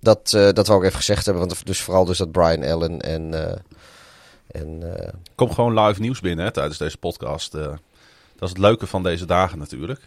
[0.00, 1.46] dat, dat wou ik even gezegd hebben.
[1.46, 3.34] Want dus vooral dus dat Brian Allen en...
[4.46, 4.82] en
[5.34, 7.52] Komt gewoon live nieuws binnen hè, tijdens deze podcast.
[7.52, 7.78] Dat
[8.40, 10.00] is het leuke van deze dagen natuurlijk.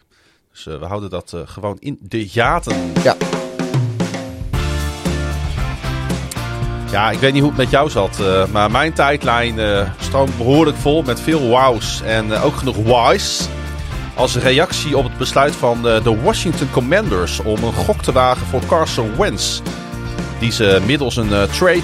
[0.51, 2.93] Dus we houden dat gewoon in de gaten.
[3.03, 3.15] Ja.
[6.91, 8.19] Ja, ik weet niet hoe het met jou zat,
[8.51, 13.47] maar mijn tijdlijn uh, stroomt behoorlijk vol met veel wows en ook genoeg whys.
[14.15, 18.61] Als reactie op het besluit van de Washington Commanders om een gok te wagen voor
[18.67, 19.61] Carson Wentz.
[20.39, 21.81] Die ze middels een trade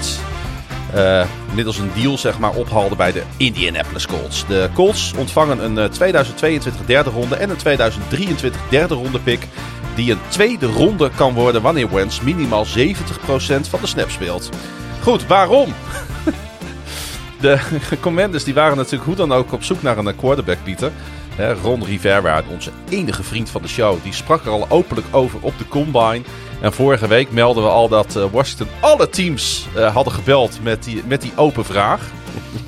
[1.54, 4.46] middels een deal zeg maar, ophaalde bij de Indianapolis Colts.
[4.46, 9.46] De Colts ontvangen een 2022 derde ronde en een 2023 derde ronde pick.
[9.94, 12.70] Die een tweede ronde kan worden wanneer Wentz minimaal 70%
[13.68, 14.50] van de snap speelt.
[15.08, 15.74] Goed, waarom?
[17.40, 17.58] De
[18.00, 20.92] Commanders die waren natuurlijk hoe dan ook op zoek naar een quarterback, Pieter.
[21.62, 25.58] Ron Rivera, onze enige vriend van de show, die sprak er al openlijk over op
[25.58, 26.22] de Combine.
[26.60, 30.84] En vorige week melden we al dat uh, Washington alle teams uh, hadden gebeld met
[30.84, 32.00] die, met die open vraag.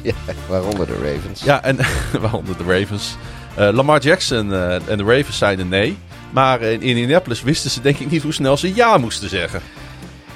[0.03, 0.13] Ja,
[0.49, 1.43] waaronder de Ravens.
[1.43, 1.77] Ja, en
[2.21, 3.17] waaronder de Ravens.
[3.59, 5.99] Uh, Lamar Jackson en de Ravens zeiden nee.
[6.31, 9.61] Maar in Indianapolis wisten ze denk ik niet hoe snel ze ja moesten zeggen.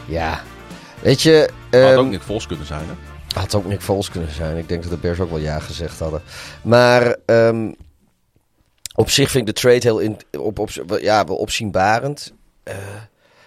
[0.07, 0.43] Ja,
[1.05, 1.49] weet je...
[1.71, 2.95] Um, had ook Nick Foles kunnen zijn, hè?
[3.41, 4.57] Had ook Nick Foles kunnen zijn.
[4.57, 6.23] Ik denk dat de Bears ook wel ja gezegd hadden.
[6.63, 7.75] Maar um,
[8.95, 10.71] op zich vind ik de trade heel in, op, op,
[11.01, 12.33] ja, wel opzienbarend.
[12.65, 12.75] Uh,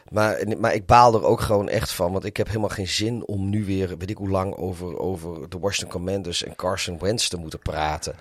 [0.10, 2.12] maar, maar ik baal er ook gewoon echt van.
[2.12, 5.50] Want ik heb helemaal geen zin om nu weer, weet ik hoe lang, over, over
[5.50, 8.16] de Washington Commanders en Carson Wentz te moeten praten.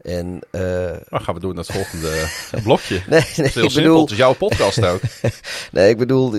[0.00, 2.26] En, uh, Dan gaan we door naar het volgende
[2.62, 2.94] blokje.
[3.06, 4.00] Nee, nee, heel ik simpel, bedoel...
[4.00, 5.00] het is jouw podcast ook.
[5.72, 6.34] nee, ik bedoel,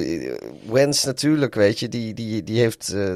[0.66, 3.10] Wentz natuurlijk, weet je, die, die, die heeft uh,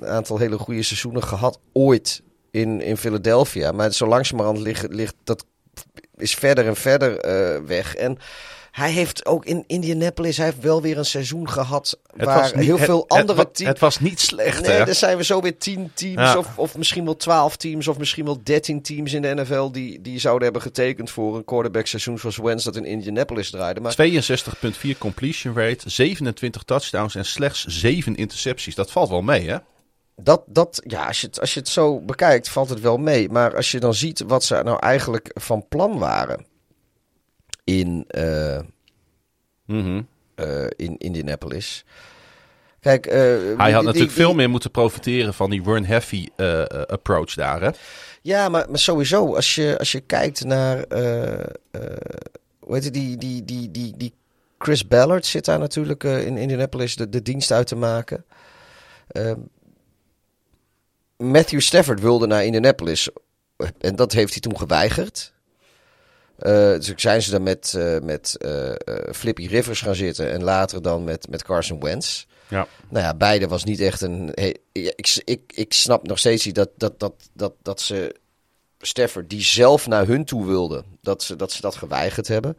[0.00, 3.72] een aantal hele goede seizoenen gehad ooit in, in Philadelphia.
[3.72, 5.44] Maar zo langzamerhand ligt, ligt dat
[6.16, 7.94] is verder en verder uh, weg.
[7.94, 8.18] En
[8.74, 13.08] hij heeft ook in Indianapolis, hij heeft wel weer een seizoen gehad waar heel veel
[13.08, 13.70] andere teams...
[13.70, 17.04] Het was niet slecht, Nee, er zijn we zo weer tien teams of, of misschien
[17.04, 20.62] wel twaalf teams of misschien wel dertien teams in de NFL die, die zouden hebben
[20.62, 23.80] getekend voor een quarterback seizoen zoals Wentz dat in Indianapolis draaide.
[23.80, 23.96] Maar...
[23.96, 28.74] 62,4 completion rate, 27 touchdowns en slechts 7 intercepties.
[28.74, 29.56] Dat valt wel mee, hè?
[30.16, 33.28] Dat, dat, ja, als je, het, als je het zo bekijkt, valt het wel mee.
[33.28, 36.52] Maar als je dan ziet wat ze nou eigenlijk van plan waren
[37.64, 38.60] in, uh,
[39.66, 41.84] mm uh, in Indianapolis.
[42.80, 43.12] Kijk, uh,
[43.56, 46.28] hij had natuurlijk veel meer moeten profiteren van die run heavy
[46.86, 47.62] approach daar.
[47.62, 47.70] Hè?
[48.22, 50.84] Ja, maar, maar sowieso, als je, als je kijkt naar.
[52.58, 54.12] hoe heet het, die, die, die, die, die
[54.58, 58.24] Chris Ballard zit daar natuurlijk in Indianapolis de, de dienst uit te maken.
[59.06, 59.38] Ehm,
[61.16, 63.08] Matthew Stafford wilde naar Indianapolis.
[63.80, 65.33] En dat heeft hij toen geweigerd.
[66.46, 68.72] Uh, dus zijn ze dan met, uh, met uh,
[69.12, 72.24] Flippy Rivers gaan zitten en later dan met, met Carson Wentz.
[72.48, 72.66] Ja.
[72.88, 74.30] Nou ja, beide was niet echt een.
[74.34, 78.14] Hey, ik, ik, ik snap nog steeds niet dat, dat, dat, dat, dat ze
[78.78, 82.58] Stafford, die zelf naar hun toe wilde, dat ze dat, ze dat geweigerd hebben.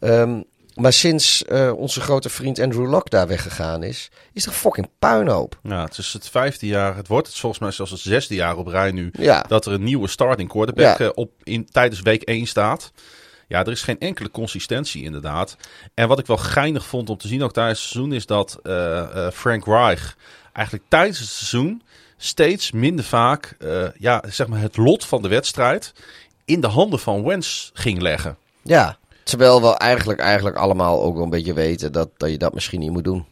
[0.00, 4.88] Um, maar sinds uh, onze grote vriend Andrew Locke daar weggegaan is, is er fucking
[4.98, 5.58] puinhoop.
[5.62, 8.56] Ja, het is het vijfde jaar, het wordt het volgens mij zelfs het zesde jaar
[8.56, 9.44] op rij nu, ja.
[9.48, 11.04] dat er een nieuwe starting quarterback ja.
[11.04, 12.92] uh, op, in, tijdens week 1 staat.
[13.48, 15.56] Ja, er is geen enkele consistentie inderdaad.
[15.94, 18.58] En wat ik wel geinig vond om te zien ook tijdens het seizoen is dat
[18.62, 20.16] uh, Frank Reich
[20.52, 21.82] eigenlijk tijdens het seizoen
[22.16, 23.56] steeds minder vaak
[23.98, 25.92] ja, zeg maar het lot van de wedstrijd
[26.44, 28.36] in de handen van Wens ging leggen.
[28.62, 32.54] Ja, Terwijl we eigenlijk, eigenlijk allemaal ook wel een beetje weten dat, dat je dat
[32.54, 33.26] misschien niet moet doen.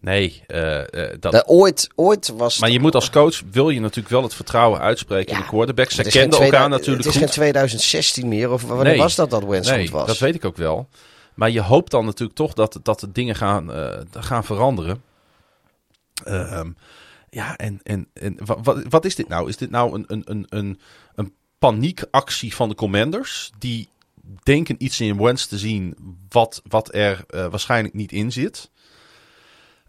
[0.00, 0.80] Nee, uh,
[1.20, 1.32] dat...
[1.32, 1.46] dat...
[1.46, 2.58] ooit, ooit was.
[2.58, 5.90] Maar je moet als coach wil je natuurlijk wel het vertrouwen uitspreken in de quarterback.
[5.90, 7.04] Ze kenden elkaar natuurlijk.
[7.04, 10.06] Het is geen 2016 meer, of wanneer was dat dat Wentz nee, was?
[10.06, 10.88] Dat weet ik ook wel.
[11.34, 15.02] Maar je hoopt dan natuurlijk toch dat, dat de dingen gaan, uh, gaan veranderen.
[16.28, 16.60] Uh,
[17.30, 19.48] ja, en, en, en wat, wat is dit nou?
[19.48, 20.80] Is dit nou een, een, een,
[21.14, 23.88] een paniekactie van de commanders die
[24.42, 25.96] denken iets in Wens te zien
[26.28, 28.70] wat, wat er uh, waarschijnlijk niet in zit.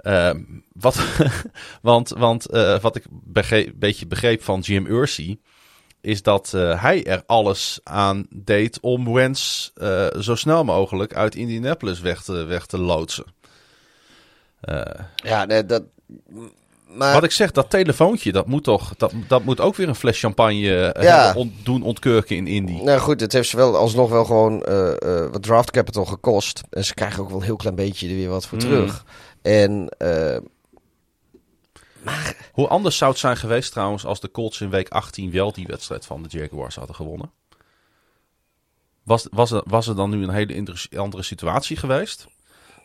[0.01, 0.33] Uh,
[0.73, 0.99] wat,
[1.81, 5.39] want want uh, wat ik een beetje begreep van Jim Ursay
[6.01, 9.73] is dat uh, hij er alles aan deed om Wens
[10.19, 13.25] zo snel mogelijk uit Indianapolis weg te, weg te loodsen.
[15.15, 15.83] ja, nee, dat,
[16.93, 17.13] maar...
[17.13, 20.19] Wat ik zeg, dat telefoontje, dat moet toch, dat, dat moet ook weer een fles
[20.19, 22.81] champagne eh, doen ontkurken in Indy.
[22.81, 26.61] Nou goed, het heeft ze wel alsnog wel gewoon uh, uh, wat draft capital gekost.
[26.69, 28.63] En ze krijgen ook wel een heel klein beetje er weer wat voor mm.
[28.63, 29.05] terug.
[29.41, 29.89] En,
[32.03, 32.35] maar...
[32.51, 35.67] Hoe anders zou het zijn geweest trouwens als de Colts in week 18 wel die
[35.67, 37.31] wedstrijd van de Jaguars hadden gewonnen?
[39.03, 42.27] Was, was, er, was er dan nu een hele andere situatie geweest?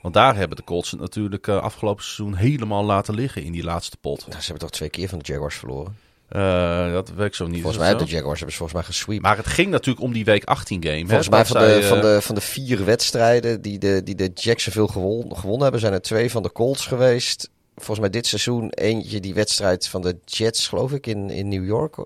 [0.07, 3.97] Want daar hebben de Colts natuurlijk uh, afgelopen seizoen helemaal laten liggen in die laatste
[3.97, 4.27] pot.
[4.27, 5.97] Nou, ze hebben toch twee keer van de Jaguars verloren?
[6.33, 7.55] Uh, dat ik zo niet.
[7.55, 9.23] Volgens mij hebben de Jaguars hebben ze volgens mij gesweept.
[9.23, 11.07] Maar het ging natuurlijk om die week 18 game.
[11.07, 14.15] Volgens hè, mij van de, van, eh, de, van de vier wedstrijden die de, die
[14.15, 17.51] de Jacksonville gewon, gewonnen hebben, zijn er twee van de Colts geweest.
[17.75, 21.65] Volgens mij dit seizoen eentje die wedstrijd van de Jets, geloof ik, in, in New
[21.65, 21.97] York.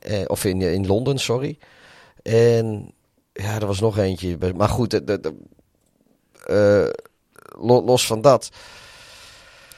[0.00, 1.58] Eh, of in, in Londen, sorry.
[2.22, 2.92] En
[3.32, 4.38] ja, er was nog eentje.
[4.56, 5.30] Maar goed, de, eh,
[7.84, 8.50] los van dat.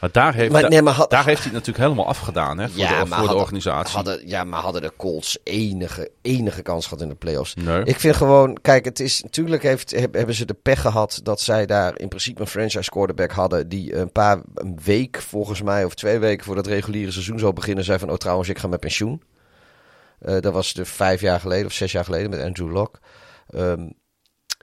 [0.00, 2.58] Maar daar heeft, Maar, da- nee, maar had- daar heeft hij het natuurlijk helemaal afgedaan
[2.58, 3.94] hè, voor, de, voor organisatie.
[3.96, 7.54] Hadden, ja, maar hadden de Colts enige, enige kans gehad in de playoffs.
[7.54, 7.84] Nee.
[7.84, 11.40] Ik vind gewoon, kijk, het is natuurlijk heeft, heb- hebben ze de pech gehad dat
[11.40, 15.84] zij daar in principe een franchise quarterback hadden die een paar een week volgens mij
[15.84, 18.66] of twee weken voordat het reguliere seizoen zou beginnen zei van oh trouwens ik ga
[18.68, 19.22] met pensioen.
[20.18, 22.98] Eh, dat was de vijf jaar geleden of zes jaar geleden met Andrew Locke.
[23.50, 23.88] Ehm,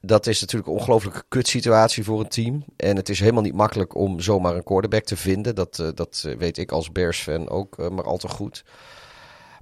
[0.06, 2.64] dat is natuurlijk een ongelooflijke kutsituatie voor een team.
[2.78, 5.56] En het is helemaal niet makkelijk om zomaar een quarterback te vinden.
[5.56, 8.64] Dat, eh, dat eh, weet ik als Bears-fan ook eh, maar al te goed.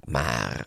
[0.04, 0.66] Maar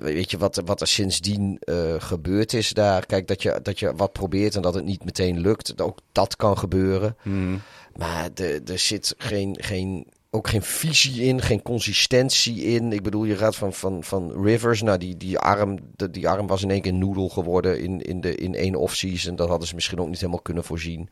[0.00, 1.58] weet je wat, wat er sindsdien
[1.98, 3.06] gebeurd is daar?
[3.06, 5.80] Kijk, dat je, dat je wat probeert en dat het niet meteen lukt.
[5.80, 7.16] Ook dat kan gebeuren.
[7.22, 7.56] Mhm.
[7.96, 8.30] Maar
[8.64, 12.92] er zit geen, geen, ook geen visie in, geen consistentie in.
[12.92, 16.46] Ik bedoel, je gaat van, van, van Rivers, nou die, die, arm, de, die arm
[16.46, 19.36] was in één keer noedel geworden in, in, de, in één offseason.
[19.36, 21.08] Dat hadden ze misschien ook niet helemaal kunnen voorzien.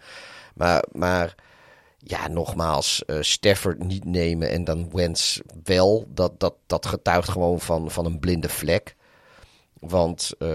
[0.54, 1.34] Maar, maar
[1.98, 6.04] ja, nogmaals, eh Stafford niet nemen en dan Wentz wel.
[6.08, 8.96] Dat, dat, dat getuigt gewoon van, van een blinde vlek.
[9.88, 10.48] Want eh,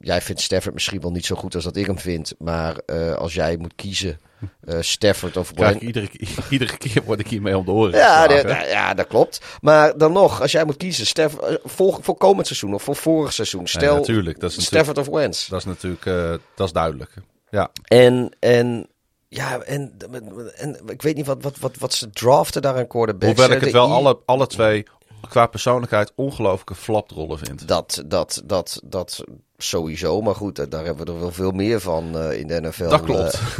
[0.00, 2.34] jij vindt Stafford misschien wel niet zo goed als dat ik hem vind.
[2.38, 4.20] Maar eh, als jij moet kiezen,
[4.64, 6.08] eh, Stafford of ik iedere,
[6.50, 9.40] iedere keer word ik hiermee om de oren Ja, de- ja, dat klopt.
[9.60, 13.32] Maar dan nog, als jij moet kiezen, eh, voor, voor komend seizoen of voor vorig
[13.32, 15.48] seizoen, stel natuurlijk, dat is natuurlijk- Stafford of Wentz.
[15.48, 16.04] Dat is natuurlijk
[16.54, 17.10] dat is duidelijk.
[17.50, 18.86] Ja, En, en
[19.28, 19.92] ja, en,
[20.56, 23.36] en ik weet niet wat, wat, wat, wat ze draften daar aan quarterbacks.
[23.38, 24.86] hoewel ik het wel alle, alle twee
[25.28, 27.68] qua persoonlijkheid ongelooflijke flapdrollen vind.
[27.68, 29.24] Dat, dat, dat, dat
[29.56, 30.20] sowieso.
[30.20, 32.88] Maar goed, eh, daar hebben we er wel veel meer van eh, in de NFL.
[32.88, 33.34] Dat klopt.
[33.34, 33.58] eh.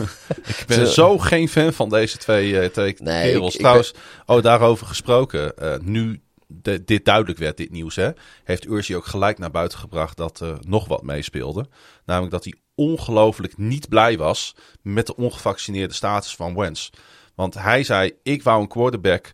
[0.59, 3.49] ik ben zo geen fan van deze twee, twee Nee, kerels.
[3.49, 3.95] ik- ik Trouwens,
[4.27, 5.55] oh, daarover gesproken.
[5.83, 8.11] nu de- dit duidelijk werd, dit nieuws, hè,
[8.45, 11.67] heeft Ursi ook gelijk naar buiten gebracht dat er nog wat meespeelde.
[12.05, 16.91] Namelijk dat hij ongelooflijk niet blij was met de ongevaccineerde status van Wentz.
[17.35, 19.33] Want hij zei, ik wou een quarterback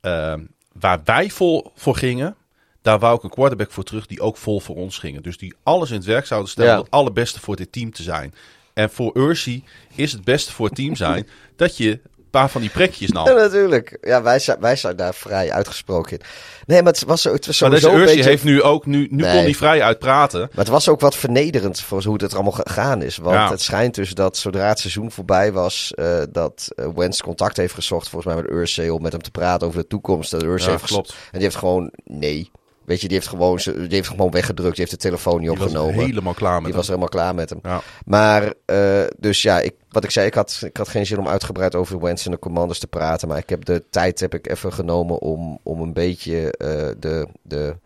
[0.00, 0.34] eh,
[0.80, 2.36] waar wij vol voor gingen.
[2.82, 5.22] Daar wou ik een quarterback voor terug die ook vol voor ons gingen.
[5.22, 6.76] Dus die alles in het werk zouden stellen Ja.
[6.76, 8.34] om het allerbeste voor dit team te zijn.
[8.74, 12.00] En voor Ursi is het beste voor het team zijn dat je
[12.40, 13.26] paar van die prikjes nam.
[13.26, 13.98] Ja, natuurlijk.
[14.00, 16.24] Ja, wij zijn, wij zijn daar vrij uitgesproken in.
[16.66, 18.22] Nee, maar het was, zo- het was Maar deze een beetje...
[18.22, 19.32] heeft nu ook, nu, nu Nee.
[19.34, 20.40] kon hij vrij uitpraten.
[20.40, 23.16] Maar het was ook wat vernederend voor hoe het allemaal gegaan is.
[23.16, 23.50] Want Ja.
[23.50, 27.74] het schijnt dus dat zodra het seizoen voorbij was, eh, dat eh, Wentz contact heeft
[27.74, 30.30] gezocht, volgens mij met Ursay, om met hem te praten over de toekomst.
[30.30, 31.08] Dat Ja, heeft klopt.
[31.10, 32.50] En die heeft gewoon nee.
[32.84, 34.76] Weet je, die heeft gewoon, ze- die heeft gewoon weggedrukt.
[34.76, 36.04] Die heeft de telefoon niet Die was opgenomen.
[36.04, 36.76] helemaal klaar met die hem.
[36.76, 37.58] was helemaal klaar met hem.
[37.62, 37.80] Ja.
[38.04, 41.28] Maar, eh, dus ja, ik, wat ik zei, ik had, ik had geen zin om
[41.28, 43.28] uitgebreid over Wentz en de commanders te praten.
[43.28, 47.28] Maar ik heb de tijd heb ik even genomen om, om een beetje eh, de,
[47.42, 47.76] de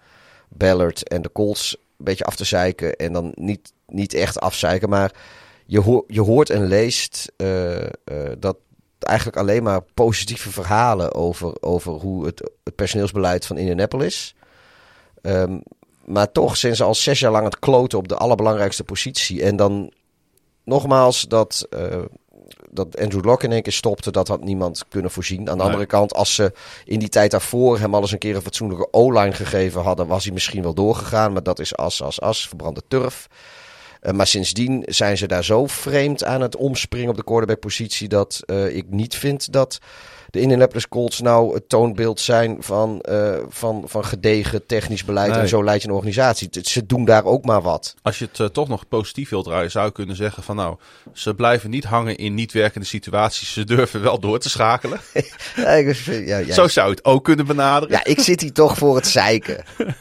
[0.49, 2.97] Ballard en de Colts een beetje af te zeiken.
[2.97, 5.12] En dan niet, niet echt afzeiken, maar
[5.66, 7.91] je, hoor, je hoort en leest eh, eh,
[8.39, 8.57] dat
[8.99, 14.35] eigenlijk alleen maar positieve verhalen over, over hoe het, het personeelsbeleid van Indianapolis.
[15.23, 15.59] Ehm,
[16.05, 19.43] maar toch zijn ze al zes jaar lang het kloten op de allerbelangrijkste positie.
[19.43, 19.93] En dan
[20.70, 21.98] nogmaals dat, eh,
[22.70, 25.38] dat Andrew Locke in één keer stopte, dat had niemand kunnen voorzien.
[25.38, 25.62] Aan de Nee.
[25.62, 26.52] andere kant, als ze
[26.84, 30.24] in die tijd daarvoor hem al eens een keer een fatsoenlijke O-line gegeven hadden, was
[30.24, 31.32] hij misschien wel doorgegaan.
[31.32, 33.28] Maar dat is as, as, as, verbrande turf.
[34.01, 38.40] Eh, maar sindsdien zijn ze daar zo vreemd aan het omspringen op de quarterback-positie dat
[38.47, 39.78] eh, ik niet vind dat
[40.31, 45.40] de Indianapolis Colts nou het toonbeeld zijn van, eh, van, van gedegen technisch beleid Nee.
[45.40, 46.48] en zo leid je een organisatie.
[46.62, 47.94] Ze doen daar ook maar wat.
[48.02, 50.77] Als je het eh, toch nog positief wilt draaien, zou je kunnen zeggen van nou,
[51.12, 53.52] ze blijven niet hangen in niet werkende situaties.
[53.52, 55.01] Ze durven wel door te schakelen.
[55.57, 55.97] Ja, ik-
[56.27, 57.94] ja, ja, Zo zou je het ook kunnen benaderen.
[57.94, 59.65] ja, ik zit hier toch voor het zeiken.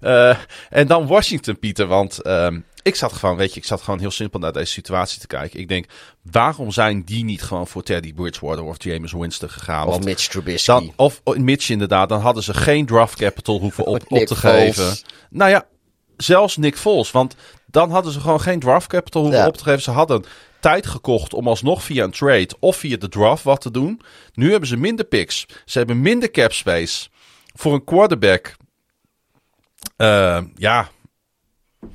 [0.00, 0.36] Eh,
[0.70, 1.86] en dan Washington, Pieter.
[1.86, 5.20] Want ehm, ik zat gewoon, weet je, ik zat gewoon heel simpel naar deze situatie
[5.20, 5.60] te kijken.
[5.60, 5.86] Ik denk,
[6.22, 9.86] waarom zijn die niet gewoon voor Teddy Bridgewater of James Winston gegaan?
[9.86, 10.66] Of Want Mitch Trubisky.
[10.66, 14.34] dan, of oh, Mitch inderdaad, dan hadden ze geen draft capital hoeven op, op te
[14.34, 14.96] geven.
[15.30, 15.66] Nou ja,
[16.16, 17.10] zelfs Nick Foles.
[17.10, 17.34] Want
[17.66, 19.46] dan hadden ze gewoon geen draft capital hoeven Ja.
[19.46, 19.82] op te geven.
[19.82, 20.24] Ze hadden
[20.60, 24.00] tijd gekocht om alsnog via een trade of via de draft wat te doen.
[24.34, 25.46] Nu hebben ze minder picks.
[25.64, 27.08] Ze hebben minder cap space.
[27.54, 28.56] Voor een quarterback.
[29.96, 30.88] eh, ja,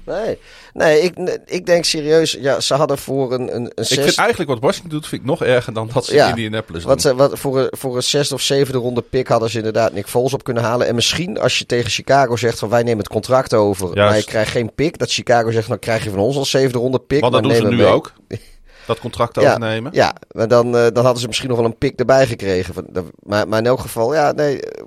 [0.06, 0.38] Nee,
[0.74, 4.49] nee ik, ik denk serieus, ja, ze hadden voor een, een, een Ik vind eigenlijk
[4.49, 6.91] wat Washington doet, vind ik nog erger dan dat ze Ja, in Indianapolis doen.
[6.91, 9.94] Wat, ze- wat, voor, een, voor een zesde of zevende ronde pick hadden ze inderdaad
[9.94, 10.88] Nick Foles op kunnen halen.
[10.88, 14.10] En misschien als je tegen Chicago zegt van wij nemen het contract over, Juist.
[14.10, 14.98] maar je krijgt geen pick.
[14.98, 17.22] Dat Chicago zegt dan krijg je van ons als zevende ronde pick.
[17.22, 17.86] Want dat maar doen ze nu mee.
[17.86, 18.14] ook.
[18.88, 19.91] Dat contract overnemen.
[19.94, 22.74] Ja, maar dan, eh, dan hadden ze misschien nog wel een pick erbij gekregen.
[22.74, 22.88] Van-
[23.24, 24.61] Maar, maar in elk geval, ja, nee.
[24.61, 24.84] eh,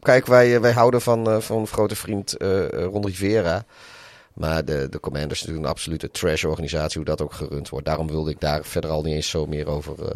[0.00, 3.64] Kijk, wij, eh, wij houden van, eh, van grote vriend eh, Ron Rivera.
[4.38, 7.86] Maar de, de Commanders is natuurlijk een absolute trash-organisatie, hoe dat ook gerund wordt.
[7.86, 10.08] Daarom wilde ik daar verder al niet eens zo meer over, eh,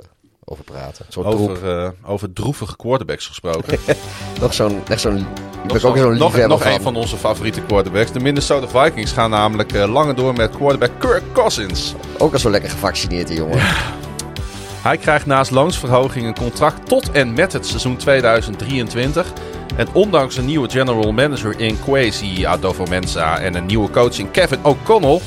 [0.45, 1.07] over praten.
[1.51, 3.79] Over, eh, over droevige quarterbacks gesproken.
[4.41, 5.27] Nog zo'n, echt zo'n,
[5.69, 6.17] nog zo- ook zo'n
[6.49, 8.13] nog, een van onze favoriete quarterbacks.
[8.13, 11.95] De Minnesota Vikings gaan namelijk eh, langer door met quarterback Kirk Cousins.
[12.19, 13.59] Ook al zo lekker gevaccineerd, die jongen.
[14.83, 19.33] Hij krijgt naast loonsverhoging een contract tot en met het seizoen 2023.
[19.77, 24.65] En ondanks een nieuwe general manager in Kwesi Adofo-Mensah en een nieuwe coach in Kevin
[24.65, 25.21] O'Connell...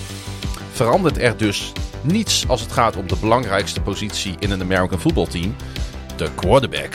[0.72, 1.72] verandert er dus
[2.02, 5.56] niets als het gaat om de belangrijkste positie in een American voetbalteam.
[6.16, 6.94] De quarterback.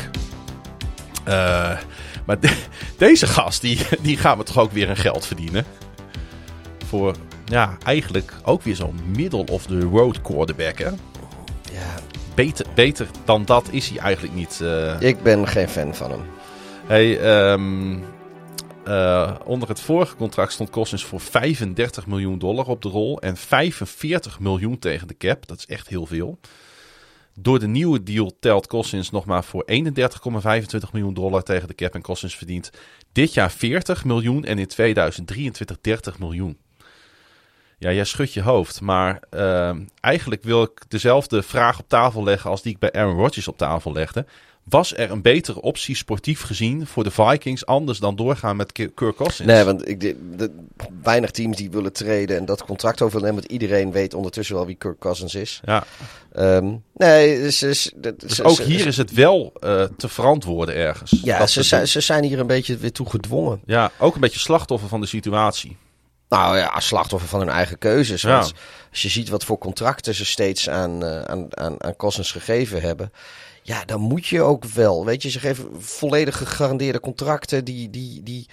[1.25, 1.79] Eh,
[2.27, 2.57] maar de-
[2.97, 5.65] deze gast, die, die gaan we toch ook weer een geld verdienen.
[6.87, 7.15] Voor,
[7.45, 10.91] ja, eigenlijk ook weer zo'n middle-of-the-road quarterback, hè?
[11.73, 11.95] Ja,
[12.35, 14.61] Beter, beter dan dat is hij eigenlijk niet.
[14.61, 15.01] eh.
[15.01, 16.21] ik ben geen fan van hem.
[16.87, 17.99] Hey, ehm,
[18.85, 23.37] eh, onder het vorige contract stond Cousins voor 35 miljoen dollar op de rol en
[23.37, 25.47] 45 miljoen tegen de cap.
[25.47, 26.39] Dat is echt heel veel.
[27.35, 31.95] Door de nieuwe deal telt Cousins nog maar voor 31,25 miljoen dollar tegen de cap.
[31.95, 32.71] En Cousins verdient
[33.13, 36.59] dit jaar 40 miljoen en in 2023 30 miljoen.
[37.81, 38.81] Ja, jij schudt je hoofd.
[38.81, 43.17] Maar ehm, eigenlijk wil ik dezelfde vraag op tafel leggen als die ik bij Aaron
[43.17, 44.25] Rodgers op tafel legde.
[44.65, 48.89] Was er een betere optie sportief gezien voor de Vikings anders dan doorgaan met Ki-
[48.95, 49.49] Kirk Cousins?
[49.49, 50.51] Nee, want ik, de, de-
[51.03, 53.35] weinig teams die willen treden en dat contract overnemen.
[53.35, 55.61] Want iedereen weet ondertussen wel wie Kirk Cousins is.
[55.65, 55.85] Ja,
[56.33, 60.75] Ehm, nee, dus, dus, dus ze- ook ze- hier is het wel eh, te verantwoorden
[60.75, 61.21] ergens.
[61.25, 61.87] Ja, ze doen.
[61.87, 63.61] ze zijn hier een beetje weer toe gedwongen.
[63.67, 65.77] ja, ook een beetje slachtoffer van de situatie.
[66.31, 68.23] Nou ja, slachtoffer van hun eigen keuzes.
[68.23, 68.39] Ja.
[68.39, 68.53] Want
[68.91, 72.81] als je ziet wat voor contracten ze steeds aan, eh, aan, aan, aan Cousins gegeven
[72.81, 73.13] hebben.
[73.63, 75.05] Ja, dan moet je ook wel.
[75.05, 78.49] Weet je, ze geven volledig gegarandeerde contracten die, die, die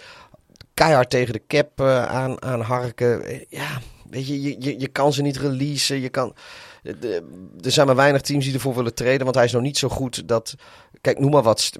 [0.74, 3.45] keihard tegen de cap eh, aan, aan harken.
[3.49, 5.99] Ja, weet je, je, je, je kan ze niet releasen.
[6.02, 6.36] Je kan,
[6.84, 9.78] de- er zijn maar weinig teams die ervoor willen treden, want hij is nog niet
[9.78, 10.56] zo goed dat...
[11.02, 11.72] Kijk, noem maar wat.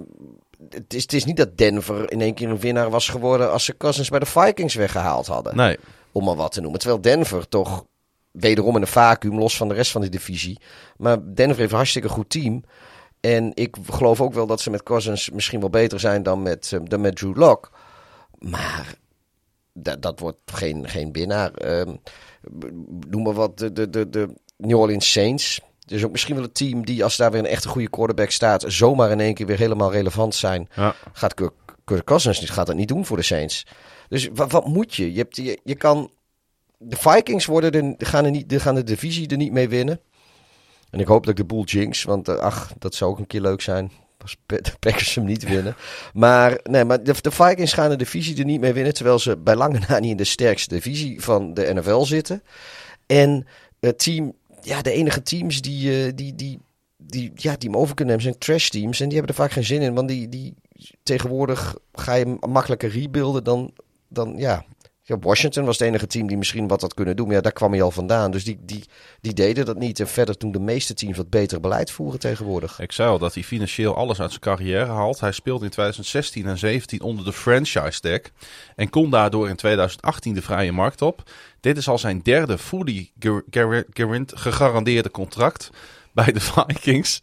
[0.70, 3.66] Het is, het is niet dat Denver in één keer een winnaar was geworden als
[3.66, 5.78] ze Cousins bij de Vikings weggehaald hadden Nee,
[6.12, 6.80] om maar wat te noemen.
[6.80, 7.86] Terwijl Denver toch
[8.32, 10.60] wederom in een vacuüm, los van de rest van de divisie.
[10.98, 12.64] Maar Denver heeft een hartstikke goed team.
[13.20, 16.72] En ik geloof ook wel dat ze met Cousins misschien wel beter zijn dan met,
[16.74, 17.72] eh, dan met Drew Lock.
[18.40, 18.96] Maar
[19.74, 21.52] dat, dat wordt geen, geen winnaar.
[21.52, 21.96] Ehm,
[23.10, 25.62] noem maar wat, de, de, de, de New Orleans Saints.
[25.88, 28.64] Dus ook misschien wel een team die, als daar weer een echte goede quarterback staat,
[28.68, 30.96] zomaar in één keer weer helemaal relevant zijn ja.
[31.14, 31.54] gaat Kirk,
[31.84, 33.66] Kirk Cousins niet, gaat dat niet doen voor de Saints.
[34.10, 35.12] Dus wat, wat moet je?
[35.12, 35.60] Je, hebt, je?
[35.64, 36.12] je kan...
[36.78, 40.00] De Vikings worden er, gaan, er niet, die gaan de divisie er niet mee winnen.
[40.90, 43.28] En ik hoop dat ik de boel jinx, want eh, ach, dat zou ook een
[43.28, 43.92] keer leuk zijn.
[44.22, 45.76] Als de Packers hem niet winnen.
[46.14, 48.94] Maar, nee, maar de, de Vikings gaan de divisie er niet mee winnen.
[48.94, 52.44] Terwijl ze bij lange na niet in de sterkste divisie van de NFL zitten.
[53.06, 53.48] En
[53.80, 56.60] het team, ja, de enige teams die, eh, die, die,
[56.98, 59.00] die, ja, die hem over kunnen nemen zijn trash teams.
[59.00, 59.94] En die hebben er vaak geen zin in.
[59.94, 60.54] Want die, die
[61.04, 63.74] tegenwoordig ga je makkelijker rebuilden dan,
[64.08, 64.66] dan ja.
[65.08, 67.26] Ja, Washington was het enige team die misschien wat had kunnen doen.
[67.26, 68.32] Maar ja, daar kwam hij al vandaan.
[68.32, 68.84] Dus die, die,
[69.22, 70.00] die deden dat niet.
[70.00, 72.80] En verder doen de meeste teams wat beter beleid voeren tegenwoordig.
[72.80, 75.20] Ik zei al dat hij financieel alles uit zijn carrière haalt.
[75.20, 78.20] Hij speelde in 2016 en 2017 onder de franchise tag.
[78.76, 81.32] En kon daardoor in 2018 de vrije markt op.
[81.60, 83.12] Dit is al zijn derde fully
[84.34, 85.70] gegarandeerde contract
[86.14, 87.22] bij de Vikings.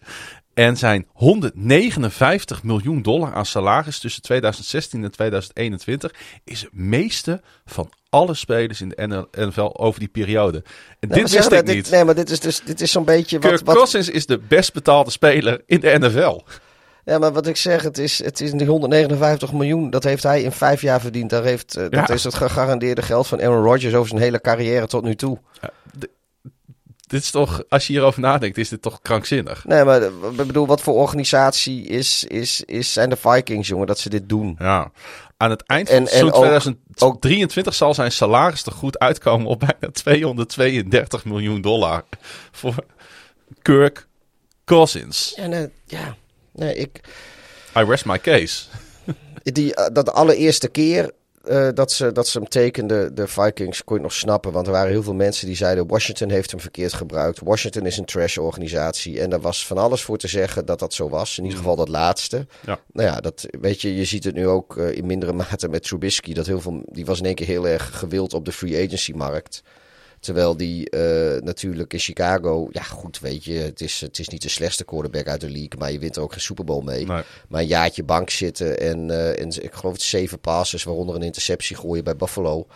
[0.55, 6.15] En zijn 159 miljoen dollar aan salaris tussen 2016 en 2021
[6.45, 10.63] is het meeste van alle spelers in de NFL over die periode.
[11.01, 11.91] En dit wist ik dit- niet.
[11.91, 13.51] Nee, maar dit is, dus, dit is zo'n beetje wat...
[13.51, 16.41] Kirk wat Cousins is de best betaalde speler in de NFL.
[17.05, 19.91] Ja, maar wat ik zeg, het is, het is die 159 miljoen.
[19.91, 21.31] Dat heeft hij in vijf jaar verdiend.
[21.31, 22.15] Daar heeft, eh, dat Ja.
[22.15, 25.39] is het gegarandeerde geld van Aaron Rodgers over zijn hele carrière tot nu toe.
[27.15, 29.65] Dit is toch, als je hierover nadenkt, is dit toch krankzinnig.
[29.65, 30.09] Nee, maar eh,
[30.39, 34.29] ik bedoel, wat voor organisatie is, is, is, zijn de Vikings, jongen, dat ze dit
[34.29, 34.57] doen?
[34.59, 34.91] Ja.
[35.37, 39.59] Aan het eind van En- en ook- 2023 zal zijn salaris er goed uitkomen op
[39.59, 42.05] bijna 232 miljoen dollar
[42.53, 42.75] voor
[43.63, 44.07] Kirk
[44.65, 45.33] Cousins.
[45.37, 46.17] Ja, nee, ja.
[46.53, 47.01] nee ik,
[47.79, 48.65] I rest my case.
[49.43, 51.11] die, eh, dat allereerste keer
[51.47, 54.53] eh, dat, ze, dat ze hem tekenden, de Vikings, kon je nog snappen.
[54.53, 57.41] Want er waren heel veel mensen die zeiden: Washington heeft hem verkeerd gebruikt.
[57.41, 59.21] Washington is een trash-organisatie.
[59.21, 61.39] En daar was van alles voor te zeggen dat dat zo was.
[61.39, 62.47] In ieder geval dat laatste.
[62.67, 62.81] Ja.
[62.93, 65.83] Nou ja, dat, weet je, je ziet het nu ook eh, in mindere mate met
[65.83, 66.33] Trubisky.
[66.35, 69.63] Dat heel veel, die was in één keer heel erg gewild op de free agency-markt.
[70.25, 74.43] Terwijl die uh, natuurlijk in Chicago, ja goed, weet je, het is, het is niet
[74.43, 77.07] de slechtste quarterback uit de league, maar je wint er ook geen Super Bowl mee.
[77.07, 77.23] Nee.
[77.49, 81.23] Maar een jaartje bank zitten en, uh, en ik geloof het zeven passes, waaronder een
[81.23, 82.67] interceptie gooien bij Buffalo.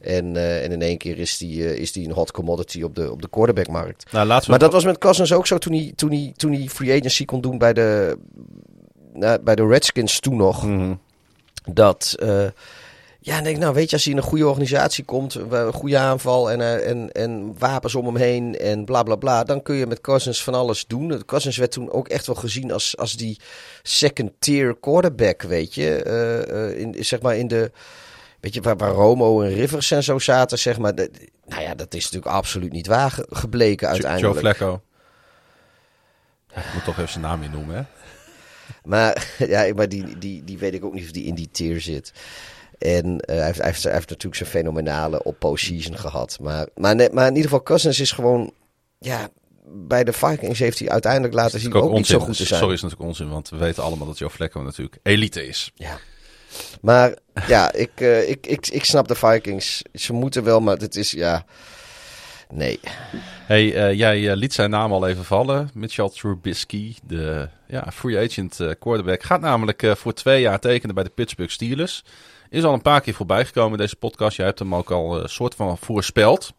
[0.00, 3.10] En, uh, en in één keer is die, is die een hot commodity op de,
[3.10, 4.12] op de quarterbackmarkt.
[4.12, 6.98] Nou, maar dat was met Cousins ook zo toen hij, toen hij, toen hij free
[6.98, 8.18] agency kon doen bij de,
[9.12, 10.62] nou, bij de Redskins toen nog.
[10.62, 11.00] Mm -hmm.
[11.74, 12.14] Dat
[13.26, 16.50] ja, denk nou, weet je, als hij in een goede organisatie komt, een goede aanval
[16.50, 19.86] en, uh, en, en wapens om hem heen en bla bla bla, dan kun je
[19.86, 21.24] met Cousins van alles doen.
[21.24, 23.40] Cousins werd toen ook echt wel gezien als, als die
[23.82, 26.04] second tier quarterback, weet je.
[26.06, 27.70] Uh, in, zeg maar in de,
[28.40, 30.94] weet je, waar, waar Romo en Rivers en zo zaten, zeg maar.
[30.94, 31.10] De,
[31.46, 34.32] nou ja, dat is natuurlijk absoluut niet waar gebleken uiteindelijk.
[34.32, 34.82] Joe Flacco.
[36.54, 37.82] Ik moet toch even zijn naam in noemen, hè?
[38.84, 41.80] Maar, ja, maar die, die, die weet ik ook niet of die in die tier
[41.80, 42.12] zit.
[42.78, 46.38] En uh, hij, heeft, hij, heeft, hij, heeft, natuurlijk zijn fenomenale op-postseason gehad.
[46.40, 48.52] Maar, maar, net, maar in ieder geval, Cousins is gewoon...
[48.98, 49.28] Ja,
[49.68, 52.60] bij de Vikings heeft hij uiteindelijk laten zien ook, ook niet zo goed te zijn.
[52.60, 55.72] Sorry, is natuurlijk onzin, want we weten allemaal dat Joe Flacco natuurlijk elite is.
[55.74, 55.98] Ja.
[56.80, 57.14] Maar
[57.46, 59.82] ja, ik, uh, ik, ik, ik snap de Vikings.
[59.92, 61.44] Ze moeten wel, maar het is ja...
[62.52, 62.80] Nee.
[63.46, 65.70] Hey, uh, jij uh, liet zijn naam al even vallen.
[65.74, 71.10] Mitchell Trubisky, de ja, free agent quarterback, gaat namelijk voor twee jaar tekenen bij de
[71.10, 72.04] Pittsburgh Steelers.
[72.50, 74.36] Is al een paar keer voorbij gekomen in deze podcast.
[74.36, 76.52] Jij hebt hem ook al een uh, soort van voorspeld.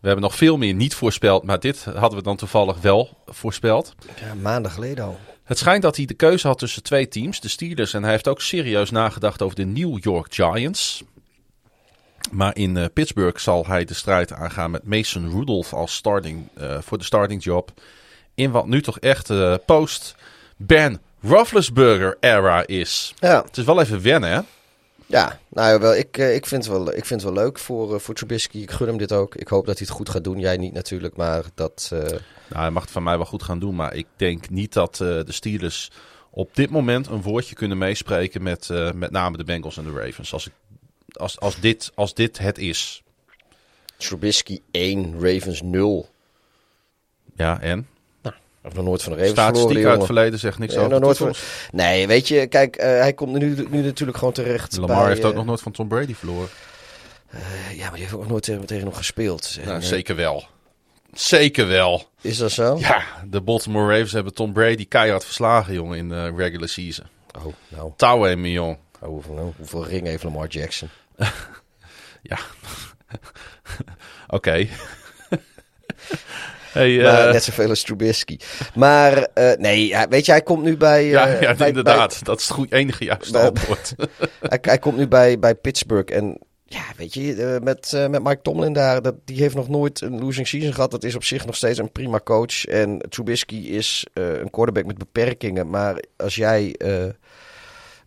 [0.00, 3.94] We hebben nog veel meer niet voorspeld, maar dit hadden we dan toevallig wel voorspeld.
[4.20, 5.18] Ja, maanden geleden al.
[5.44, 7.94] Het schijnt dat hij de keuze had tussen twee teams, de Steelers.
[7.94, 11.02] En hij heeft ook serieus nagedacht over de New York Giants.
[12.30, 16.78] Maar in uh, Pittsburgh zal hij de strijd aangaan met Mason Rudolph als starting uh,
[16.80, 17.72] voor de starting job.
[18.34, 20.14] In wat nu toch echt uh, post
[20.56, 23.14] Ben Roethlisberger era is.
[23.18, 23.42] Ja.
[23.46, 24.40] Het is wel even wennen, hè?
[25.10, 28.14] Ja, nou wel, ik, ik, vind het wel, ik vind het wel leuk voor, voor
[28.14, 28.58] Trubisky.
[28.58, 29.34] Ik gun hem dit ook.
[29.34, 30.38] Ik hoop dat hij het goed gaat doen.
[30.38, 31.90] Jij niet natuurlijk, maar dat...
[31.92, 32.00] Uh...
[32.00, 33.74] Nou, hij mag het van mij wel goed gaan doen.
[33.74, 35.90] Maar ik denk niet dat uh, de Steelers
[36.30, 39.90] op dit moment een woordje kunnen meespreken met uh, met name de Bengals en de
[39.90, 40.32] Ravens.
[40.32, 40.52] Als, ik,
[41.12, 43.02] als, als, dit, als dit het is.
[43.96, 46.08] Trubisky 1, Ravens 0.
[47.34, 47.88] Ja, en?
[48.62, 51.16] Heb nog nooit van de Ravens Statistiek verloren, uit het verleden zegt niks over nooit
[51.16, 51.34] van...
[51.72, 55.24] Nee, weet je, kijk, uh, hij komt nu, nu natuurlijk gewoon terecht Lamar bij, heeft
[55.24, 56.48] ook uh, nog nooit van Tom Brady verloren.
[57.34, 57.40] uh,
[57.76, 59.58] ja, maar die heeft ook nooit tegen, tegen hem gespeeld.
[59.64, 60.46] Nou, zeker wel.
[61.12, 62.08] Zeker wel.
[62.20, 62.76] Is dat zo?
[62.78, 67.06] Ja, de Baltimore Ravens hebben Tom Brady keihard verslagen, jongen, in de regular season.
[67.38, 68.78] Oh, nou, Touwen, mijn jong.
[69.00, 70.88] oh, hoeveel, nou, hoeveel ring heeft Lamar Jackson?
[72.22, 72.38] Ja.
[74.36, 74.66] Oké.
[76.72, 78.36] hey, eh, net zoveel als Trubisky.
[78.74, 81.04] Maar eh, nee, weet je, hij komt nu bij...
[81.04, 82.24] ja, eh, ja bij- inderdaad.
[82.24, 83.94] dat is het goed, enige juiste antwoord.
[84.40, 88.72] hij, hij komt nu bij, bij Pittsburgh en ja, weet je, met, met Mike Tomlin
[88.72, 90.90] daar, dat, die heeft nog nooit een losing season gehad.
[90.90, 92.64] Dat is op zich nog steeds een prima coach.
[92.64, 95.70] En Trubisky is een quarterback met beperkingen.
[95.70, 96.74] Maar als jij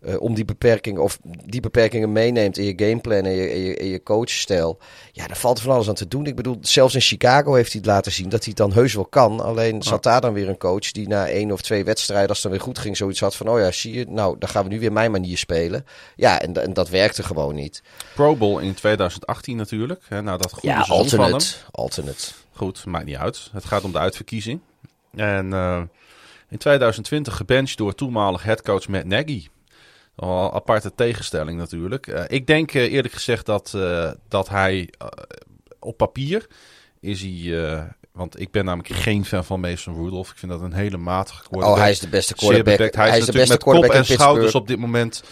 [0.04, 4.02] eh, om die beperkingen of die beperkingen meeneemt in je gameplan en je, en je,
[4.02, 4.78] coachstijl,
[5.12, 6.26] ja, daar valt van alles aan te doen.
[6.26, 8.94] Ik bedoel, zelfs in Chicago heeft hij het laten zien dat hij het dan heus
[8.94, 9.40] wel kan.
[9.40, 12.46] Alleen zat daar dan weer een coach die na één of twee wedstrijden, als het
[12.46, 14.68] dan weer goed ging, zoiets had van, oh ja, zie je, nou, dan gaan we
[14.68, 15.86] nu weer mijn manier spelen.
[16.16, 17.82] Ja, en, en dat werkte gewoon niet.
[18.14, 20.02] Pro Bowl in 2018 natuurlijk.
[20.08, 21.32] Hè, nou, dat goede Ja, seizoen van hem.
[21.32, 21.56] alternate.
[21.70, 22.24] Alternate.
[22.52, 23.48] Goed, maakt niet uit.
[23.52, 24.60] Het gaat om de uitverkiezing.
[25.14, 25.82] En eh,
[26.48, 29.46] in 2020 gebenched door toenmalig headcoach Matt Nagy.
[30.16, 32.06] Een aparte tegenstelling natuurlijk.
[32.06, 34.88] Eh, ik denk eh, eerlijk gezegd dat, eh, dat hij
[35.78, 36.46] op papier
[37.00, 37.86] is hij...
[38.12, 40.30] want ik ben namelijk geen fan van Mason Rudolph.
[40.30, 41.76] Ik vind dat een hele matige quarterback.
[41.76, 42.94] Oh, hij is de beste quarterback.
[42.94, 44.56] Hij, Hij, is de natuurlijk beste met kop quarterback en in schouders Pittsburgh.
[44.56, 45.22] op dit moment.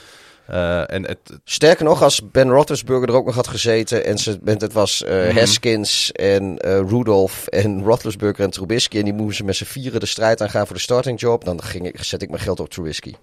[0.91, 4.73] En het, Sterker nog, als Ben Roethlisberger er ook nog had gezeten en ze, het
[4.73, 5.37] was Mhm.
[5.37, 6.57] Haskins en
[6.89, 10.77] Rudolph en Roethlisberger en Trubisky en die moesten met z'n vieren de strijd aangaan voor
[10.77, 13.15] de starting job, dan ging ik, zet ik mijn geld op Trubisky.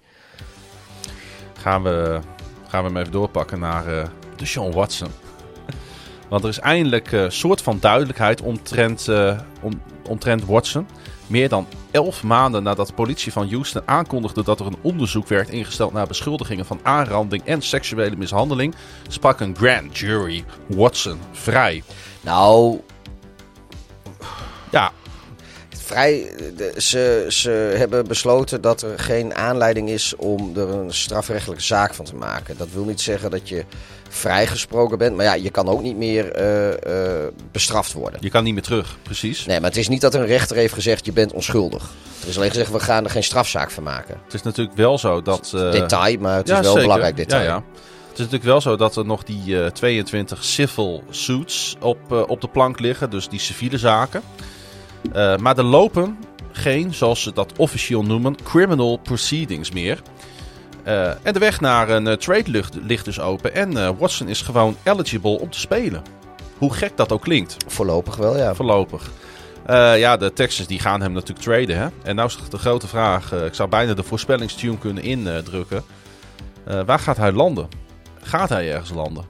[1.60, 2.18] Gaan we,
[2.68, 4.04] gaan we hem even doorpakken naar eh
[4.40, 5.08] de Sean Watson.
[6.28, 10.86] Want er is eindelijk een soort van duidelijkheid omtrent, eh, om, omtrent Watson.
[11.26, 15.48] Meer dan elf maanden nadat de politie van Houston aankondigde dat er een onderzoek werd
[15.48, 18.74] ingesteld naar beschuldigingen van aanranding en seksuele mishandeling,
[19.08, 21.82] sprak een grand jury Watson vrij.
[22.20, 22.80] Nou,
[24.70, 24.92] Ja,
[25.90, 26.30] vrij,
[26.76, 32.04] ze, ze hebben besloten dat er geen aanleiding is om er een strafrechtelijke zaak van
[32.04, 32.56] te maken.
[32.56, 33.64] Dat wil niet zeggen dat je
[34.08, 38.20] vrijgesproken bent, maar ja, je kan ook niet meer eh, eh, bestraft worden.
[38.22, 39.46] Je kan niet meer terug, precies.
[39.46, 41.90] Nee, maar het is niet dat een rechter heeft gezegd je bent onschuldig.
[42.22, 44.20] Er is alleen gezegd we gaan er geen strafzaak van maken.
[44.24, 45.52] Het is natuurlijk wel zo dat...
[45.54, 47.42] eh, detail, maar het is wel een belangrijk detail.
[47.42, 47.64] Ja, ja.
[48.08, 52.40] Het is natuurlijk wel zo dat er nog die eh, 22 civil suits op, op
[52.40, 53.10] de plank liggen.
[53.10, 54.22] Dus die civiele zaken.
[55.12, 56.18] Eh, maar er lopen
[56.52, 60.02] geen, zoals ze dat officieel noemen, criminal proceedings meer.
[60.82, 63.54] Eh, en de weg naar een eh, trade ligt, ligt dus open.
[63.54, 66.02] En Watson is gewoon eligible om te spelen.
[66.58, 68.54] Hoe gek dat ook klinkt, Voorlopig wel, ja.
[68.54, 69.10] voorlopig.
[69.96, 71.76] Ja, de Texans die gaan hem natuurlijk traden.
[71.76, 71.88] Hè?
[72.02, 73.32] En nou is de grote vraag.
[73.32, 75.82] ik zou bijna de voorspellingstune kunnen indrukken.
[76.86, 77.68] Waar gaat hij landen?
[78.22, 79.24] Gaat hij ergens landen?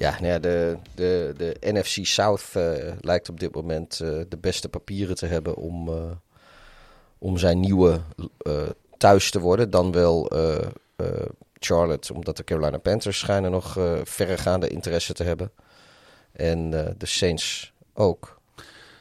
[0.00, 4.36] Ja, nou ja de, de, de NFC South eh, lijkt op dit moment eh, de
[4.40, 6.10] beste papieren te hebben om, eh,
[7.18, 8.00] om zijn nieuwe
[8.96, 9.70] thuis te worden.
[9.70, 10.30] Dan wel
[11.58, 13.72] Charlotte, omdat de Carolina Panthers schijnen nog
[14.04, 15.50] verregaande interesse te hebben.
[16.32, 18.40] En de Saints ook.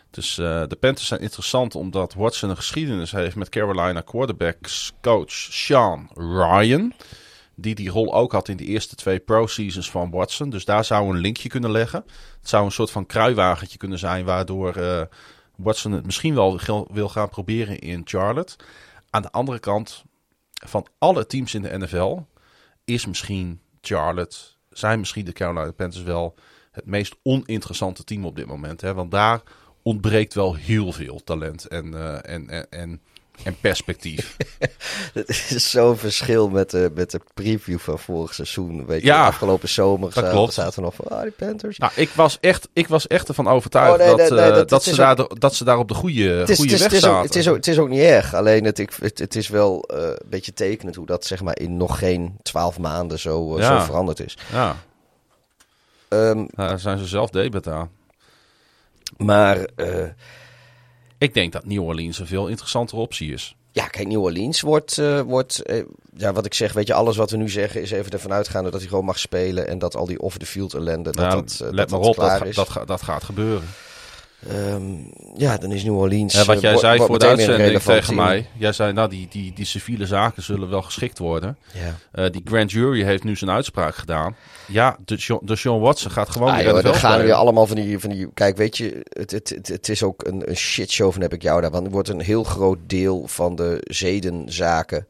[0.09, 6.09] Dus de Panthers zijn interessant omdat Watson een geschiedenis heeft met Carolina quarterbacks coach Sean
[6.13, 6.93] Ryan.
[7.61, 10.49] Die die rol ook had in de eerste twee pro-seasons van Watson.
[10.49, 12.03] Dus daar zou een linkje kunnen leggen.
[12.40, 15.02] Het zou een soort van kruiwagentje kunnen zijn waardoor eh,
[15.56, 16.60] Watson het misschien wel
[16.91, 18.56] wil gaan proberen in Charlotte.
[19.10, 20.03] Aan de andere kant,
[20.65, 22.18] van alle teams in de NFL
[22.86, 24.38] is misschien Charlotte,
[24.69, 26.36] zijn misschien de Carolina Panthers wel
[26.72, 28.81] het meest oninteressante team op dit moment.
[28.81, 28.94] Hè?
[28.94, 29.41] Want daar
[29.81, 33.02] ontbreekt wel heel veel talent en, eh, en, en, en,
[33.44, 34.38] en perspectief.
[35.14, 38.86] Het is zo'n verschil met de, met de preview van vorig seizoen.
[38.86, 41.78] Weet je, Ja, afgelopen zomer dat zaten, zaten we nog van, ah, die Panthers.
[41.78, 44.56] nou, ik was echt, ik was echt ervan overtuigd Oh, nee, dat, nee, nee, eh,
[44.56, 46.94] dat- dat, ze daar, dat ze daar op de goede, is, goede het, is, weg
[46.94, 47.26] ook, zaten.
[47.26, 48.34] het, is ook, het is ook niet erg.
[48.34, 51.57] Alleen het, ik, het, het is wel eh, een beetje tekenend hoe dat zeg maar,
[51.60, 53.80] in nog geen twaalf maanden zo, eh, Ja.
[53.80, 54.38] zo veranderd is.
[54.52, 54.76] Ja,
[56.10, 57.90] nou, daar zijn ze zelf debet aan.
[59.18, 59.57] maar
[61.19, 63.55] Ik denk dat New Orleans een veel interessantere optie is.
[63.71, 65.83] ja, kijk, New Orleans wordt, eh, wordt eh,
[66.15, 68.69] ja, wat ik zeg, weet je, alles wat we nu zeggen is even ervan uitgaande
[68.69, 71.59] dat hij gewoon mag spelen en dat al die off-the-field ellende, dat Nou, dat, eh,
[71.59, 72.55] let dat maar dat op, klaar is.
[72.55, 73.67] dat, dat gaat gebeuren.
[74.48, 74.84] Ehm,
[75.36, 76.34] ja, dan is New Orleans.
[76.34, 78.49] Ja, wat eh, jij zei voor de uitzending tegen mij.
[78.57, 81.57] Jij zei, nou, die, die, die civiele zaken zullen wel geschikt worden.
[81.74, 81.95] Ja.
[82.24, 84.36] Eh, die grand jury heeft nu zijn uitspraak gedaan.
[84.68, 87.68] Ja, de, Sean- de Sean Watson gaat gewoon Ah, joh, dan gaan er weer allemaal
[87.68, 88.30] van die, van die...
[88.34, 91.41] Kijk, weet je, het, het, het, het is ook een, een shitshow van heb ik
[91.41, 91.72] jou daar.
[91.72, 95.07] Want er wordt een heel groot deel van de zedenzaken...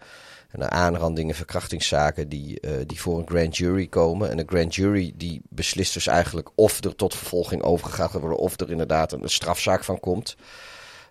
[0.50, 2.30] en aanrandingen, verkrachtingszaken...
[2.30, 4.30] Die, eh, die voor een grand jury komen.
[4.30, 6.50] En de grand jury die beslist dus eigenlijk...
[6.56, 8.40] of er tot vervolging overgegaan gaat worden...
[8.40, 10.36] of er inderdaad een strafzaak van komt.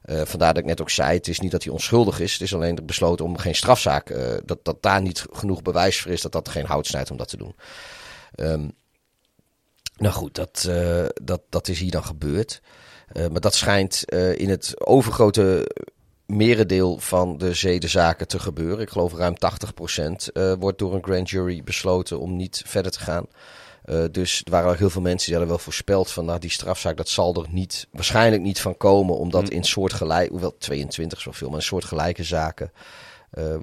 [0.03, 2.33] Eh, vandaar dat ik net ook zei, het is niet dat hij onschuldig is.
[2.33, 4.11] Het is alleen besloten om geen strafzaak...
[4.11, 6.23] eh, dat, dat daar niet genoeg bewijs voor is...
[6.23, 7.55] dat dat geen hout snijdt om dat te doen.
[8.35, 8.69] Ehm,
[9.97, 10.71] nou goed, dat,
[11.23, 12.61] dat, dat is hier dan gebeurd.
[13.13, 14.05] Maar dat schijnt
[14.37, 15.67] in het overgrote
[16.33, 18.81] merendeel van de zedenzaken te gebeuren.
[18.81, 23.01] Ik geloof ruim 80% eh wordt door een grand jury besloten om niet verder te
[23.01, 23.27] gaan.
[23.85, 26.51] Eh, dus er waren ook heel veel mensen die hadden wel voorspeld van nou, die
[26.51, 29.17] strafzaak, dat zal er niet, waarschijnlijk niet van komen.
[29.17, 29.55] Omdat Hm.
[29.55, 32.73] in soortgelijk, hoewel 22 zoveel, maar in soortgelijke zaken
[33.31, 33.57] eh,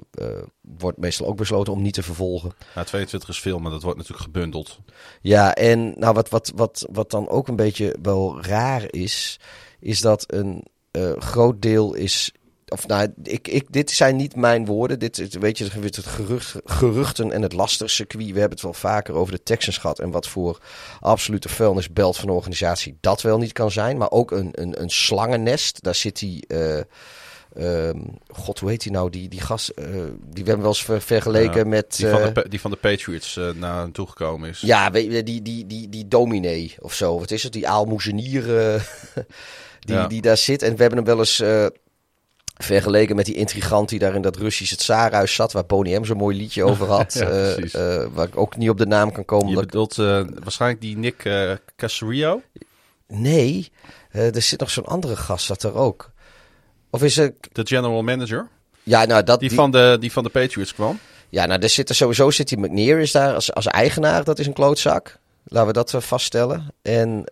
[0.60, 2.52] wordt meestal ook besloten om niet te vervolgen.
[2.74, 4.78] Nou, 22 is veel, maar dat wordt natuurlijk gebundeld.
[5.20, 9.40] Ja, en nou, wat, wat, wat, wat dan ook een beetje wel raar is,
[9.80, 10.64] is dat een
[11.18, 12.32] groot deel is.
[12.68, 14.98] Of nou, ik, ik, dit zijn niet mijn woorden.
[14.98, 18.24] Dit is, weet je, het gerucht, geruchten en het lastigcircuit.
[18.26, 19.98] We hebben het wel vaker over de Texans gehad.
[19.98, 20.58] En wat voor
[21.00, 23.96] absolute vuilnisbelt van een organisatie dat wel niet kan zijn.
[23.96, 25.82] Maar ook een, een, een slangennest.
[25.82, 26.46] Daar zit die.
[26.46, 26.80] eh,
[27.54, 29.10] ehm, God, hoe heet die nou?
[29.10, 29.68] Die, die gast.
[29.68, 29.94] eh, die
[30.30, 31.96] we hebben wel eens ver- vergeleken Ja, met.
[31.96, 34.60] Die van, eh, de, Pa- die van de Patriots eh, naar hem toegekomen is.
[34.60, 37.18] ja, die, die, die, die dominee of zo.
[37.18, 37.52] Wat is het?
[37.52, 38.74] Die aalmoezenier eh,
[39.80, 40.06] die, Ja.
[40.06, 40.62] die daar zit.
[40.62, 41.66] En we hebben hem wel eens eh,
[42.56, 45.52] vergeleken met die intrigant die daar in dat Russische tsaarhuis zat.
[45.52, 47.12] Waar Boney M zo'n mooi liedje over had.
[47.18, 49.48] Ja, Eh, eh, waar ik ook niet op de naam kan komen.
[49.48, 52.42] Je bedoelt eh, waarschijnlijk die Nick eh Casario?
[53.08, 53.70] Nee,
[54.10, 56.10] er zit nog zo'n andere gast dat er ook.
[56.90, 57.34] Of is het...
[57.52, 58.48] De general manager?
[58.82, 60.98] Ja, nou, dat, Die, die- Van, de, die van de Patriots kwam?
[61.28, 64.24] Ja, nou, er zit er sowieso zit die McNear is daar als, als eigenaar.
[64.24, 65.18] Dat is een klootzak.
[65.44, 66.74] Laten we dat vaststellen.
[66.82, 67.24] En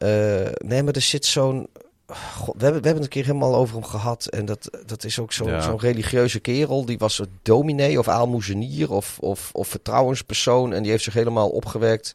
[0.65, 1.69] nee, maar er zit zo'n.
[2.15, 4.27] God, we, hebben, we hebben het een keer helemaal over hem gehad.
[4.27, 5.61] En dat, dat is ook zo'n Ja.
[5.61, 6.85] zo'n religieuze kerel.
[6.85, 10.73] Die was een dominee of aalmoezenier of, of, of vertrouwenspersoon.
[10.73, 12.15] En die heeft zich helemaal opgewerkt.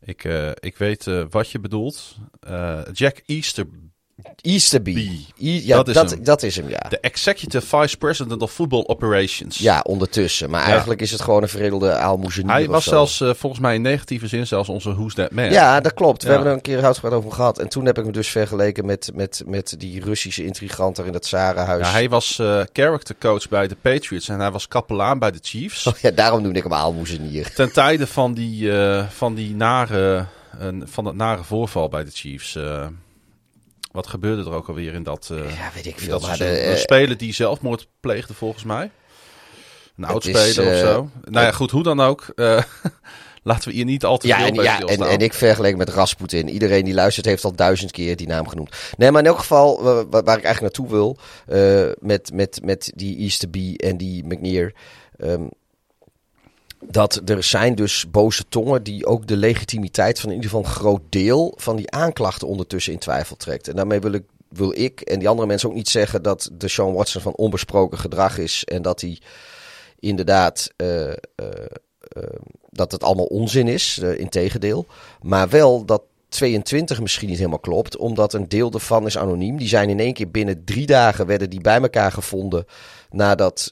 [0.00, 2.16] Ik, eh, ik weet eh, wat je bedoelt.
[2.40, 3.66] Eh, Jack Easter,
[4.40, 4.90] Easterby.
[5.40, 6.24] I- ja, Dat dat, is dat, hem.
[6.24, 6.86] dat is hem, ja.
[6.88, 9.58] De Executive Vice President of Football Operations.
[9.58, 10.50] Ja, ondertussen.
[10.50, 13.82] Maar eigenlijk is het gewoon een veredelde aalmoezenier Hij was zelfs eh, volgens mij in
[13.82, 15.50] negatieve zin zelfs onze Who's That Man.
[15.50, 16.22] Ja, dat klopt.
[16.22, 16.34] We Ja.
[16.34, 17.58] hebben er een keer uitgebreid over gehad.
[17.58, 21.12] En toen heb ik hem dus vergeleken met, met, met die Russische intrigant daar in
[21.14, 21.86] het Zarenhuis.
[21.86, 25.38] Ja, hij was eh character coach bij de Patriots en hij was kapelaan bij de
[25.42, 25.86] Chiefs.
[25.86, 27.52] Oh ja, daarom noemde ik hem aalmoezenier.
[27.54, 30.26] Ten tijde van die, eh, van die nare,
[30.84, 32.58] van dat nare voorval bij de Chiefs.
[33.92, 36.08] Wat gebeurde er ook alweer in dat, eh Ja, weet ik veel.
[36.10, 36.64] dat Maar de?
[36.66, 38.90] Een eh, speler die zelfmoord pleegde volgens mij.
[39.96, 41.10] Een oudspeler of eh, zo.
[41.24, 42.26] Nou ja, goed, hoe dan ook.
[43.42, 45.88] laten we hier niet al te ja, veel en, ja en, en ik vergeleken met
[45.88, 46.48] Rasputin.
[46.48, 48.76] Iedereen die luistert heeft al duizend keer die naam genoemd.
[48.96, 51.18] Nee, maar in elk geval, wa- wa- waar ik eigenlijk naartoe wil,
[52.00, 54.72] met, met, met die Easterby en die McNear.
[55.16, 55.42] ehm,
[56.80, 60.72] dat er zijn dus boze tongen die ook de legitimiteit van in ieder geval een
[60.76, 63.68] groot deel van die aanklachten ondertussen in twijfel trekt.
[63.68, 66.68] En daarmee wil ik, wil ik en die andere mensen ook niet zeggen dat de
[66.68, 69.18] Sean Watson van onbesproken gedrag is en dat hij
[69.98, 72.22] inderdaad eh, eh, eh,
[72.70, 74.86] dat het allemaal onzin is, eh integendeel.
[75.22, 79.56] Maar wel dat 22 misschien niet helemaal klopt, omdat een deel ervan is anoniem.
[79.56, 82.64] Die zijn in één keer binnen drie dagen werden die bij elkaar gevonden
[83.10, 83.70] nadat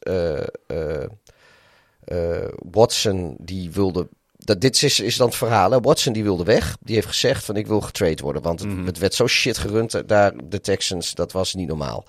[2.70, 4.08] Watson die wilde.
[4.36, 5.70] Dat, dit is, is dan het verhaal.
[5.70, 5.80] Hè?
[5.80, 6.76] Watson die wilde weg.
[6.80, 8.42] Die heeft gezegd van ik wil getrade worden.
[8.42, 8.86] Want het, Mhm.
[8.86, 11.14] het werd zo shit gerund eh, daar, de Texans.
[11.14, 12.04] Dat was niet normaal.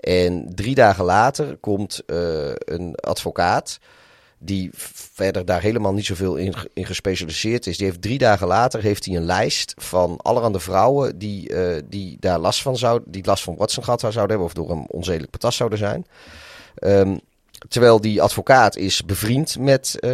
[0.00, 3.78] En drie dagen later komt eh, een advocaat
[4.44, 4.70] die
[5.12, 7.76] verder daar helemaal niet zoveel in, in gespecialiseerd is.
[7.76, 12.16] Die heeft drie dagen later heeft hij een lijst van allerhande vrouwen die, eh, die
[12.20, 15.30] daar last van zouden, die last van Watson gehad zouden hebben of door een onzedelijk
[15.30, 16.06] patas zouden zijn.
[16.74, 17.16] Ehm,
[17.68, 20.10] terwijl die advocaat is bevriend met, eh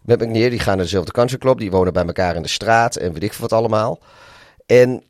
[0.00, 0.50] met McNeer.
[0.50, 1.58] Die gaan naar dezelfde country club.
[1.58, 3.98] Die wonen bij elkaar in de straat en weet ik veel wat allemaal.
[4.66, 5.02] En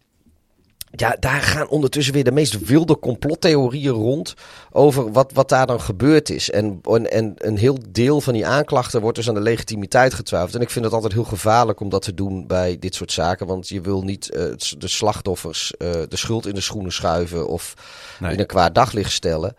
[0.90, 4.34] ja, daar gaan ondertussen weer de meest wilde complottheorieën rond
[4.70, 6.50] over wat, wat daar dan gebeurd is.
[6.50, 10.54] En, en, en een heel deel van die aanklachten wordt dus aan de legitimiteit getwijfeld.
[10.54, 13.46] En ik vind het altijd heel gevaarlijk om dat te doen bij dit soort zaken.
[13.46, 14.44] Want je wil niet eh,
[14.78, 17.74] de slachtoffers eh, de schuld in de schoenen schuiven of
[18.18, 18.32] Nee.
[18.32, 19.56] in een kwaad daglicht stellen.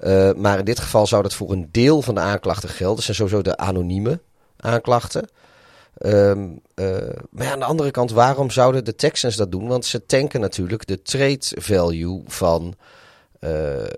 [0.00, 2.96] Eh, maar in dit geval zou dat voor een deel van de aanklachten gelden.
[2.96, 4.20] Dat zijn sowieso de anonieme
[4.56, 5.28] aanklachten.
[5.98, 6.96] Ehm, eh,
[7.30, 9.66] maar aan de andere kant, waarom zouden de Texans dat doen?
[9.66, 12.74] Want ze tanken natuurlijk de trade value van
[13.40, 13.50] eh,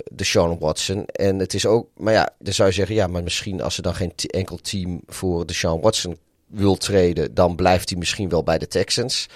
[0.04, 1.06] de Sean Watson.
[1.06, 3.82] En het is ook, maar ja, dan zou je zeggen, ja, maar misschien als ze
[3.82, 8.42] dan geen enkel team voor de Sean Watson wil treden, dan blijft hij misschien wel
[8.42, 9.28] bij de Texans.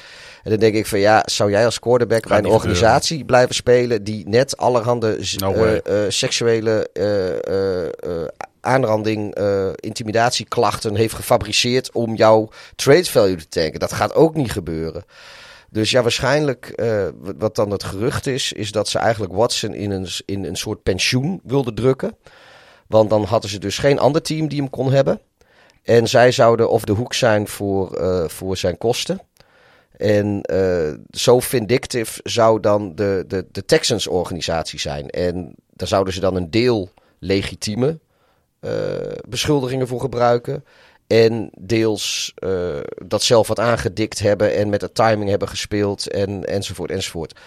[0.46, 3.54] En dan denk ik van ja, zou jij als quarterback Gaat bij een organisatie blijven
[3.54, 8.24] spelen die net allerhande No eh, eh, seksuele eh,
[8.60, 13.80] aanranding, eh, intimidatieklachten heeft gefabriceerd om jouw trade value te tanken?
[13.80, 15.04] Dat gaat ook niet gebeuren.
[15.70, 17.06] Dus ja, waarschijnlijk, eh,
[17.38, 20.82] wat- dan het gerucht is, is dat ze eigenlijk Watson in een, in een soort
[20.82, 22.16] pensioen wilden drukken.
[22.86, 25.20] Want dan hadden ze dus geen ander team die hem kon hebben.
[25.82, 28.00] En zij zouden of de hoek zijn voor,
[28.30, 29.20] voor zijn kosten.
[29.96, 35.10] En eh, zo vindictive zou dan de, de, de Texans-organisatie zijn.
[35.10, 37.98] En daar zouden ze dan een deel legitieme
[38.60, 38.72] eh,
[39.28, 40.64] beschuldigingen voor gebruiken.
[41.06, 46.44] En deels eh, dat zelf wat aangedikt hebben en met de timing hebben gespeeld en,
[46.44, 47.38] enzovoort enzovoort.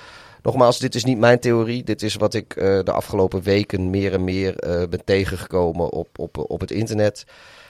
[0.42, 1.84] Nogmaals, dit is niet mijn theorie.
[1.84, 4.56] Dit is wat ik de afgelopen weken meer en meer
[4.90, 7.26] ben tegengekomen op, op, op het internet.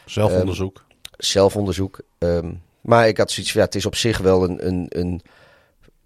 [0.05, 0.83] Zelfonderzoek.
[1.17, 1.99] Zelfonderzoek.
[2.17, 2.51] Ehm,
[2.89, 5.21] maar ik had zoiets van, ja, het is op zich wel een, een, een,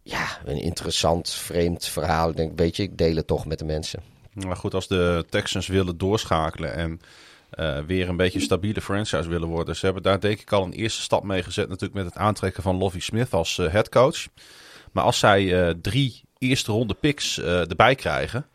[0.02, 2.30] ja, een interessant, vreemd verhaal.
[2.30, 4.02] Ik denk, weet je, ik deel het toch met de mensen.
[4.34, 7.02] Maar goed, als de Texans willen doorschakelen en
[7.50, 9.76] eh, weer een beetje een stabiele franchise willen worden.
[9.76, 12.64] Ze hebben daar denk ik al een eerste stap mee gezet natuurlijk met het aantrekken
[12.64, 14.28] van Lovie Smith als eh headcoach.
[14.92, 18.46] Maar als zij eh, drie eerste ronde picks erbij krijgen,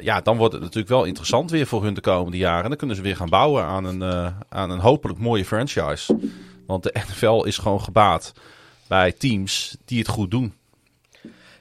[0.00, 2.62] ja, dan wordt het natuurlijk wel interessant weer voor hun de komende jaren.
[2.62, 6.16] En dan kunnen ze weer gaan bouwen aan een, aan een hopelijk mooie franchise.
[6.68, 8.32] Want de NFL is gewoon gebaat
[8.86, 10.54] bij teams die het goed doen.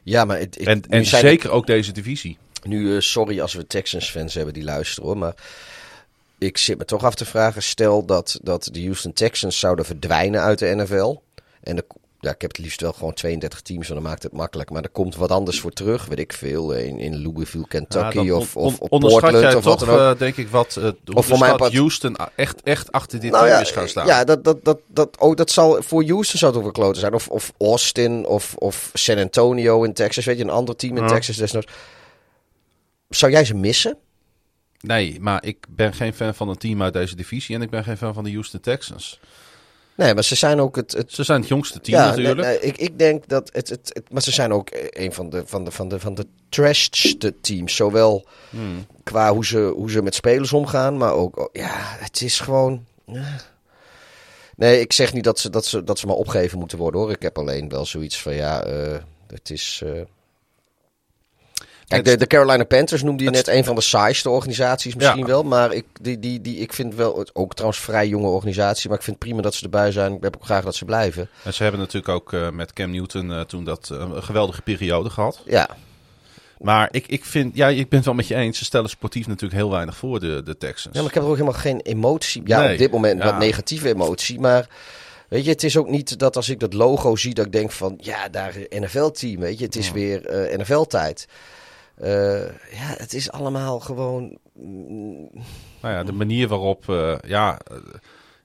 [0.04, 2.38] Ja, maar het, het- En, zeker ook deze divisie.
[2.64, 5.34] Nu, eh, sorry als we Texans-fans hebben die luisteren hoor, maar
[6.38, 7.64] ik zit me toch af te vragen.
[7.64, 11.16] Stel dat, dat de Houston Texans zouden verdwijnen uit de NFL.
[11.64, 11.86] En de,
[12.20, 14.70] ja, ik heb het liefst wel gewoon 32 teams, want dan maakt het makkelijk.
[14.70, 16.74] Maar er komt wat anders voor terug, weet ik veel.
[16.74, 20.14] In, in Louisville, Kentucky Ja, of, of, of Portland jij of wat toch, dan ook.
[20.14, 23.56] eh, denk ik, wat uh, Of voor part- Houston echt, echt achter dit Nou team
[23.56, 24.06] ja, is gaan staan.
[24.08, 27.02] ja dat, dat, dat, dat, oh, dat zal voor Houston zou het ook wel kloten
[27.02, 27.14] zijn.
[27.14, 30.26] Of, of Austin of, of San Antonio in Texas.
[30.26, 31.10] Weet je, een ander team in Ja.
[31.10, 31.72] Texas desnoods.
[33.10, 33.98] Zou jij ze missen?
[34.82, 37.84] Nee, maar ik ben geen fan van een team uit deze divisie en ik ben
[37.84, 39.20] geen fan van de Houston Texans.
[39.98, 40.92] Nee, maar ze zijn ook het...
[40.92, 42.36] het Ze zijn het jongste team ja, natuurlijk.
[42.40, 45.30] nee, nee, ik, ik denk dat het, het, het- Maar ze zijn ook een van
[45.30, 47.76] de, van de, van de, van de trashste teams.
[47.76, 48.86] Zowel Hmm.
[49.04, 51.38] qua hoe ze, hoe ze met spelers omgaan, maar ook...
[51.40, 52.86] oh, Ja, het is gewoon...
[53.06, 53.36] ja.
[54.56, 57.12] Nee, ik zeg niet dat ze, dat, ze, dat ze maar opgegeven moeten worden hoor.
[57.12, 58.98] Ik heb alleen wel zoiets van ja, eh,
[59.28, 59.82] het is...
[59.86, 59.92] eh,
[61.88, 65.26] Kijk, de, de Carolina Panthers noemde je net een van de saaiste organisaties misschien Ja.
[65.26, 65.44] wel.
[65.44, 68.90] Maar ik, die, die, die, ik vind wel, het ook trouwens vrij jonge organisatie.
[68.90, 70.14] Maar ik vind prima dat ze erbij zijn.
[70.14, 71.30] Ik heb ook graag dat ze blijven.
[71.44, 74.62] En ze hebben natuurlijk ook eh, met Cam Newton eh, toen dat eh, een geweldige
[74.62, 75.42] periode gehad.
[75.46, 75.70] Ja,
[76.60, 78.58] Maar ik, ik vind, ja, ik ben het wel met je eens.
[78.58, 80.96] Ze stellen sportief natuurlijk heel weinig voor, de, de Texans.
[80.96, 82.42] Ja, maar ik heb er ook helemaal geen emotie.
[82.46, 83.26] Ja, Nee, op dit moment ja.
[83.30, 84.40] wat negatieve emotie.
[84.40, 84.68] Maar
[85.30, 87.72] weet je, het is ook niet dat als ik dat logo zie, dat ik denk
[87.72, 89.40] van ja, daar NFL-team.
[89.40, 89.94] Weet je, het is Ja.
[89.94, 90.22] weer
[90.58, 91.28] NFL-tijd.
[91.98, 94.38] Eh, ja, het is allemaal gewoon.
[94.54, 95.30] mm,
[95.82, 97.78] Nou ja, de manier waarop, eh, ja, eh,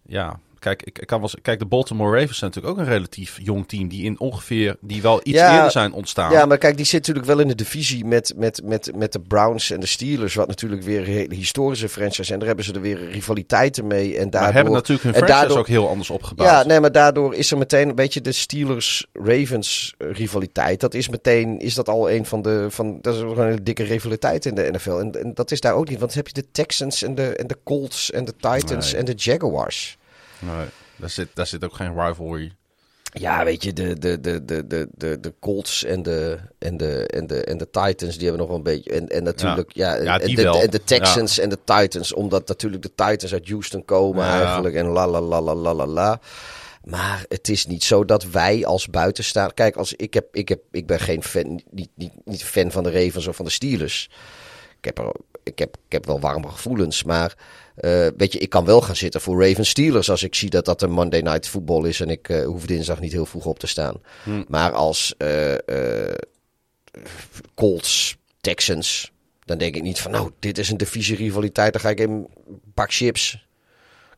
[0.03, 0.39] ja.
[0.63, 3.69] Kijk, ik, ik kan wel, kijk, de Baltimore Ravens zijn natuurlijk ook een relatief jong
[3.69, 6.33] team die in ongeveer, die wel iets Ja, eerder zijn ontstaan.
[6.33, 9.21] Ja, maar kijk, die zit natuurlijk wel in de divisie met, met, met, met de
[9.21, 10.35] Browns en de Steelers.
[10.35, 12.39] Wat natuurlijk weer een hele historische franchise zijn.
[12.39, 14.17] Daar hebben ze er weer rivaliteiten mee.
[14.17, 14.53] En maar daardoor...
[14.55, 16.49] hebben natuurlijk hun franchise daardoor- ook heel anders opgebouwd.
[16.49, 20.81] Ja, nee, maar daardoor is er meteen een beetje de Steelers-Ravens eh, rivaliteit.
[20.81, 23.63] Dat is meteen, is dat al een van de, van, dat is gewoon een hele
[23.63, 24.91] dikke rivaliteit in de NFL.
[24.91, 27.37] En, en dat is daar ook niet, want dan heb je de Texans en de,
[27.37, 29.01] en de Colts en de Titans Nee.
[29.01, 29.97] en de Jaguars.
[30.43, 30.66] Nee,
[30.97, 32.52] daar, zit, daar zit ook geen rivalry.
[33.14, 37.06] Ja, weet je, de, de, de, de, de, de, de Colts en de, en, de,
[37.06, 38.90] en, de, en de Titans, die hebben nog wel een beetje.
[38.90, 42.82] En, en natuurlijk, ja, Ja, en, de, en de Texans en de Titans, omdat natuurlijk
[42.82, 44.74] de Titans uit Houston komen eigenlijk.
[44.74, 46.20] En la la la la la la la.
[46.85, 49.55] Maar het is niet zo dat wij als buitenstaan.
[49.55, 52.82] Kijk, als ik, heb, ik, heb, ik ben geen fan, niet, niet, niet fan van
[52.82, 54.10] de Ravens of van de Steelers.
[54.78, 55.12] Ik heb, er,
[55.43, 57.35] ik heb, ik heb wel warme gevoelens, maar
[57.74, 60.65] eh, weet je, ik kan wel gaan zitten voor Ravens Steelers als ik zie dat
[60.65, 63.59] dat een Monday Night Football is en ik eh, hoef dinsdag niet heel vroeg op
[63.59, 63.94] te staan.
[64.24, 64.43] Hm.
[64.49, 65.55] Maar als eh,
[67.55, 69.12] Colts, Texans,
[69.44, 71.73] dan denk ik niet van nou, dit is een divisie rivaliteit.
[71.73, 72.27] Dan ga ik in
[72.74, 73.47] pak chips,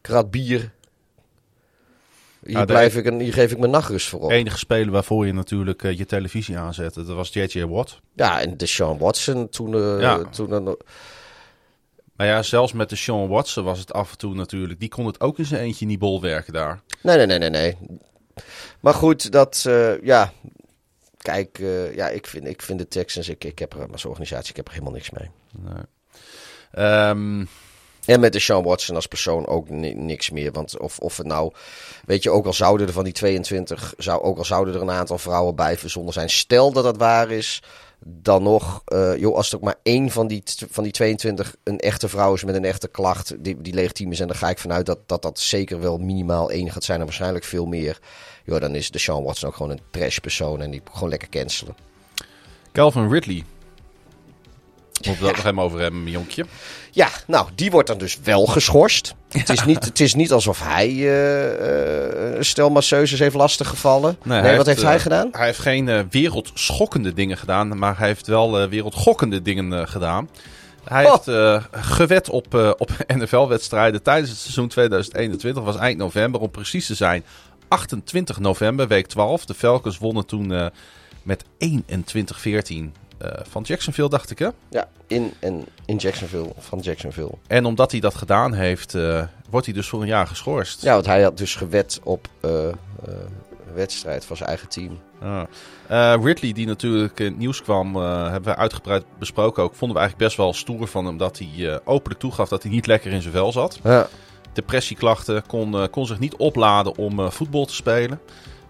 [0.01, 0.72] krat bier.
[2.44, 4.31] Hier, Ja, blijf ik en hier geef ik mijn nachtrust voor op.
[4.31, 7.64] enige speler waarvoor je natuurlijk je televisie aanzette, dat was J.J.
[7.64, 8.01] Watt.
[8.14, 10.24] Ja, en de Sean Watson toen, Ja.
[10.24, 10.76] toen
[12.16, 14.81] Maar ja, zelfs met de Sean Watson was het af en toe natuurlijk.
[14.81, 16.81] Die kon het ook in zijn eentje niet bolwerken daar.
[17.03, 17.77] Nee, nee, nee, nee, nee.
[18.81, 20.32] Maar goed, dat, eh, ja.
[21.19, 24.51] Kijk, eh, ja, ik vind, ik vind de Texans, ik, ik heb er als organisatie,
[24.51, 25.31] ik heb er helemaal niks mee.
[25.59, 25.82] Nee.
[26.73, 27.45] Ehm,
[28.05, 30.53] En met de Sean Watson als persoon ook ni- niks meer.
[30.53, 31.53] Want of, of het nou,
[32.05, 34.91] weet je, ook al zouden er van die 22, zou, ook al zouden er een
[34.91, 36.31] aantal vrouwen bij verzonnen zijn.
[36.31, 37.62] Stel dat dat waar is,
[37.99, 42.09] dan nog, eh, joh, als er maar één van die, van die 22 een echte
[42.09, 44.21] vrouw is met een echte klacht, die, die legitiem is.
[44.21, 47.05] En dan ga ik vanuit dat, dat dat zeker wel minimaal één gaat zijn en
[47.05, 48.01] waarschijnlijk veel meer.
[48.45, 51.29] Joh, dan is de Sean Watson ook gewoon een trash persoon en die gewoon lekker
[51.29, 51.77] cancelen.
[52.73, 53.45] Calvin Ridley.
[55.03, 56.45] Moeten we het nog even over hebben, jonkje.
[56.91, 59.15] Ja, nou, die wordt dan dus wel geschorst.
[59.29, 64.16] Het, is niet, het is niet alsof hij eh, een stel masseuses heeft lastiggevallen.
[64.23, 65.29] Nee, wat heeft hij eh, gedaan?
[65.33, 70.29] Hij heeft geen wereldschokkende dingen gedaan, maar hij heeft wel wereldgokkende dingen gedaan.
[70.85, 71.25] Hij Oh.
[71.27, 75.62] heeft gewet op, op NFL-wedstrijden tijdens het seizoen 2021.
[75.62, 77.25] was eind november, om precies te zijn
[77.69, 79.45] 28 november, week 12.
[79.45, 80.71] De Falcons wonnen toen
[81.23, 82.83] met 21-14 eh,
[83.48, 84.48] van Jacksonville, dacht ik hè?
[84.68, 87.32] Ja, in, en, in Jacksonville, van Jacksonville.
[87.46, 90.82] En omdat hij dat gedaan heeft, eh, wordt hij dus voor een jaar geschorst.
[90.82, 92.74] Ja, want hij had dus gewet op eh, eh,
[93.74, 94.98] wedstrijd van zijn eigen team.
[95.20, 95.46] Ja.
[95.86, 99.74] Eh, Ridley, die natuurlijk in het nieuws kwam, eh, hebben we uitgebreid besproken ook.
[99.74, 102.72] Vonden we eigenlijk best wel stoer van hem dat hij eh, openlijk toegaf dat hij
[102.72, 103.78] niet lekker in zijn vel zat.
[103.82, 104.09] Ja,
[104.52, 108.20] Depressieklachten, kon, eh, kon zich niet opladen om eh, voetbal te spelen.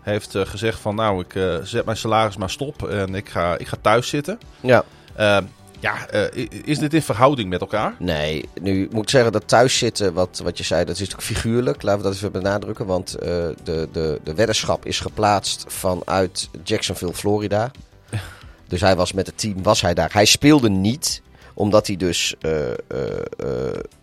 [0.04, 3.58] Heeft eh, gezegd van nou, ik eh, zet mijn salaris maar stop en ik ga,
[3.58, 4.38] ik ga thuis zitten.
[4.60, 4.84] ja.
[5.14, 5.38] Eh,
[5.80, 7.94] ja, eh, is dit in verhouding met elkaar?
[7.98, 11.82] Nee, nu moet ik zeggen dat thuiszitten, wat, wat je zei, dat is natuurlijk figuurlijk.
[11.82, 13.54] Laten we dat even benadrukken, want de,
[13.92, 17.70] de, de weddenschap is geplaatst vanuit Jacksonville, Florida.
[18.68, 20.12] Dus hij was met het team, was hij daar.
[20.12, 21.22] Hij speelde niet,
[21.54, 22.74] omdat hij dus, eh, eh,
[23.36, 23.48] eh,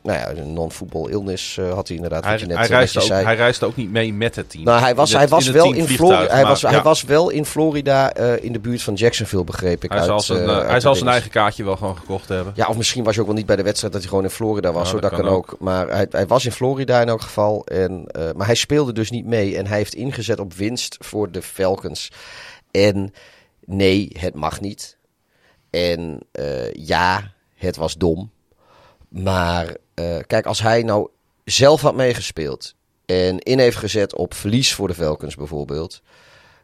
[0.03, 3.07] nou ja, een non-football illness had hij inderdaad, Hij, wat je net hij, reisde ook,
[3.07, 4.63] hij reisde ook niet mee met het team.
[4.63, 6.33] Nou, hij was, hij was wel in Florida.
[6.33, 9.89] Hij was, hij was wel in Florida in de buurt van Jacksonville, begreep ik.
[9.89, 12.53] Hij uit, zal zijn, hij zal zijn eigen kaartje wel gewoon gekocht hebben.
[12.55, 14.35] Ja, of misschien was je ook wel niet bij de wedstrijd dat hij gewoon in
[14.35, 14.87] Florida was.
[14.87, 15.55] Ja, dat dat, kan kan ook.
[15.59, 17.65] Maar hij, hij was in Florida in elk geval.
[17.65, 18.05] En,
[18.35, 19.57] maar hij speelde dus niet mee.
[19.57, 22.11] En hij heeft ingezet op winst voor de Falcons.
[22.71, 23.13] En
[23.65, 24.97] nee, het mag niet.
[25.69, 26.19] En
[26.73, 27.31] ja,
[27.61, 28.31] het was dom.
[29.07, 31.09] Maar eh, kijk, als hij nou
[31.43, 32.75] zelf had meegespeeld.
[33.05, 36.01] en in heeft gezet op verlies voor de Falcons bijvoorbeeld,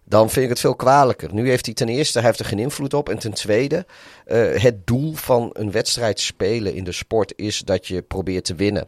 [0.03, 1.33] dan vind ik het veel kwalijker.
[1.33, 3.09] Nu heeft hij ten eerste hij heeft er geen invloed op.
[3.09, 3.85] En ten tweede,
[4.27, 8.55] uh, het doel van een wedstrijd spelen in de sport is dat je probeert te
[8.55, 8.87] winnen.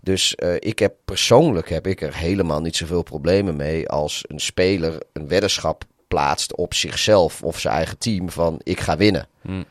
[0.00, 4.40] Dus uh, ik heb persoonlijk heb ik er helemaal niet zoveel problemen mee als een
[4.40, 9.28] speler een weddenschap plaatst op zichzelf of zijn eigen team van ik ga winnen.
[9.40, 9.64] Hmm.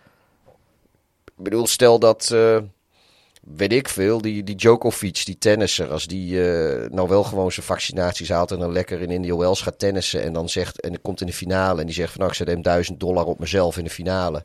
[1.38, 2.58] Ik bedoel, stel dat, uh,
[3.42, 7.66] weet ik veel, die, die Djokovic, die tennisser, als die uh, nou wel gewoon zijn
[7.66, 11.22] vaccinaties haalt en dan lekker in India Wells gaat tennissen en dan zegt, en komt
[11.22, 13.78] in de finale en die zegt van nou ik zet hem duizend dollar op mezelf
[13.78, 14.44] in de finale.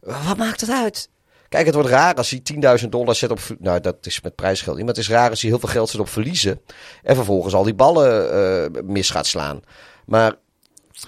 [0.00, 1.08] Wat maakt het uit?
[1.48, 2.42] Kijk, het wordt raar als hij
[2.82, 3.40] 10.000 dollar zet op.
[3.58, 4.78] Nou, dat is met prijsgeld.
[4.78, 6.60] Maar het is raar als hij heel veel geld zet op verliezen.
[7.02, 8.34] En vervolgens al die ballen
[8.74, 9.62] uh, mis gaat slaan.
[10.06, 10.34] Maar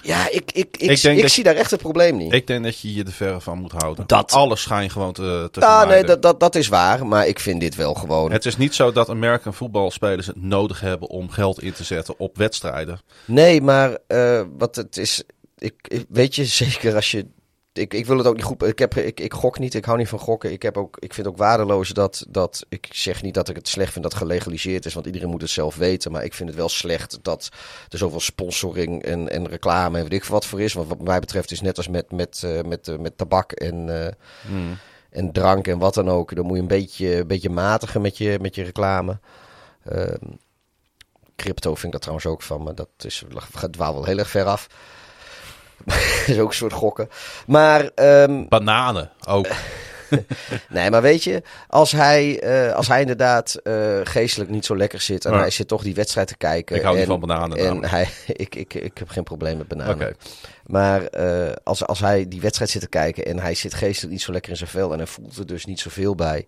[0.01, 2.33] ja, ik, ik, ik, ik, ik zie daar echt het probleem niet.
[2.33, 4.07] Ik denk dat je hier de verre van moet houden.
[4.07, 4.31] Dat...
[4.31, 7.07] Alles schijn gewoon te, te Ja, nee, dat, dat, dat is waar.
[7.07, 8.31] Maar ik vind dit wel gewoon...
[8.31, 12.15] Het is niet zo dat American voetbalspelers het nodig hebben om geld in te zetten
[12.17, 12.99] op wedstrijden.
[13.25, 15.23] Nee, maar uh, wat het is...
[15.57, 17.25] Ik, weet je, zeker als je
[17.77, 18.63] ik, ik wil het ook niet goed.
[18.63, 19.73] Ik, heb, ik, ik gok niet.
[19.73, 20.51] Ik hou niet van gokken.
[20.51, 22.65] Ik, heb ook, ik vind ook waardeloos dat, dat.
[22.69, 24.93] Ik zeg niet dat ik het slecht vind dat gelegaliseerd is.
[24.93, 26.11] Want iedereen moet het zelf weten.
[26.11, 27.49] Maar ik vind het wel slecht dat
[27.89, 30.73] er zoveel sponsoring en, en reclame en weet ik wat voor is.
[30.73, 33.87] Want wat mij betreft is net als met, met, uh, met, uh, met tabak en,
[33.87, 34.07] uh,
[34.47, 34.77] hmm.
[35.09, 36.35] en drank en wat dan ook.
[36.35, 39.19] Dan moet je een beetje, een beetje matigen met je, met je reclame.
[39.83, 40.25] Ehm,
[41.35, 42.63] crypto vind ik dat trouwens ook van.
[42.63, 43.23] Maar dat is,
[43.53, 44.67] gaat wel heel erg ver af.
[46.27, 47.09] is ook een soort gokken.
[47.47, 47.89] Maar...
[47.95, 49.47] Um, Bananen ook.
[50.69, 55.01] nee, maar weet je, als hij, uh, als hij inderdaad uh, geestelijk niet zo lekker
[55.01, 55.39] zit en ja.
[55.39, 56.75] hij zit toch die wedstrijd te kijken.
[56.75, 57.57] Ik hou en, niet van bananen.
[57.57, 59.95] En hij, ik, ik, ik heb geen probleem met bananen.
[59.95, 60.13] Okay.
[60.65, 64.21] Maar uh, als, als hij die wedstrijd zit te kijken en hij zit geestelijk niet
[64.21, 66.47] zo lekker in zijn vel en hij voelt er dus niet zoveel bij.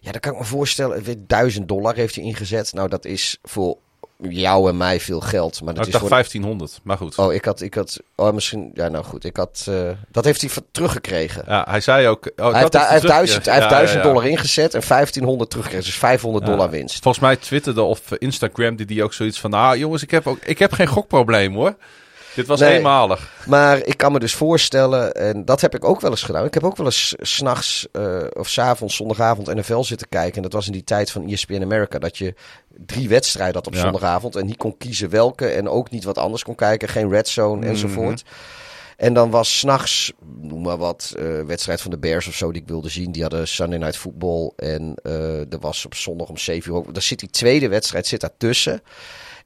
[0.00, 2.72] Ja, dan kan ik me voorstellen, duizend dollar heeft hij ingezet.
[2.72, 3.78] Nou, dat is voor
[4.28, 5.62] jou en mij veel geld.
[5.62, 6.14] Maar dat oh, is dacht voor...
[6.14, 7.18] 1500, maar goed.
[7.18, 10.40] Oh, ik had, ik had, oh, misschien, ja, nou goed, ik had, uh, dat heeft
[10.40, 11.44] hij teruggekregen.
[11.46, 12.30] Ja, hij zei ook.
[12.36, 15.98] Oh, hij, heeft, hij heeft duizend, hij heeft duizend dollar ingezet en 1500 teruggekregen, dus
[15.98, 17.02] 500 dollar winst.
[17.02, 20.38] Volgens mij twitterde of Instagram die die ook zoiets van, nou jongens, ik heb ook,
[20.44, 21.76] ik heb geen gokprobleem hoor.
[22.40, 23.32] Dit was nee, eenmalig.
[23.46, 26.44] Maar ik kan me dus voorstellen, en dat heb ik ook wel eens gedaan.
[26.44, 30.36] Ik heb ook wel eens s'nachts uh, of s'avonds, zondagavond NFL zitten kijken.
[30.36, 31.98] En dat was in die tijd van ESPN America.
[31.98, 32.34] Dat je
[32.86, 33.80] drie wedstrijden had op ja.
[33.80, 34.36] zondagavond.
[34.36, 35.46] En niet kon kiezen welke.
[35.46, 36.88] En ook niet wat anders kon kijken.
[36.88, 37.70] Geen red zone mm -hmm.
[37.70, 38.22] enzovoort.
[38.96, 42.62] En dan was s'nachts, noem maar wat, uh, wedstrijd van de Bears of zo die
[42.62, 43.12] ik wilde zien.
[43.12, 44.52] Die hadden Sunday Night Football.
[44.56, 46.92] En uh, er was op zondag om 7 uur.
[46.92, 48.82] Daar zit die tweede wedstrijd zit daartussen.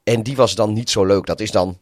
[0.03, 1.27] En die was dan niet zo leuk.
[1.27, 1.79] Dat is dan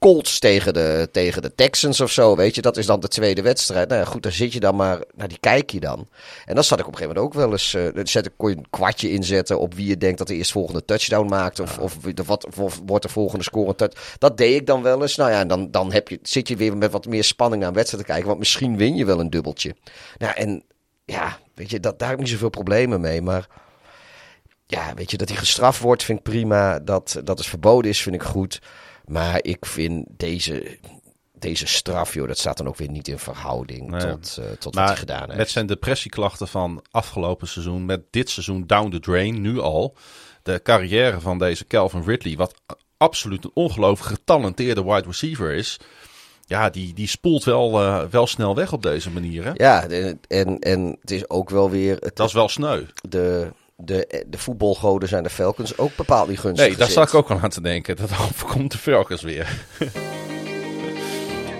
[0.00, 2.62] Colts tegen de, tegen de Texans of zo, weet je.
[2.62, 3.88] Dat is dan de tweede wedstrijd.
[3.88, 6.08] Nou ja, goed, daar zit je dan maar, nou die kijk je dan.
[6.44, 8.50] En dan zat ik op een gegeven moment ook wel eens, uh, zet ik, kon
[8.50, 11.60] je een kwartje inzetten op wie je denkt dat de eerstvolgende touchdown maakt.
[11.60, 11.96] Of, of,
[12.26, 14.16] wat, of wordt de volgende score touch.
[14.18, 15.16] Dat deed ik dan wel eens.
[15.16, 17.72] Nou ja, en dan, dan heb je, zit je weer met wat meer spanning aan
[17.74, 18.28] wedstrijd te kijken.
[18.28, 19.74] Want misschien win je wel een dubbeltje.
[20.18, 20.62] Nou, en
[21.04, 23.22] ja, weet je, dat, daar heb ik niet zoveel problemen mee.
[23.22, 23.46] Maar
[24.66, 26.78] ja, weet je, dat hij gestraft wordt vind ik prima.
[26.78, 28.60] Dat, dat het verboden is vind ik goed.
[29.04, 30.78] Maar ik vind deze,
[31.32, 34.00] deze straf, joh, dat staat dan ook weer niet in verhouding nee.
[34.00, 35.36] tot, uh, tot maar wat hij gedaan heeft.
[35.36, 39.96] Met zijn depressieklachten van afgelopen seizoen, met dit seizoen down the drain, nu al.
[40.42, 42.54] De carrière van deze Calvin Ridley, wat
[42.96, 45.80] absoluut een ongelooflijk getalenteerde wide receiver is.
[46.46, 49.44] Ja, die, die spoelt wel, uh, wel snel weg op deze manier.
[49.44, 49.50] Hè?
[49.54, 49.86] Ja,
[50.28, 51.96] en, en het is ook wel weer...
[51.96, 52.84] Het, dat is wel sneu.
[53.08, 53.52] De,
[53.84, 57.30] de, de voetbalgoden zijn de Falcons ook bepaald niet gunstig Nee, daar zat ik ook
[57.30, 57.96] al aan te denken.
[57.96, 59.48] Dat overkomt de Falcons weer.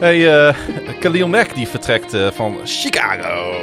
[0.01, 0.57] hey, uh,
[1.01, 3.61] Khalil Mack die vertrekt uh, van Chicago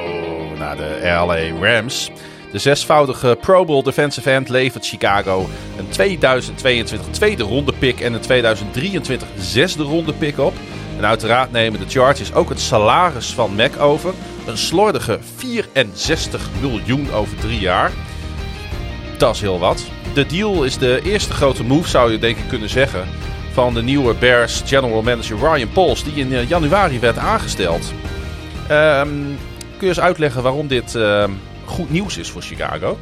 [0.58, 2.12] naar de LA Rams.
[2.52, 5.48] De zesvoudige Pro Bowl defensive end levert Chicago
[5.78, 10.54] een 2022 tweede ronde pick en een 2023 zesde ronde pick op.
[10.98, 14.14] En uiteraard nemen de Chargers ook het salaris van Mack over.
[14.48, 17.92] Een slordige 64 miljoen over drie jaar.
[19.18, 19.86] Dat is heel wat.
[20.14, 23.08] De deal is de eerste grote move, zou je denk ik kunnen zeggen,
[23.52, 27.92] van de nieuwe Bears general manager Ryan Poles, die in januari werd aangesteld.
[28.72, 29.38] Um,
[29.78, 31.28] kun je eens uitleggen waarom dit uh,
[31.66, 32.98] goed nieuws is voor Chicago?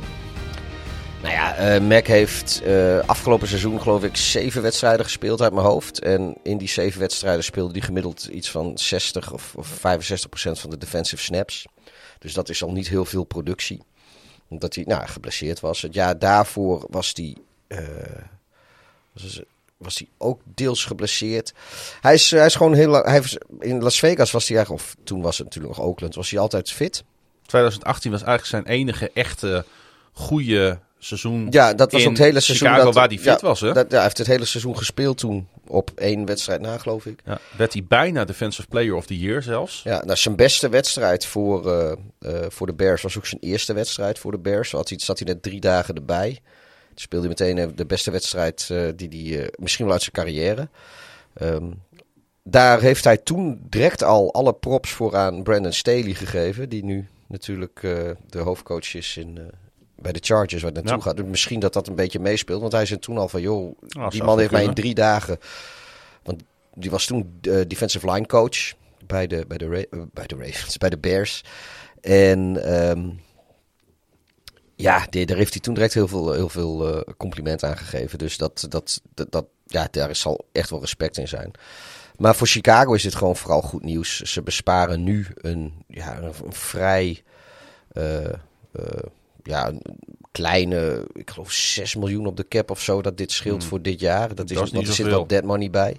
[1.21, 5.65] Nou ja, uh, Mac heeft uh, afgelopen seizoen geloof ik zeven wedstrijden gespeeld uit mijn
[5.65, 5.99] hoofd.
[5.99, 10.59] En in die zeven wedstrijden speelde hij gemiddeld iets van 60 of, of 65 procent
[10.59, 11.65] van de defensive snaps.
[12.19, 13.81] Dus dat is al niet heel veel productie
[14.47, 15.81] omdat hij nou, geblesseerd was.
[15.81, 17.35] Het jaar daarvoor was hij,
[17.67, 17.79] uh,
[19.13, 19.41] was,
[19.77, 21.53] was hij ook deels geblesseerd.
[22.01, 23.05] Hij is, hij is gewoon heel lang.
[23.05, 26.15] Hij was, in Las Vegas was hij eigenlijk, of toen was het natuurlijk nog Oakland,
[26.15, 27.03] was hij altijd fit.
[27.45, 29.65] 2018 was eigenlijk zijn enige echte
[30.13, 31.47] goede seizoen.
[31.49, 32.67] Ja, dat was het hele seizoen.
[32.67, 33.73] Chicago, dat, waar die fit ja, was, hè?
[33.73, 35.47] Dat, ja, hij heeft het hele seizoen gespeeld toen.
[35.67, 37.19] Op één wedstrijd na, geloof ik.
[37.25, 39.83] Ja, werd hij bijna Defensive Player of the Year zelfs.
[39.83, 43.73] Ja, nou, zijn beste wedstrijd voor, eh, eh, voor de Bears was ook zijn eerste
[43.73, 44.69] wedstrijd voor de Bears.
[44.69, 46.39] Zat hij, zat hij net drie dagen erbij.
[46.87, 50.15] Toen speelde hij meteen eh, de beste wedstrijd die hij eh, misschien wel uit zijn
[50.15, 50.69] carrière.
[51.33, 51.71] Ehm,
[52.43, 56.69] daar heeft hij toen direct al alle props voor aan Brandon Staley gegeven.
[56.69, 57.79] Die nu natuurlijk
[58.29, 59.51] de hoofdcoach is in,
[60.05, 61.15] bij de Chargers waar het naartoe Ja.
[61.17, 61.25] gaat.
[61.27, 62.61] Misschien dat dat een beetje meespeelt.
[62.61, 63.77] Want hij zei toen al van, joh,
[64.09, 65.37] die man heeft mij in drie dagen...
[66.23, 68.57] Want die was toen eh, defensive line coach
[69.05, 71.43] bij de, bij de, Ra- eh, bij de Ravens, bij de Bears.
[72.01, 73.09] En ehm,
[74.75, 78.17] ja, die- daar heeft hij toen direct heel veel, heel veel eh, compliment aan gegeven.
[78.17, 81.51] Dus dat, dat, dat, dat, ja, daar zal echt wel respect in zijn.
[82.17, 84.19] Maar voor Chicago is dit gewoon vooral goed nieuws.
[84.21, 87.23] Ze besparen nu een, ja, een, vrij
[89.45, 89.81] ja, een
[90.31, 93.69] kleine, ik geloof 6 miljoen op de cap of zo dat dit scheelt Hmm.
[93.69, 94.35] voor dit jaar.
[94.35, 95.97] Dat, is, Dat is er zit wel dead money bij.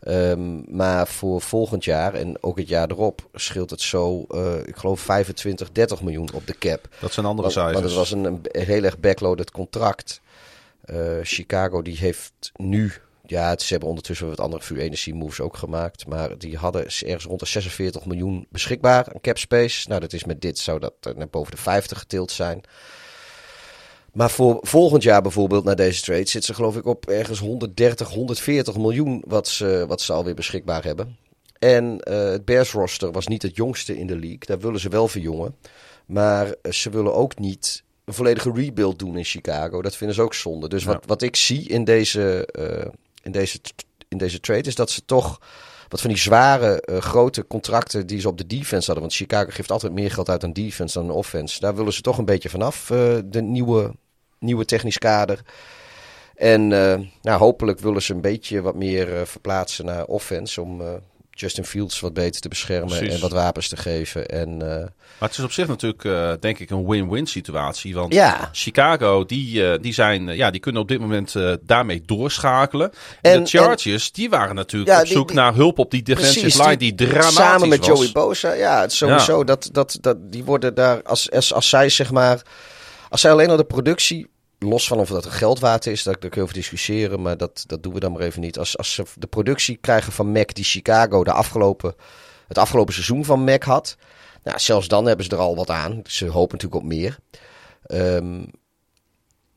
[0.00, 4.76] Ehm, maar voor volgend jaar en ook het jaar erop scheelt het zo, eh, ik
[4.76, 6.88] geloof 25, 30 miljoen op de cap.
[7.00, 7.94] Dat zijn andere Want, want cijfers.
[7.94, 10.20] het was een, een heel erg backloaded contract.
[10.84, 12.92] Eh, Chicago die heeft nu,
[13.26, 16.82] ja, het- ze hebben ondertussen wat andere free agency moves ook gemaakt, maar die hadden
[16.82, 19.88] ergens rond de 46 miljoen beschikbaar aan cap space.
[19.88, 22.60] Nou, dat is met dit zou dat eh, naar boven de 50 getild zijn.
[24.12, 28.08] Maar voor volgend jaar bijvoorbeeld, na deze trade, zit ze geloof ik op ergens 130,
[28.08, 31.16] 140 miljoen wat ze, wat ze alweer beschikbaar hebben.
[31.58, 34.38] En eh, het Bears roster was niet het jongste in de league.
[34.38, 35.56] Daar willen ze wel verjongen.
[36.06, 39.82] Maar eh, ze willen ook niet een volledige rebuild doen in Chicago.
[39.82, 40.68] Dat vinden ze ook zonde.
[40.68, 40.88] Dus Ja.
[40.92, 42.48] wat, wat ik zie in deze,
[43.22, 43.60] in, deze,
[44.08, 45.40] in deze trade is dat ze toch
[45.92, 49.00] wat van die zware, eh, grote contracten die ze op de defense hadden.
[49.00, 51.60] Want Chicago geeft altijd meer geld uit aan defense dan aan offense.
[51.60, 53.94] Daar willen ze toch een beetje vanaf, eh, de nieuwe,
[54.38, 55.42] nieuwe technisch kader.
[56.34, 60.60] En eh, nou, hopelijk willen ze een beetje wat meer verplaatsen naar offense.
[60.60, 60.82] Om
[61.34, 63.14] Justin Fields wat beter te beschermen Precies.
[63.14, 64.26] en wat wapens te geven.
[64.28, 64.76] En eh,
[65.18, 67.94] Maar het is op zich natuurlijk, eh, denk ik, een win-win situatie.
[67.94, 72.90] Want ja, Chicago, die, eh, die, zijn, ja, die kunnen op dit moment daarmee doorschakelen.
[73.20, 76.02] En, En- de Chargers, die waren natuurlijk Ja, op zoek die- naar hulp op die
[76.02, 77.98] defensive Precies, line die- dramatisch samen met was.
[77.98, 78.52] Joey Bosa.
[78.52, 82.42] Ja, het sowieso dat, dat, dat die worden daar als, als, als zij zeg maar,
[83.08, 84.30] als zij alleen al de productie,
[84.62, 87.36] los van of dat een geld waard is, daar, daar kun je over discussiëren, maar
[87.36, 88.58] dat, dat doen we dan maar even niet.
[88.58, 91.94] Als, als ze de productie krijgen van Mac die Chicago de afgelopen,
[92.48, 93.96] het afgelopen seizoen van Mac had,
[94.42, 96.00] nou, zelfs dan hebben ze er al wat aan.
[96.04, 97.18] Ze hopen natuurlijk op meer.
[97.86, 98.42] Ehm,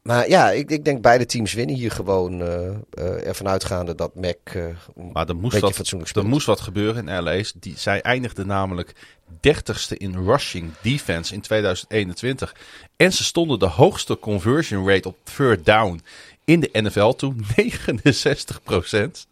[0.06, 4.16] maar ja, ik, ik denk beide teams winnen hier gewoon eh, eh, ervan uitgaande dat
[4.16, 4.66] Mac eh,
[5.14, 7.54] Maar er moest, wat, fatsoenlijk er moest wat gebeuren in LA's.
[7.60, 9.15] Die, zij eindigden namelijk
[9.48, 12.56] 30ste in rushing defense in 2021.
[12.98, 16.02] En ze stonden de hoogste conversion rate op third down
[16.46, 17.46] in de NFL toen.
[17.56, 19.28] 69%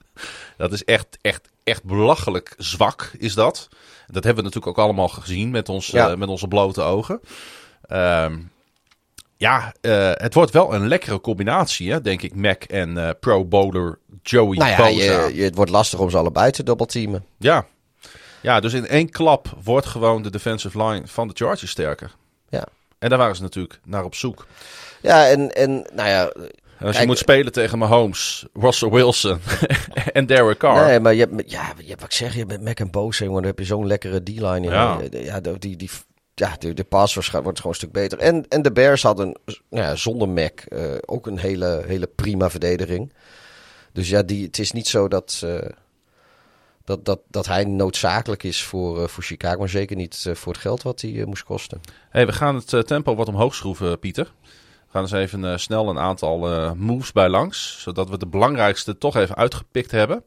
[0.58, 3.68] Dat is echt, echt, echt belachelijk zwak is dat.
[4.08, 6.10] Dat hebben we natuurlijk ook allemaal gezien met, ons, Ja.
[6.12, 7.20] eh, met onze blote ogen.
[7.88, 8.38] Ehm,
[9.38, 12.36] ja, eh, het wordt wel een lekkere combinatie, hè, denk ik.
[12.36, 15.26] Mac en eh, pro bowler Joey Nou ja, Bosa.
[15.28, 17.26] je, je, het wordt lastig om ze allebei te doubleteamen.
[17.38, 17.66] Ja.
[18.44, 22.12] Ja, dus in één klap wordt gewoon de defensive line van de Chargers sterker.
[22.50, 22.66] Ja.
[23.00, 24.46] En daar waren ze natuurlijk naar op zoek.
[25.02, 26.30] Ja, en, en nou ja,
[26.80, 29.40] En als je moet spelen tegen Mahomes, Russell Wilson
[30.14, 30.86] en Derek Carr.
[30.86, 33.24] nee, maar je hebt, ja, je hebt wat ik zeg, je met Mac en Bosa,
[33.24, 34.56] jongen, dan heb je zo'n lekkere D-line.
[34.58, 34.64] in.
[34.72, 35.00] Ja.
[35.12, 35.90] Ja, de- die, die,
[36.34, 38.18] ja, de, de pass wordt gewoon een stuk beter.
[38.20, 39.36] En, en de Bears hadden
[39.70, 43.14] nou ja, zonder Mac eh, ook een hele, hele prima verdediging.
[43.94, 45.42] Dus ja, die, het is niet zo dat,
[46.86, 50.54] dat, dat, dat hij noodzakelijk is voor, eh, voor Chicago, maar zeker niet eh, voor
[50.54, 51.82] het geld wat hij eh, moest kosten.
[52.10, 54.32] Hey, we gaan het tempo wat omhoog schroeven, Pieter.
[54.44, 57.82] We gaan eens even snel een aantal moves bij langs.
[57.82, 60.24] Zodat we de belangrijkste toch even uitgepikt hebben.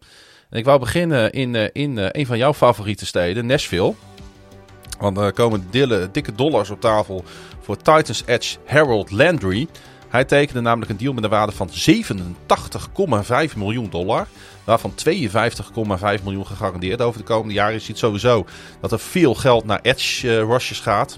[0.50, 3.94] En ik wou beginnen in, in een van jouw favoriete steden, Nashville.
[4.98, 5.66] Want er komen
[6.12, 7.24] dikke dollars op tafel
[7.60, 9.68] voor Titans Edge Harold Landry.
[10.08, 11.70] Hij tekende namelijk een deal met een waarde van
[13.50, 14.26] 87,5 miljoen dollar.
[14.64, 14.92] Waarvan
[16.18, 17.74] 52,5 miljoen gegarandeerd over de komende jaren.
[17.74, 18.46] Je ziet sowieso
[18.80, 21.16] dat er veel geld naar edge rushes gaat.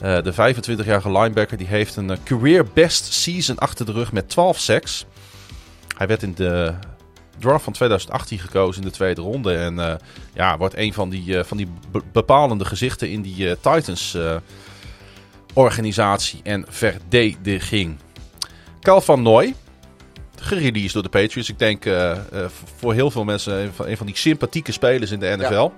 [0.00, 4.28] Eh, de 25-jarige linebacker die heeft een eh, career best season achter de rug met
[4.28, 5.06] 12 sacks.
[5.96, 6.74] Hij werd in de
[7.38, 9.54] draft van 2018 gekozen in de tweede ronde.
[9.56, 9.98] En
[10.34, 14.18] ja, wordt een van die, van die be- bepalende gezichten in die eh, Titans
[15.54, 17.96] organisatie en verdediging.
[18.80, 19.54] Cal van Nooy,
[20.36, 21.48] gereleased door de Patriots.
[21.48, 22.18] Ik denk eh, eh,
[22.78, 25.70] voor heel veel mensen een van, een van die sympathieke spelers in de NFL.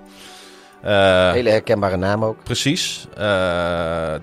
[0.85, 2.43] Uh, Hele herkenbare naam ook.
[2.43, 3.07] Precies.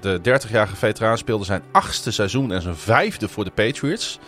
[0.01, 4.19] De 30-jarige veteraan speelde zijn achtste seizoen en zijn vijfde voor de Patriots.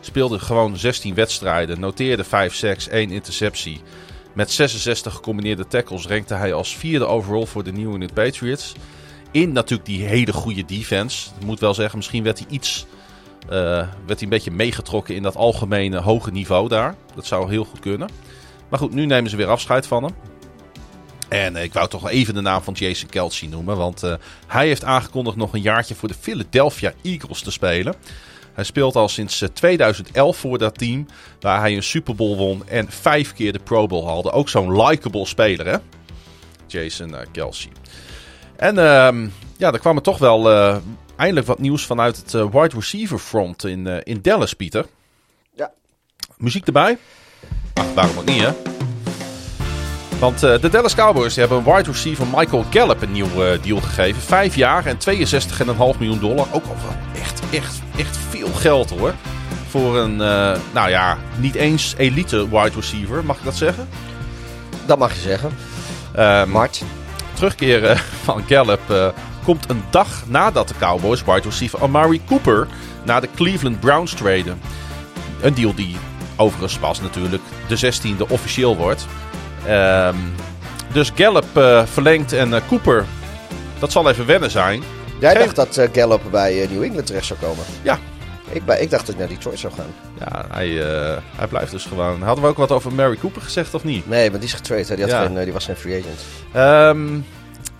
[0.00, 3.80] Speelde gewoon 16 wedstrijden, noteerde 5 sacks, 1 interceptie.
[4.32, 8.74] Met 66 gecombineerde tackles rankte hij als vierde overall voor de New England Patriots.
[9.30, 11.30] In natuurlijk die hele goede defense.
[11.44, 12.86] Moet wel zeggen, misschien werd hij iets
[13.44, 16.94] uh, werd hij een beetje meegetrokken in dat algemene hoge niveau daar.
[17.14, 18.08] Dat zou heel goed kunnen.
[18.68, 20.14] Maar goed, nu nemen ze weer afscheid van hem.
[21.28, 23.76] En ik wou toch even de naam van Jason Kelsey noemen.
[23.76, 24.14] Want uh,
[24.46, 27.94] hij heeft aangekondigd nog een jaartje voor de Philadelphia Eagles te spelen.
[28.52, 31.06] Hij speelt al sinds 2011 voor dat team.
[31.40, 34.30] Waar hij een Super Bowl won en vijf keer de Pro Bowl haalde.
[34.30, 35.76] Ook zo'n likable speler, hè?
[36.66, 37.70] Jason Kelsey.
[38.60, 40.76] En uh, ja, er kwam er toch wel uh,
[41.16, 44.86] eindelijk wat nieuws vanuit het uh, wide receiver front in, in Dallas, Pieter.
[45.54, 45.70] Ja.
[46.36, 46.98] Muziek erbij?
[47.74, 48.52] Ach, waarom ook niet, hè?
[50.18, 53.62] Want uh, de Dallas Cowboys die hebben een wide receiver Michael Gallup een nieuwe uh,
[53.62, 54.22] deal gegeven.
[54.22, 56.46] Vijf jaar en 62,5 miljoen dollar.
[56.52, 59.14] Ook al wel echt, echt, echt veel geld hoor.
[59.68, 63.88] Voor een, uh, nou ja, niet eens elite wide receiver, mag ik dat zeggen?
[64.86, 65.50] Dat mag je zeggen.
[66.18, 66.82] Um, Mart.
[67.40, 69.14] Terugkeren van Gallup
[69.44, 72.66] komt een dag nadat de Cowboys wide receiver Amari Cooper
[73.04, 74.60] naar de Cleveland Browns traden.
[75.40, 75.96] Een deal die
[76.36, 79.06] overigens pas natuurlijk de 16e officieel wordt.
[79.68, 80.34] Um,
[80.92, 83.04] dus Gallup uh, verlengt en uh, Cooper,
[83.78, 84.82] dat zal even wennen zijn.
[85.20, 87.64] Jij dacht dat uh, Gallup bij New England terecht zou komen?
[87.82, 87.98] Ja.
[88.52, 89.94] Ik, ik dacht dat hij naar Detroit zou gaan.
[90.18, 90.68] Ja, hij,
[91.36, 92.22] hij blijft dus gewoon.
[92.22, 94.08] Hadden we ook wat over Mary Cooper gezegd of niet?
[94.08, 94.88] Nee, maar die is getraind.
[94.88, 95.26] Die, had ja.
[95.26, 96.96] geen, die was geen free agent.
[96.96, 97.24] Um,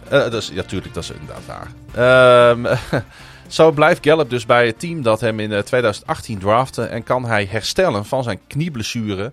[0.08, 2.50] dus, ja, tuurlijk, dat is inderdaad waar.
[2.50, 2.66] Um,
[3.50, 7.44] Zo blijft Gallup dus bij het team dat hem in 2018 draftte en kan hij
[7.44, 9.32] herstellen van zijn knieblessure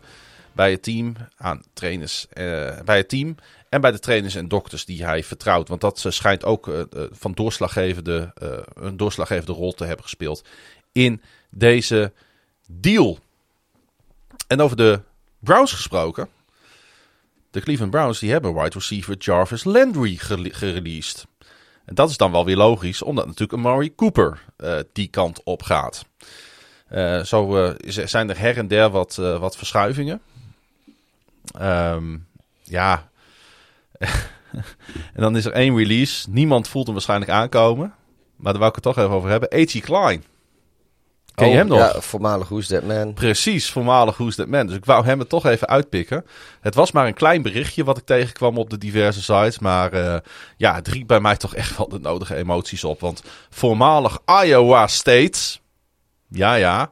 [0.51, 3.35] bij het team, aan trainers, uh, bij het team
[3.69, 5.67] en bij de trainers en dokters die hij vertrouwt.
[5.67, 6.81] Want dat schijnt ook uh,
[7.11, 10.43] van doorslaggevende, uh, een doorslaggevende rol te hebben gespeeld
[10.97, 12.11] in deze
[12.67, 13.19] deal.
[14.47, 15.01] En over de
[15.39, 16.29] Browns gesproken.
[17.51, 20.15] De Cleveland Browns die hebben wide receiver Jarvis Landry
[20.51, 21.27] gereleased.
[21.85, 24.43] En dat is dan wel weer logisch, omdat natuurlijk Amari Cooper
[24.93, 26.05] die kant op gaat.
[27.25, 30.21] zo zijn er her en der wat, wat verschuivingen.
[31.61, 32.27] Um,
[32.63, 33.09] ja.
[35.13, 36.29] en dan is er één release.
[36.29, 37.93] Niemand voelt hem waarschijnlijk aankomen.
[38.35, 39.53] Maar daar wou ik het toch even over hebben.
[39.53, 39.79] A.T.
[39.79, 40.23] Klein.
[41.37, 41.79] Ken je oh, hem nog?
[41.79, 43.13] Ja, voormalig Who's That Man.
[43.13, 44.67] Precies, voormalig Who's That Man.
[44.67, 46.25] Dus ik wou hem er toch even uitpikken.
[46.61, 49.59] Het was maar een klein berichtje wat ik tegenkwam op de diverse sites.
[49.59, 50.17] Maar uh,
[50.57, 52.99] ja, het riep bij mij toch echt wel de nodige emoties op.
[52.99, 55.39] Want voormalig Iowa State...
[56.29, 56.91] Ja, ja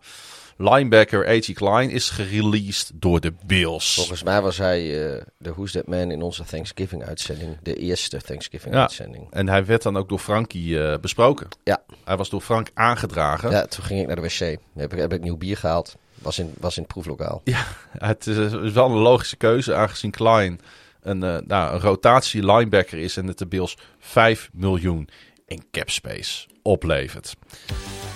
[0.57, 1.53] linebacker A.T.
[1.53, 3.93] Klein is gereleased door de Bills.
[3.93, 7.57] Volgens mij was hij uh, de Who's That Man in onze Thanksgiving-uitzending.
[7.63, 9.27] De eerste Thanksgiving-uitzending.
[9.31, 11.47] Ja, en hij werd dan ook door Frankie uh, besproken.
[11.63, 11.83] Ja.
[12.03, 13.51] Hij was door Frank aangedragen.
[13.51, 14.57] Ja, toen ging ik naar de wc.
[14.75, 15.95] Heb ik, heb ik nieuw bier gehaald.
[16.21, 17.41] Was in, was in het proeflokaal.
[17.43, 17.65] Ja,
[17.97, 20.59] het is, is wel een logische keuze aangezien Klein
[21.05, 25.09] een, uh, nou, een rotatie linebacker is en het de Bills 5 miljoen
[25.45, 27.35] in cap space oplevert.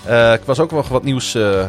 [0.07, 1.67] Uh, ik was ook nog wat nieuws uh,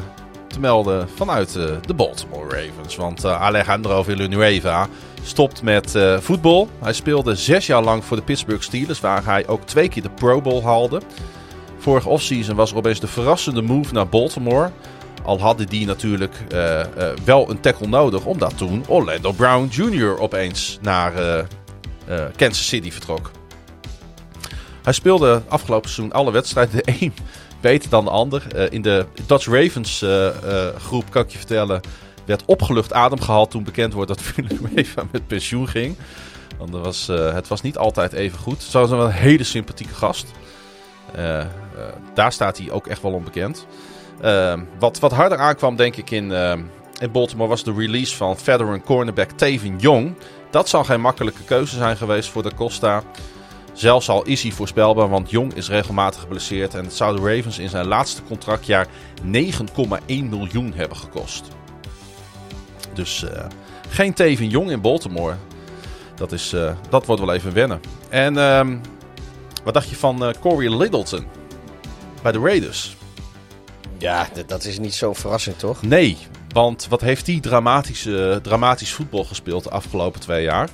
[0.50, 2.96] te melden vanuit uh, de Baltimore Ravens.
[2.96, 4.88] Want uh, Alejandro Villanueva
[5.22, 6.68] stopt met uh, voetbal.
[6.80, 10.10] Hij speelde zes jaar lang voor de Pittsburgh Steelers, waar hij ook twee keer de
[10.10, 11.00] Pro Bowl haalde.
[11.78, 14.70] Vorige offseason was er opeens de verrassende move naar Baltimore.
[15.22, 16.36] Al hadden die natuurlijk
[17.24, 20.18] wel een tackle nodig, omdat toen Orlando Brown Jr.
[20.18, 21.12] opeens naar
[22.36, 23.30] Kansas City vertrok.
[24.82, 26.76] Hij speelde afgelopen seizoen alle wedstrijden.
[26.76, 27.14] De één
[27.60, 28.46] beter dan de ander.
[28.56, 31.80] Uh, in de Dutch Ravens uh, uh, groep, kan ik je vertellen,
[32.24, 35.96] werd opgelucht adem gehaald toen bekend wordt dat Villanueva met pensioen ging.
[36.58, 38.62] Want er was, het was niet altijd even goed.
[38.62, 40.26] Het was een hele sympathieke gast.
[42.14, 43.66] daar staat hij ook echt wel onbekend.
[44.78, 46.32] wat, wat harder aankwam, denk ik, in,
[46.98, 50.14] in Baltimore was de release van veteran cornerback Tevin Young.
[50.50, 53.02] Dat zal geen makkelijke keuze zijn geweest voor de Costa.
[53.80, 57.58] Zelfs al is hij voorspelbaar, want Jong is regelmatig geblesseerd en het zou de Ravens
[57.58, 58.86] in zijn laatste contractjaar
[59.22, 59.28] 9,1
[60.06, 61.44] miljoen hebben gekost.
[62.94, 63.44] Dus uh,
[63.88, 65.34] geen Teven Jong in Baltimore.
[66.14, 67.80] Dat, is, uh, dat wordt wel even wennen.
[68.08, 68.68] En uh,
[69.64, 71.26] wat dacht je van uh, Corey Littleton
[72.22, 72.96] bij de Raiders?
[73.98, 75.82] Ja, dat is niet zo verrassend, toch?
[75.82, 76.16] Nee,
[76.48, 78.08] want wat heeft hij dramatisch,
[78.42, 80.68] dramatisch voetbal gespeeld de afgelopen twee jaar?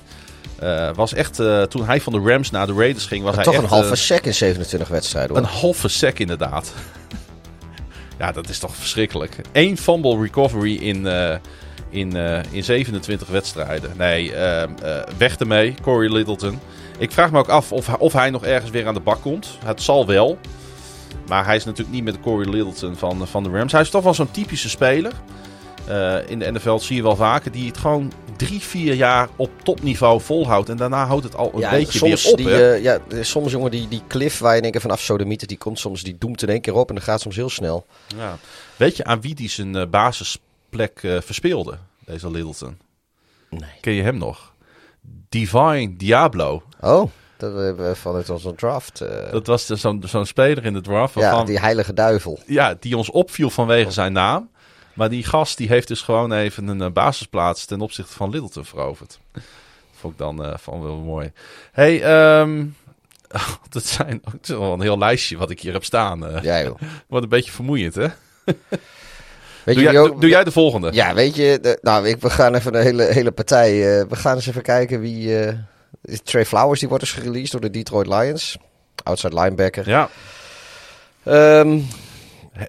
[0.63, 3.43] Uh, was echt, uh, toen hij van de Rams naar de Raiders ging, was hij
[3.43, 3.63] toch echt...
[3.63, 5.45] een halve uh, sec in 27 wedstrijden hoor.
[5.45, 6.73] Een halve sec inderdaad.
[8.19, 9.35] ja, dat is toch verschrikkelijk.
[9.51, 11.05] Eén fumble recovery in,
[11.89, 12.15] in,
[12.51, 13.91] in 27 wedstrijden.
[13.97, 14.71] Nee, ehm,
[15.17, 16.59] weg ermee, Corey Littleton.
[16.97, 19.57] Ik vraag me ook af of, of hij nog ergens weer aan de bak komt.
[19.65, 20.37] Het zal wel.
[21.27, 23.71] Maar hij is natuurlijk niet met de Corey Littleton van, van de Rams.
[23.71, 25.11] Hij is toch wel zo'n typische speler.
[25.89, 29.49] Uh, in de NFL zie je wel vaker die het gewoon drie, vier jaar op
[29.63, 30.69] topniveau volhoudt.
[30.69, 32.37] En daarna houdt het al een ja, beetje soms weer op.
[32.37, 35.47] Die, uh, ja, soms jongen, die, die cliff waar je in één keer vanaf sodemieten,
[35.47, 37.85] die komt soms, die doemt in één keer op en dat gaat soms heel snel.
[38.17, 38.37] Ja.
[38.75, 42.77] Weet je aan wie die zijn uh, basisplek verspeelde, deze Littleton?
[43.49, 43.69] Nee.
[43.81, 44.53] Ken je hem nog?
[45.29, 46.63] Divine Diablo.
[46.81, 47.09] Oh.
[47.37, 49.01] Dat we vanuit onze draft.
[49.01, 49.31] Uh...
[49.31, 51.13] Dat was zo'n zo'n speler in de draft.
[51.13, 52.39] Ja, die heilige duivel.
[52.45, 54.49] Ja, die ons opviel vanwege zijn naam.
[54.97, 58.65] Maar die gast die heeft dus gewoon even een uh, basisplaats ten opzichte van Littleton
[58.65, 59.19] veroverd.
[59.33, 59.43] Dat
[59.93, 61.31] vond ik dan uh, van wel mooi.
[61.71, 62.75] hey, um,
[63.69, 66.23] dat zijn ook wel een heel lijstje wat ik hier heb staan.
[66.23, 66.79] Uh, ja, joh.
[67.07, 68.07] Wordt een beetje vermoeiend, hè?
[69.63, 70.89] Weet doe, je, jij, ook, doe, jij de volgende?
[70.93, 73.71] Ja, weet je, de, nou, ik, we gaan even een hele, hele partij.
[74.07, 75.47] we gaan eens even kijken wie.
[76.23, 78.57] Trey Flowers die wordt dus gereleased door de Detroit Lions.
[79.03, 79.89] Outside linebacker.
[79.89, 80.09] Ja.
[81.59, 81.87] Um,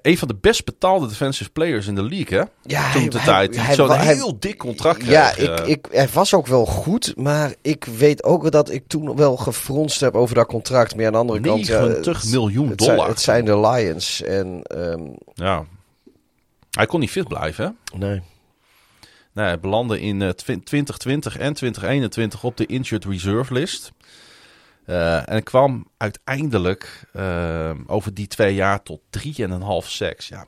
[0.02, 2.44] een van de best betaalde defensive players in de league, hè?
[2.62, 3.60] Ja, Toen de tijd.
[3.72, 7.84] Zo'n heel dik contract Ja, kreeg, ik, ik, hij was ook wel goed, maar ik
[7.84, 10.96] weet ook dat ik toen wel gefronst heb over dat contract.
[10.96, 11.88] Maar aan de andere 90 kant...
[11.88, 12.96] 90 ja, miljoen het dollar.
[12.96, 14.62] Zijn, het zijn de Lions en...
[14.76, 15.64] Um, ja.
[16.70, 17.98] Hij kon niet fit blijven, hè?
[17.98, 18.22] Nee.
[19.32, 23.92] Nee, hij belandde in uh, 2020 en 2021 op de injured reserve list.
[24.88, 29.24] Uh, en kwam uiteindelijk uh, over die twee jaar tot 3,5
[29.80, 30.28] seks.
[30.28, 30.46] Ja,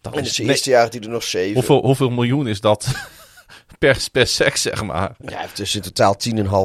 [0.00, 1.54] dat in het eerste jaar had hij er nog zeven.
[1.54, 2.86] Hoeveel, hoeveel miljoen is dat
[3.78, 5.16] per, per seks, zeg maar?
[5.18, 6.16] Ja, heeft dus in totaal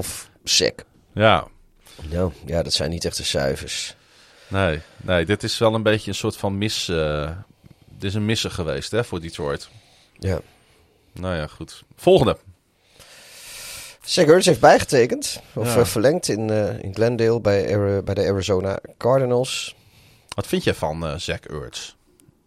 [0.03, 0.07] 10,5
[0.43, 0.83] sec.
[1.13, 1.47] Ja.
[2.09, 3.95] Nou, ja, dat zijn niet echt de cijfers.
[4.47, 6.87] Nee, nee, dit is wel een beetje een soort van mis...
[6.87, 7.31] Uh,
[7.85, 9.69] dit is een misser geweest hè, voor Detroit.
[10.19, 10.41] Ja.
[11.13, 11.83] Nou ja, goed.
[11.95, 12.37] Volgende.
[14.09, 15.79] Zach Ertz heeft bijgetekend, of Ja.
[15.79, 19.75] uh, verlengd in, uh, in Glendale bij, bij de Arizona Cardinals.
[20.35, 21.95] Wat vind je van eh Zach Ertz?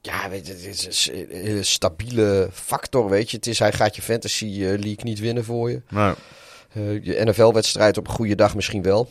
[0.00, 3.36] Ja, weet je, het is een stabiele factor, weet je.
[3.36, 5.82] Het is, hij gaat je fantasy eh, league niet winnen voor je.
[5.90, 9.10] Eh, je NFL-wedstrijd op een goede dag misschien wel.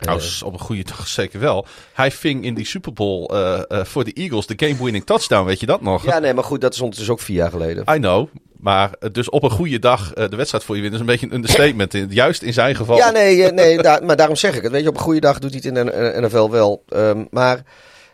[0.00, 1.66] nou, Eh, op een goede dag zeker wel.
[1.92, 5.60] Hij ving in die Super Bowl eh, eh, voor de Eagles de game-winning touchdown, weet
[5.60, 6.04] je dat nog?
[6.04, 7.84] ja, nee, maar goed, dat is ondertussen ook vier jaar geleden.
[7.94, 8.28] I know.
[8.60, 11.12] Maar eh, dus op een goede dag eh, de wedstrijd voor je winnen is een
[11.12, 12.12] beetje een understatement.
[12.12, 12.96] Juist in zijn geval.
[12.96, 14.72] Ja, nee, eh, nee daar- maar daarom zeg ik het.
[14.72, 16.84] Weet je, op een goede dag doet hij het in de NFL wel.
[16.88, 17.62] Ehm, maar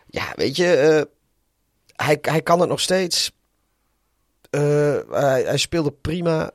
[0.07, 1.07] ja, weet je,
[1.95, 3.31] hij, hij kan het nog steeds.
[4.49, 6.51] Hij, hij speelde prima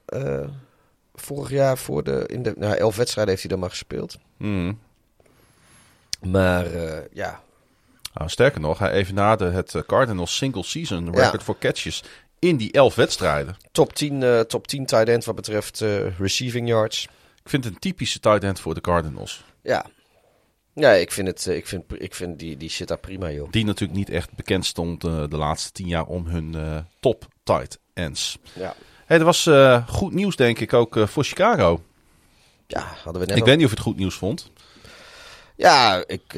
[1.14, 4.19] vorig jaar voor de, in de nou, elf wedstrijden heeft hij dan maar gespeeld.
[4.36, 4.78] Hmm.
[6.20, 6.66] Maar
[7.12, 7.40] ja,
[8.14, 11.23] Nou, sterker nog, hij evenaarde het Cardinals single season Ja.
[11.24, 12.02] record voor catches
[12.43, 13.56] in die elf wedstrijden.
[13.73, 17.05] top 10, eh, top 10 tight end wat betreft eh, receiving yards.
[17.43, 19.44] Ik vind het een typische tight end voor de Cardinals.
[19.62, 19.86] Ja.
[20.74, 23.51] Ja, ik vind, het, eh, ik vind, ik vind die, die shit daar prima, joh.
[23.51, 26.56] Die natuurlijk niet echt bekend stond de laatste tien jaar om hun
[27.01, 28.39] top tight ends.
[28.52, 28.74] Ja,
[29.06, 29.51] Hey, er was
[29.89, 31.82] goed nieuws denk ik ook voor Chicago.
[32.66, 34.51] ja hadden we net Ik al- weet niet of je het goed nieuws vond.
[35.56, 36.35] Ja, ik,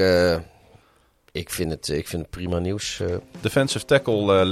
[1.32, 3.00] ik, vind het, ik vind het prima nieuws.
[3.40, 4.44] Defensive tackle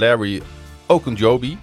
[0.92, 1.58] eh, Larry Okunjobi.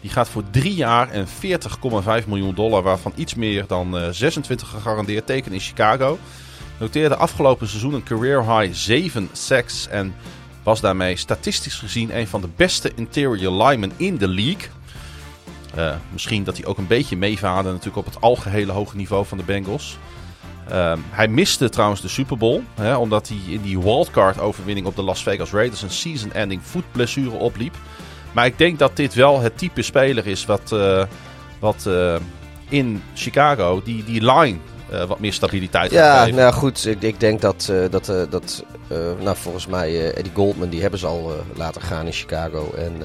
[0.00, 4.68] Die gaat voor drie jaar en 40,5 miljoen dollar, waarvan iets meer dan eh, 26
[4.68, 6.18] gegarandeerd tekenen in Chicago.
[6.78, 10.14] Noteerde afgelopen seizoen een career high 7 sacks en
[10.62, 14.68] was daarmee statistisch gezien een van de beste interior linemen in de league.
[15.74, 19.38] Eh, misschien dat hij ook een beetje meevaarde natuurlijk op het algehele hoge niveau van
[19.38, 19.98] de Bengals.
[20.68, 24.96] Ehm, hij miste trouwens de Super Bowl, hè, omdat hij in die wildcard overwinning op
[24.96, 27.76] de Las Vegas Raiders een season-ending voetblessure opliep.
[28.32, 31.04] Maar ik denk dat dit wel het type speler is wat, eh,
[31.58, 32.16] wat eh,
[32.68, 34.58] in Chicago die, die line
[34.90, 36.38] eh, wat meer stabiliteit gaat Ja, geven.
[36.38, 38.64] nou goed, ik, ik denk dat, dat, dat
[39.20, 42.72] nou volgens mij Eddie Goldman, die hebben ze al laten gaan in Chicago.
[42.76, 43.02] En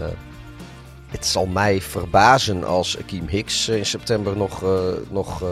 [1.09, 4.63] het zal mij verbazen als Akeem Hicks in september nog,
[5.09, 5.43] nog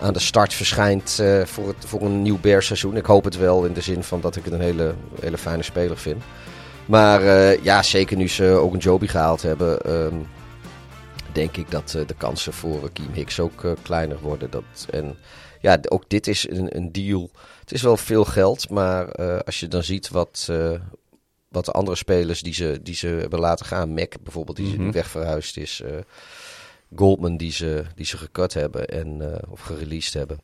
[0.00, 2.96] aan de start verschijnt voor, het, voor een nieuw Bears seizoen.
[2.96, 5.62] Ik hoop het wel in de zin van dat ik het een hele, hele fijne
[5.62, 6.22] speler vind.
[6.88, 10.16] Maar eh, ja, zeker nu ze ook een Joby gehaald hebben, ehm,
[11.32, 14.50] denk ik dat eh, de kansen voor Akeem Hicks ook eh, kleiner worden.
[14.50, 15.16] Dat, en
[15.60, 17.30] ja, ook dit is een, een deal.
[17.60, 19.12] Het is wel veel geld, maar
[19.44, 20.48] als je dan ziet wat,
[21.48, 24.82] wat de andere spelers die ze, die ze hebben laten gaan, Mac bijvoorbeeld, die Mhm.
[24.84, 25.82] nu wegverhuisd is,
[26.94, 30.38] Goldman die ze, die ze gecut hebben en, of gereleased hebben.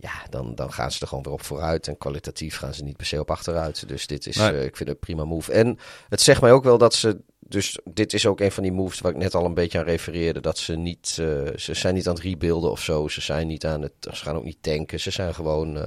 [0.00, 1.88] Ja, dan, dan gaan ze er gewoon weer op vooruit.
[1.88, 3.88] En kwalitatief gaan ze niet per se op achteruit.
[3.88, 4.50] Dus dit is, Nee.
[4.52, 5.52] eh, ik vind het prima move.
[5.52, 5.78] En
[6.08, 9.00] het zegt mij ook wel dat ze dus dit is ook een van die moves
[9.00, 10.40] waar ik net al een beetje aan refereerde.
[10.40, 13.08] Dat ze niet, uh, ze zijn niet aan het rebuilden of zo.
[13.08, 15.00] Ze zijn niet aan het, ze gaan ook niet tanken.
[15.00, 15.82] Ze zijn gewoon uh,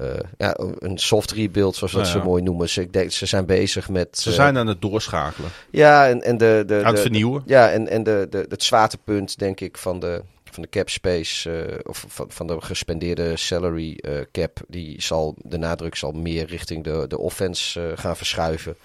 [0.00, 0.08] uh,
[0.38, 2.68] ja, een soft rebuild, zoals dat Nou ze mooi noemen.
[2.68, 4.18] Ze, ik denk, ze zijn bezig met.
[4.18, 5.50] Ze eh, zijn aan het doorschakelen.
[5.70, 7.42] Ja, en, en de, de, Aan het de- vernieuwen.
[7.46, 10.22] ja, en, en de, de, het zwaartepunt, denk ik, van de,
[10.54, 15.34] van de cap space, eh, of van, van de gespendeerde salary eh, cap, die zal,
[15.38, 18.76] de nadruk zal meer richting de, de offense eh, gaan verschuiven.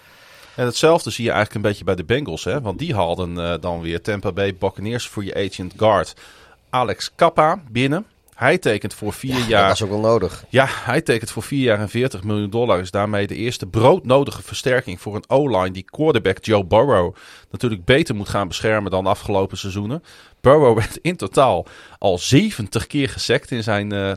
[0.56, 2.44] En hetzelfde zie je eigenlijk een beetje bij de Bengals.
[2.44, 2.60] Hè?
[2.60, 6.14] Want die haalden dan weer Tampa Bay Buccaneers voor je agent guard.
[6.70, 8.06] Alex Kappa binnen.
[8.38, 9.66] Hij tekent voor vier Ja, jaar.
[9.66, 10.44] Dat is ook wel nodig.
[10.48, 12.80] Ja, hij tekent voor 4 jaar en 40 miljoen dollar.
[12.80, 17.14] Is daarmee de eerste broodnodige versterking voor een O-line die quarterback Joe Burrow
[17.50, 20.02] natuurlijk beter moet gaan beschermen dan de afgelopen seizoenen.
[20.40, 21.66] Burrow werd in totaal
[21.98, 24.12] al 70 keer gesekt in zijn eh,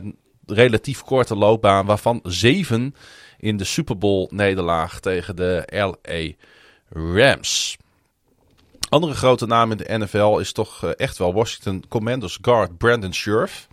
[0.46, 2.94] relatief korte loopbaan, waarvan 7
[3.38, 6.32] in de Super Bowl nederlaag tegen de LA
[6.88, 7.76] Rams.
[8.88, 13.12] Andere grote naam in de NFL is toch eh, echt wel Washington Commanders guard Brandon
[13.12, 13.68] Scherf.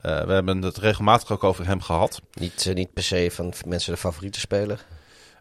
[0.00, 2.20] Eh, we hebben het regelmatig ook over hem gehad.
[2.32, 4.84] Niet, eh, niet per se van mensen de favoriete speler.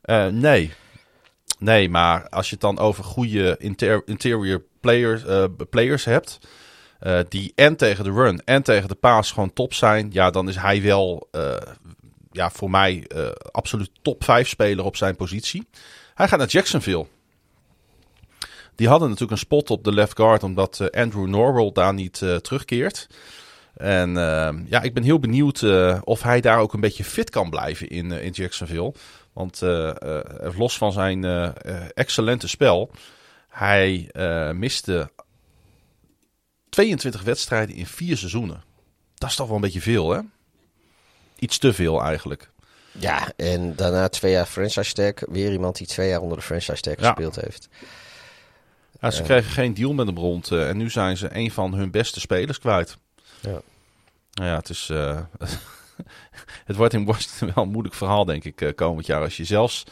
[0.02, 0.74] Eh, nee.
[1.60, 5.22] Nee, maar als je het dan over goede inter- interior players,
[5.70, 6.40] players hebt.
[7.30, 10.10] die en tegen de run en tegen de paas gewoon top zijn.
[10.12, 11.30] Ja, dan is hij wel
[12.32, 13.08] ja, voor mij
[13.52, 15.68] absoluut top 5 speler op zijn positie.
[16.14, 17.06] Hij gaat naar Jacksonville.
[18.76, 20.44] Die hadden natuurlijk een spot op de left guard.
[20.44, 23.08] Omdat Andrew Norwell daar niet terugkeert.
[23.80, 27.30] En eh, ja, ik ben heel benieuwd eh, of hij daar ook een beetje fit
[27.30, 28.94] kan blijven in, eh, in Jacksonville.
[29.34, 29.92] Want eh,
[30.58, 31.24] los van zijn
[31.94, 32.92] excellente spel,
[33.50, 34.10] hij
[34.54, 35.10] miste
[36.70, 38.64] 22 wedstrijden in vier seizoenen.
[39.16, 40.20] Dat is toch wel een beetje veel, hè?
[41.40, 42.50] Iets te veel eigenlijk.
[42.92, 45.14] Ja, en daarna twee jaar franchise tag.
[45.30, 47.08] Weer iemand die twee jaar onder de franchise tag Ja.
[47.08, 47.70] gespeeld heeft.
[49.02, 51.92] Ja, ze kregen geen deal met hem rond en nu zijn ze een van hun
[51.92, 52.98] beste spelers kwijt.
[53.42, 53.62] Ja.
[54.34, 54.90] Nou ja, het is.
[54.90, 55.20] eh,
[56.66, 59.22] het wordt in Washington wel een moeilijk verhaal, denk ik, eh, komend jaar.
[59.22, 59.84] Als je zelfs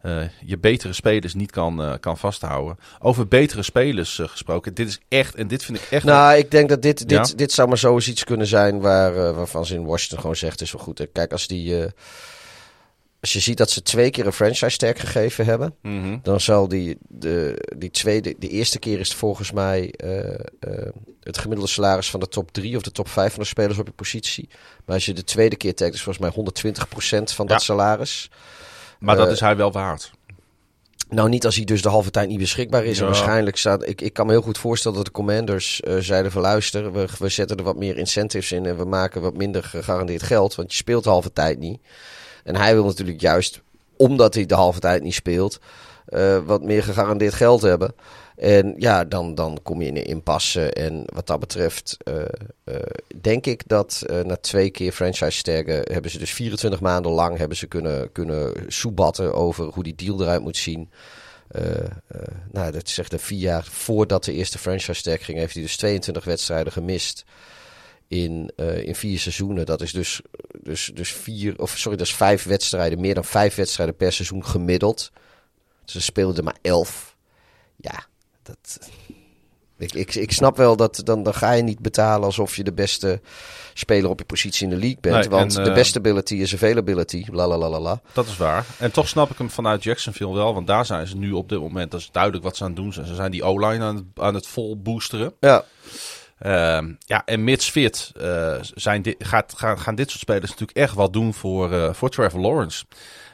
[0.00, 2.78] eh, je betere spelers niet kan, kan vasthouden.
[2.98, 4.74] Over betere spelers gesproken.
[4.74, 6.04] Dit is echt, en dit vind ik echt.
[6.04, 7.34] Nou, ik denk dat dit, dit, Ja?
[7.36, 10.60] dit zou maar zo eens iets kunnen zijn waar, waarvan ze in Washington gewoon zegt,
[10.60, 11.06] is wel goed.
[11.12, 11.86] Kijk, als die...
[13.20, 16.18] als je ziet dat ze twee keer een franchise tag gegeven hebben, Mhm.
[16.22, 20.38] dan zal die, de, die tweede, de eerste keer is het volgens mij eh, eh,
[21.20, 23.86] het gemiddelde salaris van de top drie of de top vijf van de spelers op
[23.86, 24.48] je positie.
[24.84, 28.30] Maar als je de tweede keer tagt, is volgens mij 120% van dat salaris.
[28.98, 30.10] Maar dat Eh, is hij wel waard.
[31.08, 32.98] Nou, niet als hij dus de halve tijd niet beschikbaar is.
[32.98, 33.88] En waarschijnlijk staat.
[33.88, 37.28] Ik, ik kan me heel goed voorstellen dat de commanders zeiden van luister, we, we
[37.28, 40.54] zetten er wat meer incentives in en we maken wat minder gegarandeerd geld.
[40.54, 41.80] Want je speelt de halve tijd niet.
[42.44, 43.60] En hij wil natuurlijk juist,
[43.96, 45.60] omdat hij de halve tijd niet speelt,
[46.10, 47.94] eh, wat meer gegarandeerd geld hebben.
[48.36, 50.72] En ja, dan, dan kom je in een impasse.
[50.72, 52.22] En wat dat betreft, eh,
[52.64, 52.74] eh,
[53.20, 57.56] denk ik dat na twee keer franchise taggen hebben ze dus 24 maanden lang hebben
[57.56, 60.90] ze kunnen, kunnen soebatten over hoe die deal eruit moet zien.
[62.52, 65.76] Nou, dat zegt de vier jaar voordat de eerste franchise tag ging, heeft hij dus
[65.76, 67.24] 22 wedstrijden gemist
[68.10, 69.66] in, eh, in vier seizoenen.
[69.66, 70.20] Dat is dus,
[70.62, 74.44] dus, dus vier, of sorry, dat is vijf wedstrijden, meer dan vijf wedstrijden per seizoen
[74.44, 75.12] gemiddeld.
[75.84, 77.16] Ze speelden er maar elf.
[77.76, 78.06] Ja,
[78.42, 78.78] dat.
[79.78, 82.72] Ik, ik, ik snap wel dat dan, dan ga je niet betalen alsof je de
[82.72, 83.20] beste
[83.74, 85.14] speler op je positie in de league bent.
[85.14, 87.24] Nee, want en, de eh, best ability is availability.
[87.32, 88.00] La la la la la.
[88.12, 88.66] Dat is waar.
[88.78, 90.54] En toch snap ik hem vanuit Jacksonville wel.
[90.54, 91.90] Want daar zijn ze nu op dit moment.
[91.90, 93.06] Dat is duidelijk wat ze aan het doen zijn.
[93.06, 95.32] Ze zijn die O-line aan het, aan het vol boosteren.
[95.40, 95.64] Ja,
[96.98, 101.12] ja, en mits fit eh, zijn gaat, gaan, gaan dit soort spelers natuurlijk echt wat
[101.12, 102.84] doen voor, eh, voor Trevor Lawrence.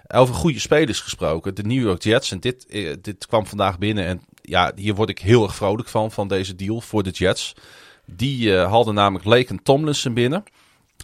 [0.09, 1.55] Over goede spelers gesproken.
[1.55, 2.31] De New York Jets.
[2.31, 4.07] En dit, eh, dit kwam vandaag binnen.
[4.07, 7.55] En ja, hier word ik heel erg vrolijk van, van deze deal voor de Jets.
[8.05, 10.45] Die eh hadden namelijk Laken Tomlinson binnen.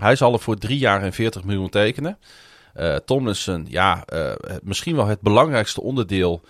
[0.00, 2.18] Hij zal er voor drie jaar en 40 miljoen tekenen.
[3.04, 4.04] Tomlinson, ja,
[4.62, 6.42] misschien wel het belangrijkste onderdeel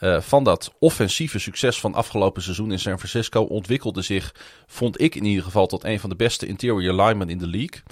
[0.00, 3.42] eh, van dat offensieve succes van afgelopen seizoen in San Francisco.
[3.42, 4.34] Ontwikkelde zich,
[4.66, 7.82] vond ik in ieder geval, tot een van de beste interior linemen in de league.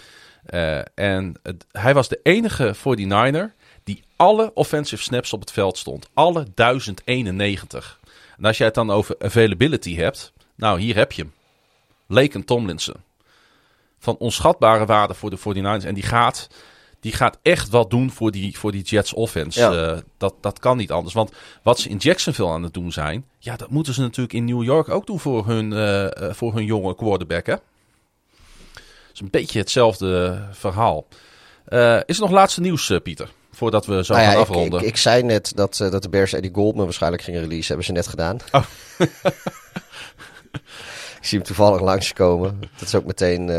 [0.45, 1.35] Eh, en
[1.73, 3.55] hij was de enige 49er
[3.85, 6.09] die alle offensive snaps op het veld stond.
[6.15, 8.01] Alle 1091.
[8.39, 11.33] En als jij het dan over availability hebt, nou hier heb je hem.
[12.07, 12.97] Laken Tomlinson.
[13.99, 15.85] Van onschatbare waarde voor de 49ers.
[15.85, 16.49] En die gaat,
[17.01, 19.61] die gaat echt wat doen voor die, voor die Jets offense.
[19.61, 19.73] Ja.
[19.73, 21.15] Eh, dat, dat kan niet anders.
[21.15, 23.25] Want wat ze in Jacksonville aan het doen zijn...
[23.39, 26.55] Ja, dat moeten ze natuurlijk in New York ook doen voor hun, eh, eh, voor
[26.55, 27.47] hun jonge quarterback.
[27.47, 27.55] Hè?
[27.55, 31.07] Dat is een beetje hetzelfde verhaal.
[32.05, 33.31] Is er nog laatste nieuws, Pieter?
[33.53, 34.81] Voordat we zo Nou ja, gaan ik, afronden.
[34.81, 37.67] ik, ik zei net dat, dat de Bears Eddie Goldman waarschijnlijk gingen release.
[37.67, 38.39] Hebben ze net gedaan.
[38.53, 38.65] Oh.
[41.21, 42.61] ik zie hem toevallig langskomen.
[42.61, 43.51] Dat is ook meteen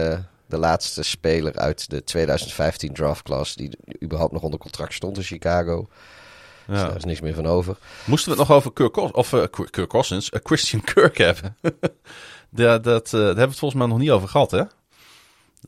[0.50, 5.24] de laatste speler uit de 2015 draft class die überhaupt nog onder contract stond in
[5.24, 5.88] Chicago.
[6.68, 6.88] Dus Ja.
[6.88, 7.78] daar is niks meer van over.
[8.06, 11.58] Moesten we het nog over Kirk, Cos- of, eh, Kirk Cousins, eh, Christian Kirk hebben?
[12.50, 14.64] dat, dat, eh, daar hebben we het volgens mij nog niet over gehad, hè?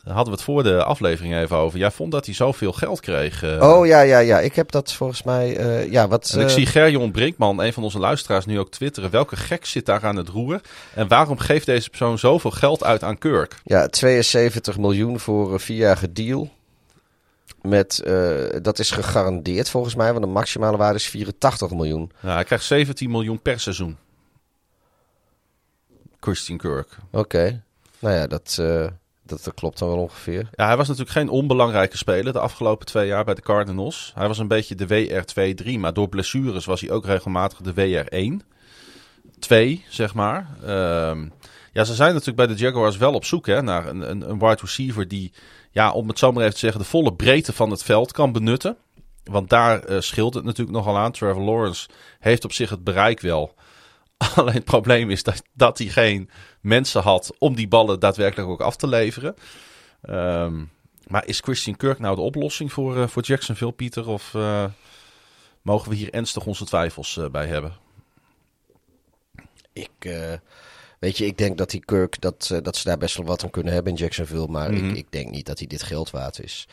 [0.03, 1.79] Hadden we het voor de aflevering even over.
[1.79, 3.43] Jij vond dat hij zoveel geld kreeg.
[3.43, 3.69] eh.
[3.69, 4.39] Oh ja, ja, ja.
[4.39, 5.57] Ik heb dat volgens mij.
[5.57, 6.31] eh, ja, wat.
[6.33, 9.09] En ik eh, zie Gerjon Brinkman, een van onze luisteraars, nu ook twitteren.
[9.09, 10.61] Welke gek zit daar aan het roer?
[10.93, 13.55] En waarom geeft deze persoon zoveel geld uit aan Kirk?
[13.63, 16.49] Ja, 72 miljoen voor een vierjarige deal.
[17.61, 18.03] Met,
[18.61, 22.11] dat is gegarandeerd volgens mij, want de maximale waarde is 84 miljoen.
[22.21, 23.97] Nou, hij krijgt 17 miljoen per seizoen.
[26.19, 26.87] Christian Kirk.
[27.11, 27.63] Oké.
[27.99, 28.57] Nou ja, dat,
[29.43, 30.49] dat, klopt dan wel ongeveer.
[30.51, 34.11] Ja, hij was natuurlijk geen onbelangrijke speler de afgelopen twee jaar bij de Cardinals.
[34.15, 34.87] Hij was een beetje de
[35.65, 38.47] WR2-3, maar door blessures was hij ook regelmatig de WR1.
[39.39, 40.49] 2, zeg maar.
[40.63, 41.27] Ehm,
[41.71, 44.39] ja, ze zijn natuurlijk bij de Jaguars wel op zoek hè, naar een, een, een
[44.39, 45.31] wide receiver die,
[45.71, 48.31] ja, om het zo maar even te zeggen, de volle breedte van het veld kan
[48.31, 48.77] benutten.
[49.23, 51.11] Want daar eh, scheelt het natuurlijk nogal aan.
[51.11, 51.89] Trevor Lawrence
[52.19, 53.55] heeft op zich het bereik wel.
[54.35, 56.29] Alleen het probleem is dat, dat hij geen
[56.61, 59.35] mensen had om die ballen daadwerkelijk ook af te leveren.
[60.01, 60.63] Ehm,
[61.07, 64.07] maar is Christian Kirk nou de oplossing voor, eh, voor Jacksonville, Pieter?
[64.07, 64.65] Of eh,
[65.61, 67.73] mogen we hier ernstig onze twijfels eh, bij hebben?
[69.73, 69.89] Ik,
[70.99, 73.49] weet je, ik denk dat die Kirk, dat, dat ze daar best wel wat aan
[73.49, 74.47] kunnen hebben in Jacksonville.
[74.47, 74.89] Maar Mhm.
[74.89, 76.67] ik, ik denk niet dat hij dit geld waard is.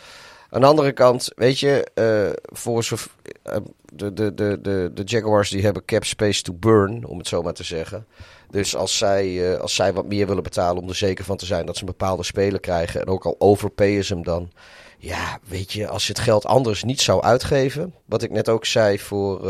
[0.50, 3.56] Aan de andere kant, weet je, eh,
[3.92, 7.42] de, de, de, de, de Jaguars die hebben cap space to burn, om het zo
[7.42, 8.06] maar te zeggen.
[8.50, 11.46] Dus als zij, eh, als zij wat meer willen betalen om er zeker van te
[11.46, 13.00] zijn dat ze een bepaalde speler krijgen.
[13.00, 14.50] En ook al overpayen ze hem dan.
[14.98, 17.94] Ja, weet je, als je het geld anders niet zou uitgeven.
[18.04, 19.40] Wat ik net ook zei voor,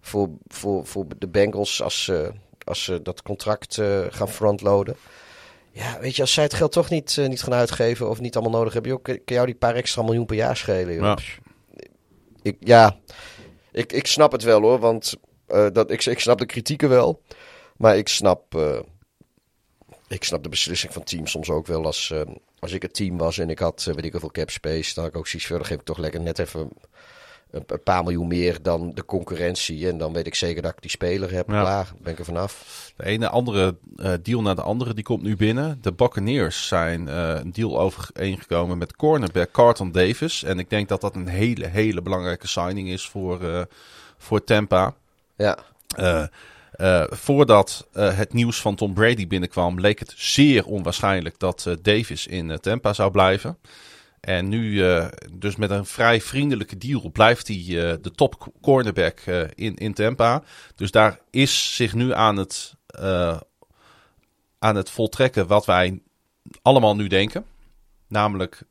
[0.00, 2.32] voor, voor, voor de Bengals als ze,
[2.64, 3.80] als ze dat contract
[4.10, 4.96] gaan frontloaden.
[5.72, 8.36] Ja, weet je, als zij het geld toch niet, eh, niet gaan uitgeven of niet
[8.36, 10.94] allemaal nodig hebben, joh, kan jou die paar extra miljoen per jaar schelen.
[10.94, 11.02] Joh.
[11.02, 11.18] Ja.
[12.42, 12.98] Ik, ja,
[13.72, 15.14] ik, ik snap het wel hoor, want
[15.46, 17.22] eh, dat, ik, ik snap de kritieken wel.
[17.76, 18.80] Maar ik snap, eh,
[20.08, 21.84] ik snap de beslissing van teams soms ook wel.
[21.84, 22.12] Als,
[22.58, 25.12] als ik het team was en ik had, weet ik hoeveel cap space, dan had
[25.12, 26.70] ik ook zoiets dan geef ik toch lekker net even
[27.50, 29.88] een, paar miljoen meer dan de concurrentie.
[29.88, 31.48] En dan weet ik zeker dat ik die speler heb.
[31.48, 31.60] Ja.
[31.60, 32.92] Klaar, ben ik er vanaf.
[32.96, 35.78] De ene andere eh, deal na de andere die komt nu binnen.
[35.80, 40.42] De Buccaneers zijn eh, een deal overeengekomen met cornerback Carlton Davis.
[40.42, 43.62] En ik denk dat dat een hele, hele belangrijke signing is voor, eh,
[44.18, 44.94] voor Tampa.
[45.36, 45.58] Ja,
[47.08, 52.92] voordat het nieuws van Tom Brady binnenkwam, leek het zeer onwaarschijnlijk dat Davis in Tampa
[52.92, 53.58] zou blijven.
[54.20, 59.18] En nu, eh, dus met een vrij vriendelijke deal, blijft hij eh, de top cornerback
[59.18, 60.42] eh, in, in Tampa.
[60.74, 62.74] Dus daar is zich nu aan het,
[64.58, 66.00] aan het voltrekken wat wij
[66.62, 67.44] allemaal nu denken.
[68.08, 68.62] Namelijk,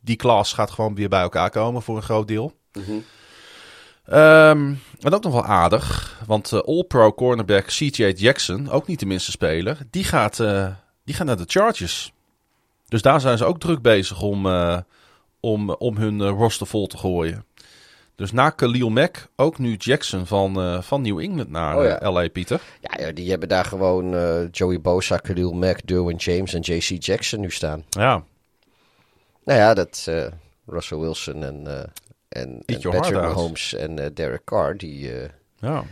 [0.00, 2.52] die klas gaat gewoon weer bij elkaar komen voor een groot deel.
[4.04, 9.30] Ehm en ook nog wel aardig, want All-Pro cornerback CJ Jackson, ook niet de minste
[9.30, 10.36] speler, die gaat,
[11.04, 12.12] die gaat naar de Chargers.
[12.90, 14.78] Dus daar zijn ze ook druk bezig om, eh,
[15.40, 17.44] om, om hun eh, roster vol te gooien.
[18.14, 22.12] Dus na Khalil Mack ook nu Jackson van, eh, van New England naar Oh ja.
[22.12, 22.60] LA, Pieter.
[22.80, 24.10] ja, die hebben daar gewoon
[24.50, 27.84] Joey Bosa, Khalil Mack, Derwin James en JC Jackson nu staan.
[27.90, 28.24] Ja,
[29.44, 30.10] Nou ja, dat
[30.66, 31.66] Russell Wilson en,
[32.28, 33.20] en, Eat en Patrick.
[33.20, 35.10] Mahomes en Derek Carr, die,
[35.58, 35.84] ja.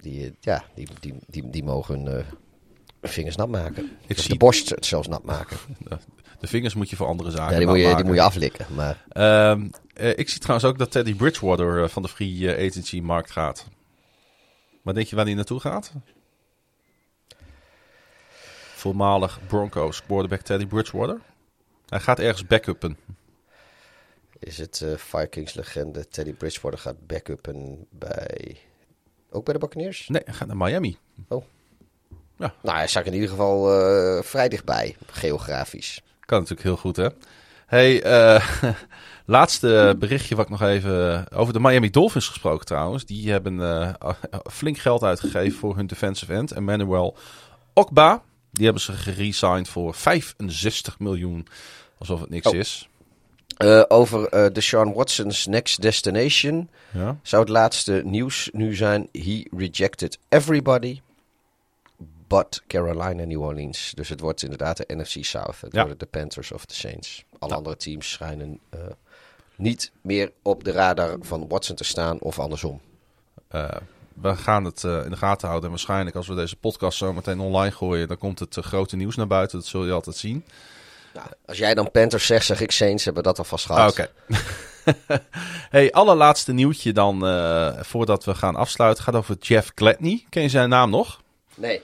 [0.00, 2.24] die, ja, die, die, die, die mogen hun
[3.08, 3.90] vingers nat maken.
[4.06, 5.56] Ik Of zie- de borst het zelfs nat maken.
[6.40, 8.06] De vingers moet je voor andere zaken Ja, die, moet je, die maken.
[8.06, 8.66] moet je aflikken.
[8.74, 12.66] Maar Ehm, eh, ik zie trouwens ook dat Teddy Bridgewater eh, van de free eh,
[12.68, 13.66] agency markt gaat.
[14.82, 15.92] Maar denk je waar hij naartoe gaat?
[18.74, 21.20] Voormalig Broncos quarterback Teddy Bridgewater.
[21.88, 22.96] Hij gaat ergens backuppen.
[24.38, 28.56] is het Vikings-legende Teddy Bridgewater gaat backuppen bij...
[29.30, 30.08] Ook bij de Buccaneers?
[30.08, 30.98] Nee, hij gaat naar Miami.
[32.38, 36.00] Nou, hij zag in ieder geval eh, vrij dichtbij, geografisch.
[36.24, 37.08] Kan natuurlijk heel goed, hè?
[37.66, 38.48] Hey, eh,
[39.24, 41.26] laatste berichtje wat ik nog even...
[41.32, 43.04] Over de Miami Dolphins gesproken trouwens.
[43.04, 44.10] Die hebben eh,
[44.52, 46.52] flink geld uitgegeven voor hun defensive end.
[46.52, 47.16] Emmanuel
[47.72, 48.22] Okba.
[48.50, 51.46] Die hebben ze geresigned voor 65 miljoen.
[51.98, 52.54] Alsof het niks Oh.
[52.54, 52.88] is.
[53.56, 57.16] Eh, over eh Deshaun Watson's next destination Ja.
[57.22, 59.08] zou het laatste nieuws nu zijn.
[59.12, 61.00] He rejected everybody
[62.28, 63.92] but Carolina en New Orleans.
[63.94, 65.60] Dus het wordt inderdaad de NFC South.
[65.60, 65.80] Het Ja.
[65.80, 67.24] worden de Panthers of de Saints.
[67.38, 67.54] Alle Nou.
[67.54, 68.80] andere teams schijnen eh,
[69.56, 72.80] niet meer op de radar van Watson te staan of andersom.
[73.52, 73.68] Uh,
[74.14, 75.64] we gaan het uh, in de gaten houden.
[75.70, 79.16] En waarschijnlijk als we deze podcast zo meteen online gooien, dan komt het grote nieuws
[79.16, 79.58] naar buiten.
[79.58, 80.44] Dat zul je altijd zien.
[81.14, 83.90] Nou, als jij dan Panthers zegt, zeg ik Saints, hebben we dat alvast gehad.
[83.90, 84.08] Oké.
[84.28, 85.20] Okay.
[85.70, 87.18] hey, allerlaatste nieuwtje dan,
[87.84, 90.26] voordat we gaan afsluiten, gaat over Jeff Gladney.
[90.28, 91.20] Ken je zijn naam nog?
[91.54, 91.82] Nee.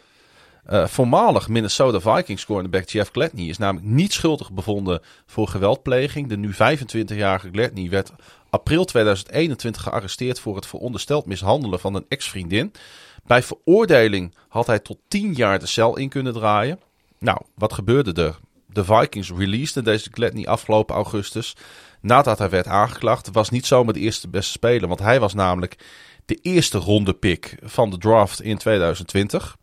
[0.70, 6.28] Uh, voormalig Minnesota Vikings cornerback Jeff Gladney is namelijk niet schuldig bevonden voor geweldpleging.
[6.28, 8.12] De nu 25-jarige Gladney werd
[8.50, 12.72] april 2021 gearresteerd voor het verondersteld mishandelen van een ex-vriendin.
[13.26, 16.80] Bij veroordeling had hij tot 10 jaar de cel in kunnen draaien.
[17.18, 18.38] Nou, wat gebeurde er?
[18.66, 21.56] De Vikings releaseden deze Gladney afgelopen augustus
[22.00, 23.30] nadat hij werd aangeklaagd.
[23.32, 25.78] Was niet zomaar de eerste beste speler, want hij was namelijk
[26.24, 29.56] de eerste ronde pick van de draft in 2020.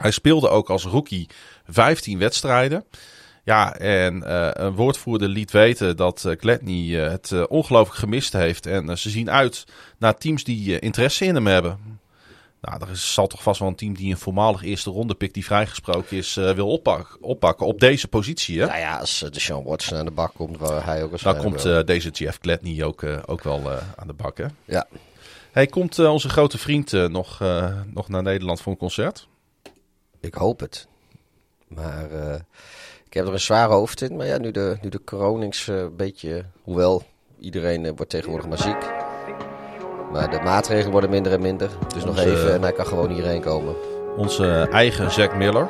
[0.00, 1.28] Hij speelde ook als rookie
[1.68, 2.84] 15 wedstrijden.
[3.44, 8.66] Ja, en uh, een woordvoerder liet weten dat uh, Gladney uh, het ongelooflijk gemist heeft.
[8.66, 9.64] En ze zien uit
[9.98, 11.78] naar teams die interesse in hem hebben.
[12.60, 15.34] Nou, er is, zal toch vast wel een team die een voormalig eerste ronde pick
[15.34, 18.60] die vrijgesproken is wil oppak, oppakken op deze positie.
[18.60, 18.66] Hè?
[18.66, 21.36] Nou ja, als de Sean Watson aan de bak komt, waar hij ook eens Dan
[21.36, 24.38] komt deze Jeff Gladney ook, ook wel aan de bak.
[24.38, 24.46] Hè?
[24.64, 24.86] Ja.
[25.52, 27.40] Hey, komt onze grote vriend nog,
[27.86, 29.28] nog naar Nederland voor een concert?
[30.24, 30.86] Ik hoop het.
[31.68, 32.34] Maar uh,
[33.06, 34.16] ik heb er een zware hoofd in.
[34.16, 36.44] Maar ja, nu de, nu de coronings uh, een beetje...
[36.62, 37.02] Hoewel,
[37.38, 38.92] iedereen uh, wordt tegenwoordig maar ziek.
[40.12, 41.70] Maar de maatregelen worden minder en minder.
[41.94, 43.74] Dus nog even en hij kan gewoon hierheen komen.
[44.16, 45.68] Onze eigen Zack Miller.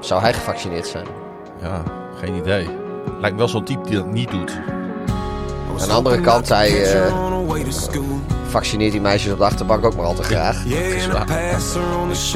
[0.00, 1.06] Zou hij gevaccineerd zijn?
[1.60, 1.82] Ja,
[2.14, 2.68] geen idee.
[3.20, 4.60] Lijkt wel zo'n type die dat niet doet.
[5.80, 6.86] Aan de andere kant, hij
[8.48, 10.62] vaccineert die meisjes op de achterbank ook maar al te graag.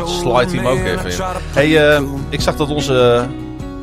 [0.07, 1.17] Slide hem ook even in.
[1.53, 3.27] Hey, uh, ik zag dat onze,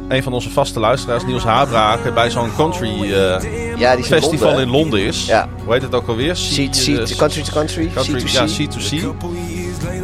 [0.08, 4.62] een van onze vaste luisteraars, Niels Habraak, bij zo'n country uh, ja, festival in Londen,
[4.62, 5.26] in Londen is.
[5.26, 5.48] Ja.
[5.64, 6.34] Hoe heet het ook alweer?
[6.34, 7.92] C, C, uh, country to country?
[7.94, 8.32] country C2C?
[8.32, 9.06] Ja, C2C.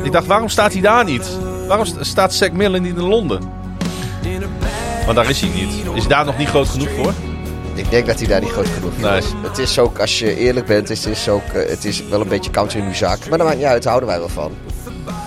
[0.03, 1.38] Ik dacht, waarom staat hij daar niet?
[1.68, 3.41] Waarom staat Zack Miller niet in Londen?
[5.06, 5.73] Maar daar is hij niet.
[5.94, 7.14] Is daar nog niet groot genoeg voor?
[7.76, 9.18] Ik denk dat hij daar niet groot genoeg voor Nee.
[9.18, 9.26] is.
[9.41, 12.27] Het is ook, als je eerlijk bent, het is, ook, eh, het is wel een
[12.27, 13.30] beetje country muziek.
[13.30, 14.52] Maar dat maakt niet uit, daar houden wij wel van.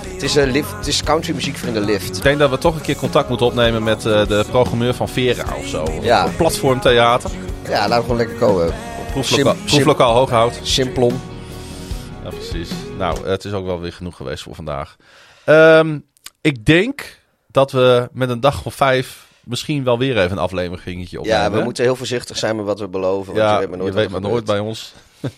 [0.07, 2.17] Het is, een lift, het is country muziek voor in de lift.
[2.17, 5.09] Ik denk dat we toch een keer contact moeten opnemen met uh, de programmeur van
[5.09, 5.85] Vera of zo.
[6.01, 6.29] Ja.
[6.37, 7.31] Platformtheater.
[7.69, 8.73] Ja, laten we gewoon lekker komen.
[9.21, 10.59] Sim- proeflokaal Hooghout.
[10.63, 11.21] Simplon.
[12.25, 12.71] Ja, precies.
[12.99, 14.97] Nou, het is ook wel weer genoeg geweest voor vandaag.
[15.45, 15.99] Ehm,
[16.41, 17.19] ik denk
[17.51, 21.41] dat we met een dag of vijf misschien wel weer even een afleveringetje opnemen.
[21.41, 21.65] Ja, we hè?
[21.65, 23.35] moeten heel voorzichtig zijn met wat we beloven.
[23.35, 24.93] Want Ja, je weet maar nooit, je weet maar nooit bij ons.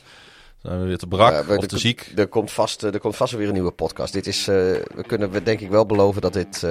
[0.62, 2.12] Zijn we weer te brak Ja, we- of te ziek.
[2.16, 4.12] Er komt, vast, eh, er komt vast weer een nieuwe podcast.
[4.12, 4.54] Dit is, eh,
[4.94, 6.70] we kunnen we denk ik wel beloven dat dit eh,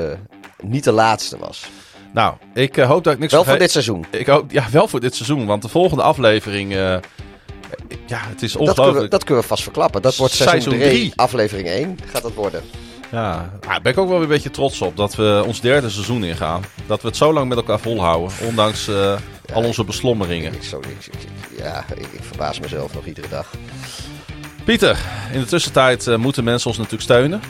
[0.64, 1.70] niet de laatste was.
[2.14, 4.06] Nou, ik hoop dat ik niks Wel voor dit seizoen.
[4.12, 5.46] Ik hoop, ja, wel voor dit seizoen.
[5.46, 6.74] Want de volgende aflevering...
[6.74, 7.00] ja,
[8.08, 9.12] het is Dat kunnen, we, ongelooflijk.
[9.12, 10.02] dat kunnen we vast verklappen.
[10.02, 11.14] Dat wordt seizoen Seizoen 3, drie.
[11.16, 12.62] aflevering 1 gaat dat worden.
[13.16, 14.98] Ja, daar ben ik ook wel weer een beetje trots op.
[14.98, 16.64] Dat we ons derde seizoen ingaan.
[16.88, 18.32] Dat we het zo lang met elkaar volhouden.
[18.48, 19.14] Ondanks eh,
[19.54, 20.54] al onze beslommeringen.
[20.54, 21.28] Ik, zo, ik, ik-
[21.58, 23.48] ja, ik, verbaas mezelf nog iedere dag.
[24.66, 24.98] Pieter,
[25.32, 27.42] in de tussentijd eh, moeten mensen ons natuurlijk steunen.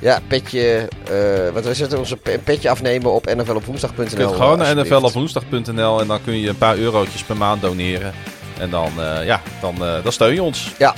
[0.00, 4.04] Ja, petje, eh wat we zetten onze pe- petje afnemen op nflopwoensdag.nl.
[4.10, 8.12] Je kunt gewoon naar nflopwoensdag.nl en dan kun je een paar eurotjes per maand doneren.
[8.58, 8.92] En dan,
[9.24, 10.72] ja, dan, dan steun je ons.
[10.78, 10.94] Ja.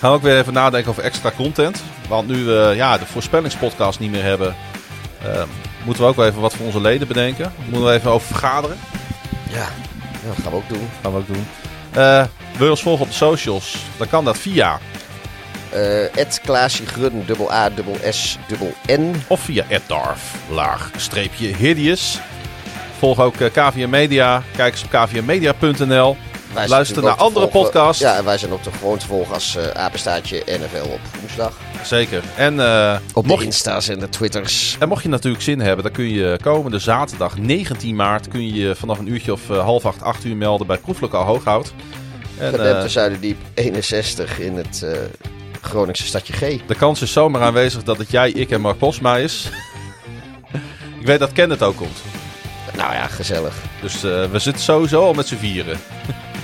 [0.00, 1.82] Gaan we ook weer even nadenken over extra content.
[2.08, 4.54] Want nu we ja, de voorspellingspodcast niet meer hebben,
[5.22, 5.42] eh,
[5.84, 7.52] moeten we ook wel even wat voor onze leden bedenken.
[7.64, 8.76] Moeten we even over vergaderen.
[9.50, 9.56] Ja,
[10.22, 10.88] ja, dat gaan we ook doen.
[11.02, 11.46] gaan we ook doen.
[11.92, 12.24] Eh,
[12.56, 13.76] wil je ons volgen op de socials?
[13.96, 14.78] Dan kan dat via
[16.14, 19.22] Ed Klaasje Grun, dubbel A, dubbel S, dubbel N.
[19.26, 22.20] of via @darf laag streepje hideous.
[22.98, 24.42] Volg ook eh, KVM Media.
[24.56, 26.16] Kijk eens op kvmmedia.nl.
[26.56, 28.02] Wij Luister naar andere volgen- podcasts.
[28.02, 31.52] Ja, en wij zijn ook te gewoon te volgen als eh apenstaartje NFL op woensdag.
[31.84, 32.22] Zeker.
[32.36, 34.76] En, eh, Op de Insta's en de Twitters.
[34.78, 38.74] en mocht je natuurlijk zin hebben, dan kun je komende zaterdag 19 maart kun je
[38.74, 41.72] vanaf een uurtje of eh, half acht, acht uur melden bij Proeflokaal Hooghout.
[42.38, 44.86] En, Gedempte Zuiderdiep 61 in het
[45.60, 46.38] Groningse stadje G.
[46.66, 49.48] de kans is zomaar aanwezig dat het jij, ik en Mark Posma is.
[51.00, 51.98] ik weet dat Ken het ook komt.
[52.76, 53.54] Nou ja, gezellig.
[53.82, 55.78] Dus we zitten sowieso al met z'n vieren.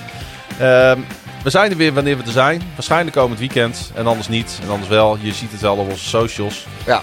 [0.58, 0.98] Ehm,
[1.42, 2.62] we zijn er weer wanneer we er zijn.
[2.74, 3.90] Waarschijnlijk komend weekend.
[3.94, 4.58] En anders niet.
[4.62, 5.18] En anders wel.
[5.20, 6.66] Je ziet het wel op onze socials.
[6.86, 7.02] Ja,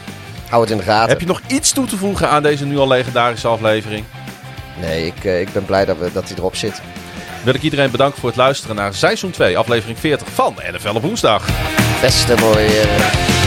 [0.50, 1.10] hou het in de gaten.
[1.10, 4.06] Heb je nog iets toe te voegen aan deze nu al legendarische aflevering?
[4.80, 6.82] Nee, ik, eh, ik ben blij dat, we, dat hij erop zit.
[7.44, 11.02] Wil ik iedereen bedanken voor het luisteren naar seizoen 2, aflevering 40 van NFL op
[11.02, 11.46] woensdag.
[12.02, 13.39] Beste mooie.